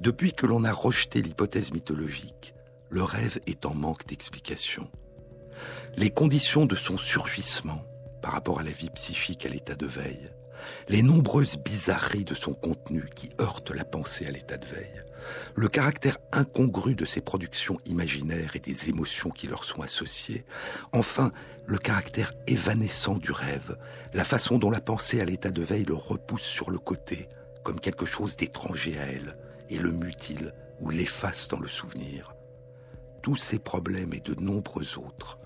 depuis 0.01 0.33
que 0.33 0.47
l'on 0.47 0.65
a 0.65 0.73
rejeté 0.73 1.23
l'hypothèse 1.23 1.73
mythologique, 1.73 2.55
le 2.91 3.03
rêve 3.03 3.41
est 3.47 3.67
en 3.67 3.75
manque 3.75 4.07
d'explication. 4.07 4.91
Les 5.97 6.11
conditions 6.11 6.67
de 6.67 6.77
son 6.77 6.99
surgissement 6.99 7.83
par 8.23 8.33
rapport 8.33 8.61
à 8.61 8.63
la 8.63 8.71
vie 8.71 8.91
psychique 8.91 9.47
à 9.47 9.49
l'état 9.49 9.75
de 9.75 9.87
veille, 9.87 10.31
les 10.89 11.03
nombreuses 11.03 11.57
bizarreries 11.59 12.25
de 12.25 12.35
son 12.35 12.55
contenu 12.55 13.09
qui 13.15 13.31
heurtent 13.41 13.71
la 13.71 13.85
pensée 13.85 14.27
à 14.27 14.31
l'état 14.31 14.59
de 14.59 14.67
veille, 14.67 15.03
le 15.55 15.69
caractère 15.69 16.19
incongru 16.33 16.95
de 16.95 17.05
ses 17.05 17.21
productions 17.21 17.79
imaginaires 17.87 18.57
et 18.57 18.61
des 18.61 18.89
émotions 18.89 19.31
qui 19.31 19.47
leur 19.47 19.65
sont 19.65 19.83
associées, 19.83 20.45
enfin 20.93 21.33
le 21.67 21.79
caractère 21.79 22.33
évanescent 22.47 23.19
du 23.19 23.33
rêve, 23.33 23.77
la 24.15 24.25
façon 24.25 24.59
dont 24.59 24.71
la 24.71 24.81
pensée 24.81 25.21
à 25.21 25.25
l'état 25.25 25.51
de 25.51 25.63
veille 25.63 25.85
le 25.85 25.95
repousse 25.95 26.43
sur 26.43 26.71
le 26.71 26.79
côté, 26.79 27.29
comme 27.65 27.81
quelque 27.81 28.07
chose 28.07 28.37
d'étranger 28.37 28.99
à 28.99 29.05
elle, 29.05 29.37
et 29.69 29.79
le 29.79 29.91
mutile 29.91 30.53
ou 30.81 30.91
l'efface 30.91 31.49
dans 31.49 31.59
le 31.59 31.69
souvenir. 31.69 32.35
Tous 33.23 33.37
ces 33.37 33.59
problèmes 33.59 34.15
et 34.15 34.21
de 34.21 34.41
nombreux 34.41 34.99
autres 34.99 35.39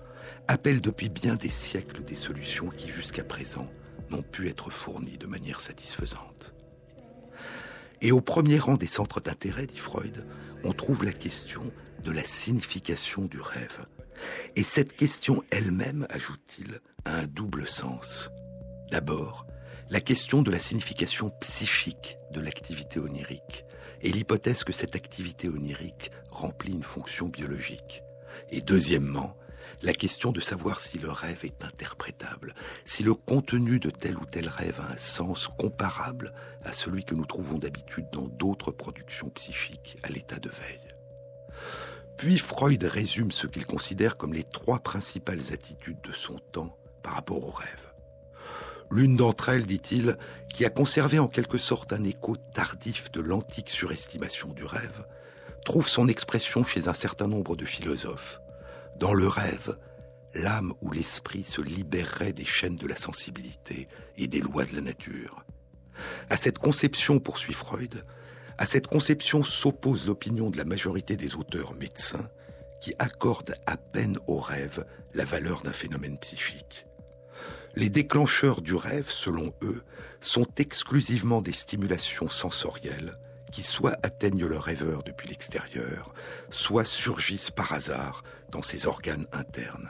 appellent 0.47 0.81
depuis 0.81 1.09
bien 1.09 1.35
des 1.35 1.49
siècles 1.49 2.03
des 2.03 2.15
solutions 2.15 2.69
qui 2.69 2.89
jusqu'à 2.89 3.23
présent 3.23 3.67
n'ont 4.09 4.21
pu 4.21 4.49
être 4.49 4.69
fournies 4.69 5.17
de 5.17 5.25
manière 5.25 5.61
satisfaisante. 5.61 6.53
Et 8.01 8.11
au 8.11 8.21
premier 8.21 8.57
rang 8.57 8.75
des 8.75 8.87
centres 8.87 9.21
d'intérêt, 9.21 9.67
dit 9.67 9.77
Freud, 9.77 10.25
on 10.63 10.73
trouve 10.73 11.03
la 11.03 11.13
question 11.13 11.71
de 12.03 12.11
la 12.11 12.23
signification 12.23 13.25
du 13.25 13.39
rêve. 13.39 13.85
Et 14.55 14.63
cette 14.63 14.95
question 14.95 15.43
elle-même, 15.51 16.07
ajoute-t-il, 16.09 16.79
a 17.05 17.17
un 17.17 17.27
double 17.27 17.67
sens. 17.67 18.29
D'abord, 18.91 19.45
la 19.89 20.01
question 20.01 20.41
de 20.41 20.51
la 20.51 20.59
signification 20.59 21.31
psychique 21.41 22.17
de 22.31 22.41
l'activité 22.41 22.99
onirique 22.99 23.65
et 24.01 24.11
l'hypothèse 24.11 24.63
que 24.63 24.73
cette 24.73 24.95
activité 24.95 25.47
onirique 25.47 26.11
remplit 26.29 26.73
une 26.73 26.83
fonction 26.83 27.27
biologique. 27.27 28.01
Et 28.49 28.61
deuxièmement, 28.61 29.35
la 29.83 29.93
question 29.93 30.31
de 30.31 30.39
savoir 30.39 30.79
si 30.79 30.99
le 30.99 31.09
rêve 31.09 31.43
est 31.43 31.63
interprétable, 31.63 32.53
si 32.85 33.03
le 33.03 33.13
contenu 33.13 33.79
de 33.79 33.89
tel 33.89 34.17
ou 34.17 34.25
tel 34.25 34.47
rêve 34.47 34.79
a 34.79 34.93
un 34.93 34.97
sens 34.97 35.47
comparable 35.47 36.33
à 36.63 36.73
celui 36.73 37.03
que 37.03 37.15
nous 37.15 37.25
trouvons 37.25 37.57
d'habitude 37.57 38.05
dans 38.11 38.27
d'autres 38.27 38.71
productions 38.71 39.29
psychiques 39.29 39.97
à 40.03 40.09
l'état 40.09 40.39
de 40.39 40.49
veille. 40.49 40.95
Puis 42.17 42.37
Freud 42.37 42.83
résume 42.83 43.31
ce 43.31 43.47
qu'il 43.47 43.65
considère 43.65 44.17
comme 44.17 44.33
les 44.33 44.43
trois 44.43 44.79
principales 44.79 45.53
attitudes 45.53 46.01
de 46.03 46.13
son 46.13 46.37
temps 46.51 46.77
par 47.01 47.15
rapport 47.15 47.43
au 47.43 47.49
rêve. 47.49 47.93
L'une 48.91 49.15
d'entre 49.15 49.49
elles, 49.49 49.65
dit-il, 49.65 50.17
qui 50.53 50.65
a 50.65 50.69
conservé 50.69 51.17
en 51.17 51.27
quelque 51.27 51.57
sorte 51.57 51.93
un 51.93 52.03
écho 52.03 52.35
tardif 52.53 53.09
de 53.11 53.21
l'antique 53.21 53.69
surestimation 53.69 54.49
du 54.49 54.65
rêve, 54.65 55.05
trouve 55.65 55.87
son 55.87 56.07
expression 56.07 56.63
chez 56.63 56.87
un 56.87 56.93
certain 56.93 57.27
nombre 57.27 57.55
de 57.55 57.65
philosophes, 57.65 58.41
dans 58.99 59.13
le 59.13 59.27
rêve, 59.27 59.77
l'âme 60.33 60.73
ou 60.81 60.91
l'esprit 60.91 61.43
se 61.43 61.61
libérerait 61.61 62.33
des 62.33 62.45
chaînes 62.45 62.77
de 62.77 62.87
la 62.87 62.95
sensibilité 62.95 63.87
et 64.17 64.27
des 64.27 64.39
lois 64.39 64.65
de 64.65 64.75
la 64.75 64.81
nature. 64.81 65.43
À 66.29 66.37
cette 66.37 66.59
conception, 66.59 67.19
poursuit 67.19 67.53
Freud, 67.53 68.05
à 68.57 68.65
cette 68.65 68.87
conception 68.87 69.43
s'oppose 69.43 70.07
l'opinion 70.07 70.49
de 70.49 70.57
la 70.57 70.65
majorité 70.65 71.17
des 71.17 71.35
auteurs 71.35 71.73
médecins 71.73 72.29
qui 72.81 72.93
accordent 72.99 73.55
à 73.65 73.77
peine 73.77 74.17
au 74.27 74.39
rêve 74.39 74.85
la 75.13 75.25
valeur 75.25 75.61
d'un 75.61 75.73
phénomène 75.73 76.17
psychique. 76.19 76.85
Les 77.75 77.89
déclencheurs 77.89 78.61
du 78.61 78.75
rêve, 78.75 79.09
selon 79.09 79.53
eux, 79.61 79.83
sont 80.19 80.47
exclusivement 80.57 81.41
des 81.41 81.53
stimulations 81.53 82.29
sensorielles 82.29 83.17
qui 83.51 83.63
soit 83.63 83.97
atteignent 84.03 84.45
le 84.45 84.57
rêveur 84.57 85.03
depuis 85.03 85.27
l'extérieur, 85.27 86.13
soit 86.49 86.85
surgissent 86.85 87.51
par 87.51 87.71
hasard 87.73 88.23
dans 88.51 88.63
ses 88.63 88.87
organes 88.87 89.27
internes. 89.31 89.89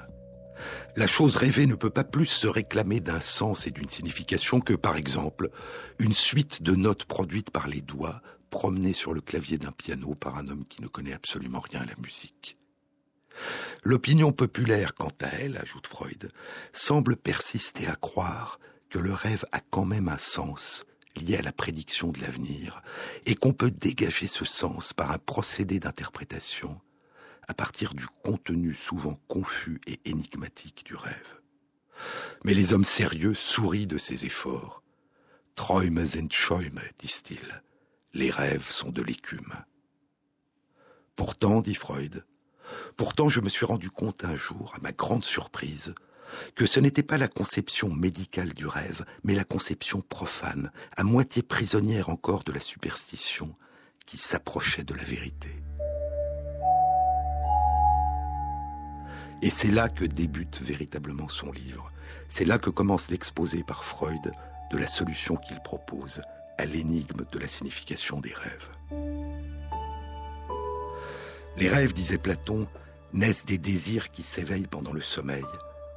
La 0.95 1.07
chose 1.07 1.38
rêvée 1.38 1.66
ne 1.66 1.76
peut 1.76 1.89
pas 1.89 2.03
plus 2.03 2.28
se 2.28 2.47
réclamer 2.47 2.99
d'un 2.99 3.22
sens 3.22 3.66
et 3.66 3.72
d'une 3.72 3.89
signification 3.89 4.59
que, 4.59 4.74
par 4.74 4.97
exemple, 4.97 5.49
une 5.99 6.14
suite 6.14 6.62
de 6.62 6.76
notes 6.76 7.05
produites 7.05 7.51
par 7.51 7.68
les 7.68 7.82
doigts 7.82 8.22
promenées 8.49 8.93
sur 8.93 9.14
le 9.14 9.22
clavier 9.22 9.57
d'un 9.57 9.72
piano 9.72 10.14
par 10.14 10.38
un 10.38 10.49
homme 10.49 10.66
qui 10.68 10.82
ne 10.82 10.88
connaît 10.88 11.14
absolument 11.14 11.62
rien 11.62 11.82
à 11.82 11.86
la 11.86 11.95
musique. 12.03 12.57
L'opinion 13.84 14.34
populaire, 14.34 14.93
quant 14.93 15.14
à 15.22 15.28
elle, 15.28 15.57
ajoute 15.57 15.88
Freud, 15.88 16.32
semble 16.74 17.16
persister 17.16 17.88
à 17.88 17.95
croire 17.95 18.59
que 18.89 18.99
le 18.99 19.14
rêve 19.14 19.45
a 19.53 19.62
quand 19.62 19.86
même 19.86 20.09
un 20.09 20.18
sens 20.18 20.86
lié 21.16 21.38
à 21.38 21.41
la 21.41 21.51
prédiction 21.51 22.12
de 22.12 22.22
l'avenir, 22.22 22.82
et 23.26 23.36
qu'on 23.36 23.53
peut 23.53 23.72
dégager 23.72 24.28
ce 24.28 24.45
sens 24.45 24.93
par 24.93 25.12
un 25.12 25.18
procédé 25.18 25.80
d'interprétation 25.80 26.80
à 27.48 27.54
partir 27.54 27.94
du 27.94 28.06
contenu 28.24 28.74
souvent 28.74 29.20
confus 29.28 29.82
et 29.88 30.00
énigmatique 30.06 30.86
du 30.86 30.96
rêve. 30.96 31.42
Mais 32.44 32.54
les 32.54 32.74
hommes 32.74 32.84
sérieux 32.84 33.34
sourient 33.34 33.88
de 33.88 33.98
ces 33.98 34.26
efforts. 34.26 34.84
Träume 35.56 36.06
sind 36.06 36.30
Schäume, 36.32 36.82
disent-ils. 37.00 37.62
Les 38.14 38.32
rêves 38.32 38.70
sont 38.70 38.89
de 38.89 39.02
l'écume. 39.02 39.54
Pourtant, 41.16 41.62
dit 41.62 41.76
Freud, 41.76 42.26
pourtant 42.98 43.30
je 43.30 43.42
me 43.42 43.50
suis 43.50 43.66
rendu 43.66 43.89
compte 43.89 44.24
un 44.26 44.36
jour, 44.36 44.74
à 44.76 44.80
ma 44.80 44.92
grande 44.92 45.24
surprise, 45.24 45.94
que 46.56 46.66
ce 46.66 46.80
n'était 46.80 47.04
pas 47.04 47.18
la 47.18 47.28
conception 47.28 47.89
médicale 47.94 48.54
du 48.54 48.66
rêve, 48.66 49.06
mais 49.24 49.36
la 49.36 49.44
conception 49.44 50.02
profane, 50.02 50.72
à 50.96 51.04
moitié 51.04 51.44
prisonnière 51.44 52.10
encore 52.10 52.44
de 52.44 52.54
la 52.54 52.62
superstition, 52.62 53.56
qui 54.06 54.18
s'approchait 54.18 54.84
de 54.84 54.94
la 54.94 55.04
vérité. 55.04 55.61
Et 59.42 59.50
c'est 59.50 59.72
là 59.72 59.89
que 59.89 60.06
débute 60.06 60.62
véritablement 60.62 61.28
son 61.28 61.52
livre. 61.52 61.92
C'est 62.28 62.46
là 62.46 62.60
que 62.60 62.70
commence 62.70 63.10
l'exposé 63.10 63.64
par 63.64 63.84
Freud 63.84 64.32
de 64.72 64.78
la 64.78 64.88
solution 64.88 65.36
qu'il 65.36 65.60
propose 65.62 66.22
à 66.58 66.66
l'énigme 66.66 67.26
de 67.32 67.39
la 67.39 67.48
signification 67.48 68.20
des 68.20 68.34
rêves. 68.34 68.70
Les 71.58 71.68
rêves, 71.68 71.94
disait 71.94 72.18
Platon, 72.18 72.68
naissent 73.14 73.46
des 73.46 73.58
désirs 73.58 74.12
qui 74.12 74.24
s'éveillent 74.24 74.68
pendant 74.68 74.94
le 74.94 75.02
sommeil, 75.02 75.44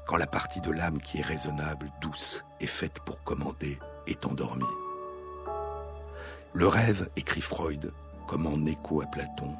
quand 0.07 0.17
la 0.17 0.27
partie 0.27 0.61
de 0.61 0.71
l'âme 0.71 1.01
qui 1.01 1.19
est 1.19 1.25
raisonnable, 1.25 1.93
douce 2.01 2.45
et 2.61 2.67
faite 2.67 2.99
pour 3.05 3.23
commander 3.23 3.79
est 4.07 4.27
endormie. 4.27 4.65
Le 6.55 6.67
rêve, 6.67 7.09
écrit 7.17 7.43
Freud, 7.43 7.93
comme 8.27 8.47
en 8.47 8.65
écho 8.67 9.03
à 9.03 9.07
Platon, 9.07 9.55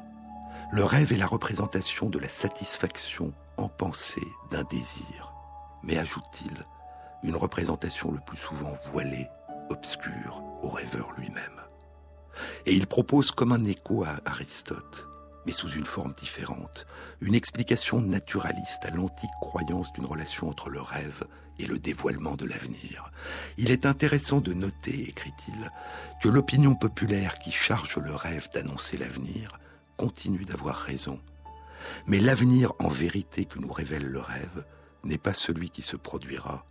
le 0.71 0.83
rêve 0.83 1.13
est 1.13 1.17
la 1.17 1.27
représentation 1.27 2.09
de 2.09 2.19
la 2.19 2.29
satisfaction 2.29 3.31
en 3.57 3.69
pensée 3.69 4.27
d'un 4.51 4.63
désir, 4.63 5.33
mais 5.83 5.97
ajoute-t-il, 5.97 6.65
une 7.23 7.35
représentation 7.35 8.11
le 8.11 8.19
plus 8.19 8.37
souvent 8.37 8.73
voilée, 8.91 9.27
obscure 9.69 10.43
au 10.61 10.69
rêveur 10.69 11.11
lui-même. 11.17 11.61
Et 12.65 12.73
il 12.73 12.87
propose 12.87 13.31
comme 13.31 13.51
un 13.51 13.63
écho 13.63 14.03
à 14.03 14.19
Aristote 14.25 15.07
mais 15.45 15.51
sous 15.51 15.69
une 15.69 15.85
forme 15.85 16.13
différente, 16.13 16.85
une 17.21 17.35
explication 17.35 18.01
naturaliste 18.01 18.85
à 18.85 18.89
l'antique 18.89 19.29
croyance 19.41 19.93
d'une 19.93 20.05
relation 20.05 20.49
entre 20.49 20.69
le 20.69 20.81
rêve 20.81 21.23
et 21.59 21.65
le 21.65 21.79
dévoilement 21.79 22.35
de 22.35 22.45
l'avenir. 22.45 23.11
Il 23.57 23.71
est 23.71 23.85
intéressant 23.85 24.41
de 24.41 24.53
noter, 24.53 25.07
écrit-il, 25.07 25.71
que 26.21 26.29
l'opinion 26.29 26.75
populaire 26.75 27.37
qui 27.39 27.51
charge 27.51 27.97
le 27.97 28.13
rêve 28.13 28.49
d'annoncer 28.53 28.97
l'avenir 28.97 29.59
continue 29.97 30.45
d'avoir 30.45 30.75
raison, 30.75 31.19
Mais 32.07 32.19
l'avenir 32.19 32.73
en 32.79 32.89
vérité 32.89 33.45
que 33.45 33.59
nous 33.59 33.71
révèle 33.71 34.05
le 34.05 34.19
rêve 34.19 34.65
n'est 35.03 35.17
pas 35.17 35.33
celui 35.33 35.69
qui 35.69 35.81
se 35.81 35.95
produira, 35.95 36.65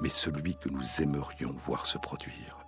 mais 0.00 0.08
celui 0.08 0.56
que 0.56 0.68
nous 0.68 0.84
aimerions 1.00 1.52
voir 1.52 1.86
se 1.86 1.98
produire. 1.98 2.58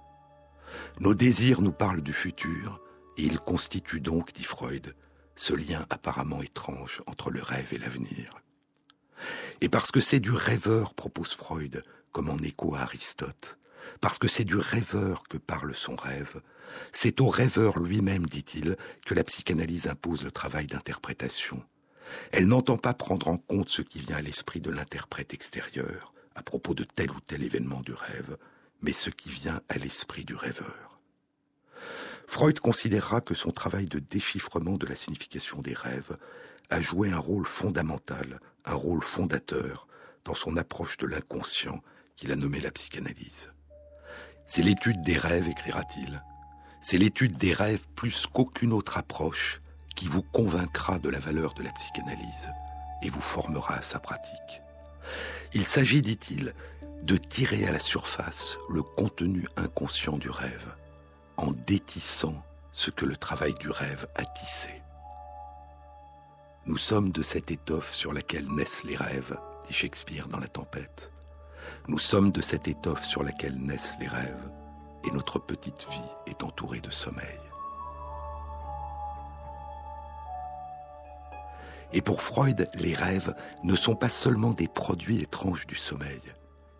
Nos 1.00 1.14
désirs 1.14 1.60
nous 1.60 1.72
parlent 1.72 2.02
du 2.02 2.12
futur, 2.12 2.80
et 3.16 3.22
ils 3.22 3.38
constituent 3.38 4.00
donc, 4.00 4.32
dit 4.32 4.44
Freud, 4.44 4.94
ce 5.36 5.52
lien 5.52 5.86
apparemment 5.90 6.42
étrange 6.42 7.02
entre 7.06 7.30
le 7.30 7.42
rêve 7.42 7.72
et 7.72 7.78
l'avenir. 7.78 8.40
Et 9.60 9.68
parce 9.68 9.90
que 9.90 10.00
c'est 10.00 10.20
du 10.20 10.32
rêveur, 10.32 10.94
propose 10.94 11.34
Freud, 11.34 11.82
comme 12.12 12.28
en 12.28 12.38
écho 12.38 12.74
à 12.74 12.80
Aristote, 12.80 13.58
parce 14.00 14.18
que 14.18 14.28
c'est 14.28 14.44
du 14.44 14.56
rêveur 14.56 15.22
que 15.28 15.38
parle 15.38 15.74
son 15.74 15.96
rêve, 15.96 16.40
c'est 16.92 17.20
au 17.20 17.28
rêveur 17.28 17.78
lui-même, 17.78 18.26
dit-il, 18.26 18.76
que 19.06 19.14
la 19.14 19.24
psychanalyse 19.24 19.86
impose 19.86 20.22
le 20.24 20.30
travail 20.30 20.66
d'interprétation. 20.66 21.62
Elle 22.32 22.46
n'entend 22.46 22.78
pas 22.78 22.94
prendre 22.94 23.28
en 23.28 23.36
compte 23.36 23.68
ce 23.68 23.82
qui 23.82 23.98
vient 24.00 24.16
à 24.16 24.22
l'esprit 24.22 24.60
de 24.60 24.70
l'interprète 24.70 25.34
extérieur 25.34 26.12
à 26.34 26.42
propos 26.42 26.74
de 26.74 26.84
tel 26.84 27.10
ou 27.10 27.20
tel 27.20 27.42
événement 27.42 27.80
du 27.80 27.92
rêve, 27.92 28.36
mais 28.82 28.92
ce 28.92 29.10
qui 29.10 29.30
vient 29.30 29.60
à 29.68 29.78
l'esprit 29.78 30.24
du 30.24 30.34
rêveur. 30.34 31.00
Freud 32.26 32.58
considérera 32.58 33.20
que 33.20 33.34
son 33.34 33.52
travail 33.52 33.86
de 33.86 33.98
déchiffrement 33.98 34.76
de 34.76 34.86
la 34.86 34.96
signification 34.96 35.62
des 35.62 35.74
rêves 35.74 36.16
a 36.70 36.80
joué 36.80 37.10
un 37.10 37.18
rôle 37.18 37.46
fondamental, 37.46 38.40
un 38.64 38.74
rôle 38.74 39.02
fondateur 39.02 39.86
dans 40.24 40.34
son 40.34 40.56
approche 40.56 40.96
de 40.96 41.06
l'inconscient 41.06 41.80
qu'il 42.16 42.32
a 42.32 42.36
nommé 42.36 42.60
la 42.60 42.70
psychanalyse. 42.70 43.50
C'est 44.46 44.62
l'étude 44.62 45.02
des 45.02 45.18
rêves, 45.18 45.48
écrira-t-il. 45.48 46.22
C'est 46.80 46.98
l'étude 46.98 47.36
des 47.36 47.52
rêves 47.52 47.86
plus 47.94 48.26
qu'aucune 48.26 48.72
autre 48.72 48.98
approche 48.98 49.60
qui 49.94 50.08
vous 50.08 50.22
convaincra 50.22 50.98
de 50.98 51.08
la 51.08 51.18
valeur 51.18 51.54
de 51.54 51.62
la 51.62 51.72
psychanalyse 51.72 52.50
et 53.02 53.10
vous 53.10 53.20
formera 53.20 53.74
à 53.74 53.82
sa 53.82 53.98
pratique. 53.98 54.62
Il 55.52 55.64
s'agit, 55.64 56.02
dit-il, 56.02 56.54
de 57.02 57.16
tirer 57.16 57.66
à 57.66 57.72
la 57.72 57.80
surface 57.80 58.56
le 58.70 58.82
contenu 58.82 59.46
inconscient 59.56 60.16
du 60.16 60.30
rêve 60.30 60.74
en 61.36 61.52
détissant 61.52 62.42
ce 62.72 62.90
que 62.90 63.04
le 63.04 63.16
travail 63.16 63.54
du 63.54 63.70
rêve 63.70 64.06
a 64.14 64.24
tissé. 64.24 64.82
Nous 66.66 66.78
sommes 66.78 67.12
de 67.12 67.22
cette 67.22 67.50
étoffe 67.50 67.92
sur 67.92 68.14
laquelle 68.14 68.48
naissent 68.48 68.84
les 68.84 68.96
rêves, 68.96 69.36
dit 69.68 69.74
Shakespeare 69.74 70.28
dans 70.28 70.40
La 70.40 70.48
Tempête. 70.48 71.10
Nous 71.88 71.98
sommes 71.98 72.32
de 72.32 72.40
cette 72.40 72.68
étoffe 72.68 73.04
sur 73.04 73.22
laquelle 73.22 73.58
naissent 73.58 73.96
les 74.00 74.08
rêves, 74.08 74.50
et 75.06 75.10
notre 75.10 75.38
petite 75.38 75.86
vie 75.90 76.10
est 76.26 76.42
entourée 76.42 76.80
de 76.80 76.90
sommeil. 76.90 77.38
Et 81.94 82.02
pour 82.02 82.22
Freud, 82.22 82.68
les 82.74 82.92
rêves 82.92 83.34
ne 83.62 83.76
sont 83.76 83.94
pas 83.94 84.08
seulement 84.08 84.50
des 84.50 84.66
produits 84.66 85.22
étranges 85.22 85.66
du 85.66 85.76
sommeil, 85.76 86.20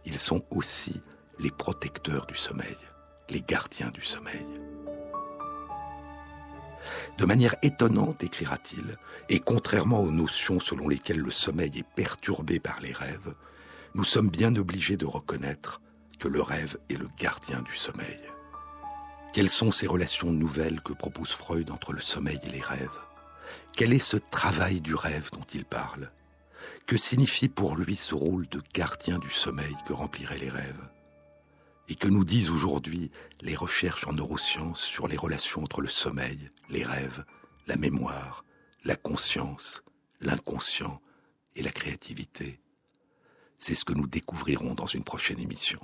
ils 0.05 0.19
sont 0.19 0.43
aussi 0.51 1.01
les 1.39 1.53
protecteurs 1.53 2.27
du 2.27 2.35
sommeil, 2.35 2.77
les 3.31 3.41
gardiens 3.41 3.91
du 3.91 4.03
sommeil. 4.03 4.45
De 7.17 7.25
manière 7.25 7.55
étonnante, 7.63 8.25
écrira-t-il, 8.25 8.97
et 9.29 9.39
contrairement 9.39 10.01
aux 10.01 10.11
notions 10.11 10.59
selon 10.59 10.89
lesquelles 10.89 11.21
le 11.21 11.31
sommeil 11.31 11.71
est 11.79 11.95
perturbé 11.95 12.59
par 12.59 12.81
les 12.81 12.93
rêves, 12.93 13.35
nous 13.95 14.05
sommes 14.05 14.29
bien 14.29 14.55
obligés 14.57 14.97
de 14.97 15.07
reconnaître 15.07 15.81
que 16.19 16.27
le 16.27 16.43
rêve 16.43 16.77
est 16.91 16.99
le 16.99 17.09
gardien 17.17 17.63
du 17.63 17.77
sommeil. 17.77 18.19
Quelles 19.33 19.49
sont 19.49 19.71
ces 19.71 19.87
relations 19.87 20.33
nouvelles 20.33 20.81
que 20.81 20.93
propose 20.93 21.31
Freud 21.31 21.71
entre 21.71 21.93
le 21.93 22.01
sommeil 22.01 22.41
et 22.43 22.51
les 22.51 22.61
rêves? 22.61 22.99
Quel 23.77 23.93
est 23.93 23.99
ce 23.99 24.17
travail 24.17 24.81
du 24.81 24.95
rêve 24.95 25.31
dont 25.33 25.47
il 25.53 25.65
parle? 25.65 26.13
Que 26.87 26.97
signifie 26.97 27.49
pour 27.49 27.75
lui 27.75 27.97
ce 27.97 28.15
rôle 28.15 28.47
de 28.47 28.63
gardien 28.73 29.19
du 29.19 29.31
sommeil 29.31 29.75
que 29.85 29.93
rempliraient 29.93 30.39
les 30.39 30.49
rêves? 30.49 30.89
Et 31.89 31.97
que 31.97 32.07
nous 32.07 32.25
disent 32.25 32.51
aujourd'hui 32.51 33.11
les 33.41 33.57
recherches 33.57 34.07
en 34.07 34.13
neurosciences 34.13 34.81
sur 34.81 35.09
les 35.09 35.17
relations 35.17 35.65
entre 35.65 35.81
le 35.81 35.89
sommeil, 35.89 36.53
les 36.71 36.85
rêves, 36.85 37.25
la 37.67 37.75
mémoire, 37.75 38.45
la 38.85 38.95
conscience, 38.95 39.83
l'inconscient 40.21 41.01
et 41.57 41.63
la 41.63 41.73
créativité? 41.73 42.61
C'est 43.59 43.75
ce 43.75 43.85
que 43.85 43.93
nous 43.93 44.07
découvrirons 44.07 44.75
dans 44.75 44.87
une 44.87 45.05
prochaine 45.05 45.41
émission. 45.41 45.81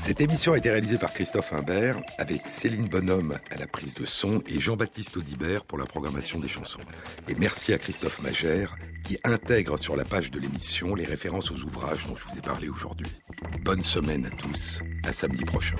Cette 0.00 0.22
émission 0.22 0.54
a 0.54 0.56
été 0.56 0.70
réalisée 0.70 0.96
par 0.96 1.12
Christophe 1.12 1.52
Imbert 1.52 2.00
avec 2.16 2.46
Céline 2.46 2.88
Bonhomme 2.88 3.38
à 3.50 3.58
la 3.58 3.66
prise 3.66 3.92
de 3.92 4.06
son 4.06 4.42
et 4.48 4.58
Jean-Baptiste 4.58 5.18
Audibert 5.18 5.66
pour 5.66 5.76
la 5.76 5.84
programmation 5.84 6.40
des 6.40 6.48
chansons. 6.48 6.80
Et 7.28 7.34
merci 7.34 7.74
à 7.74 7.78
Christophe 7.78 8.22
Magère 8.22 8.76
qui 9.04 9.18
intègre 9.24 9.78
sur 9.78 9.96
la 9.96 10.04
page 10.04 10.30
de 10.30 10.40
l'émission 10.40 10.94
les 10.94 11.04
références 11.04 11.50
aux 11.50 11.62
ouvrages 11.64 12.06
dont 12.06 12.16
je 12.16 12.24
vous 12.24 12.38
ai 12.38 12.40
parlé 12.40 12.70
aujourd'hui. 12.70 13.12
Bonne 13.60 13.82
semaine 13.82 14.24
à 14.24 14.30
tous, 14.30 14.80
à 15.04 15.12
samedi 15.12 15.44
prochain. 15.44 15.76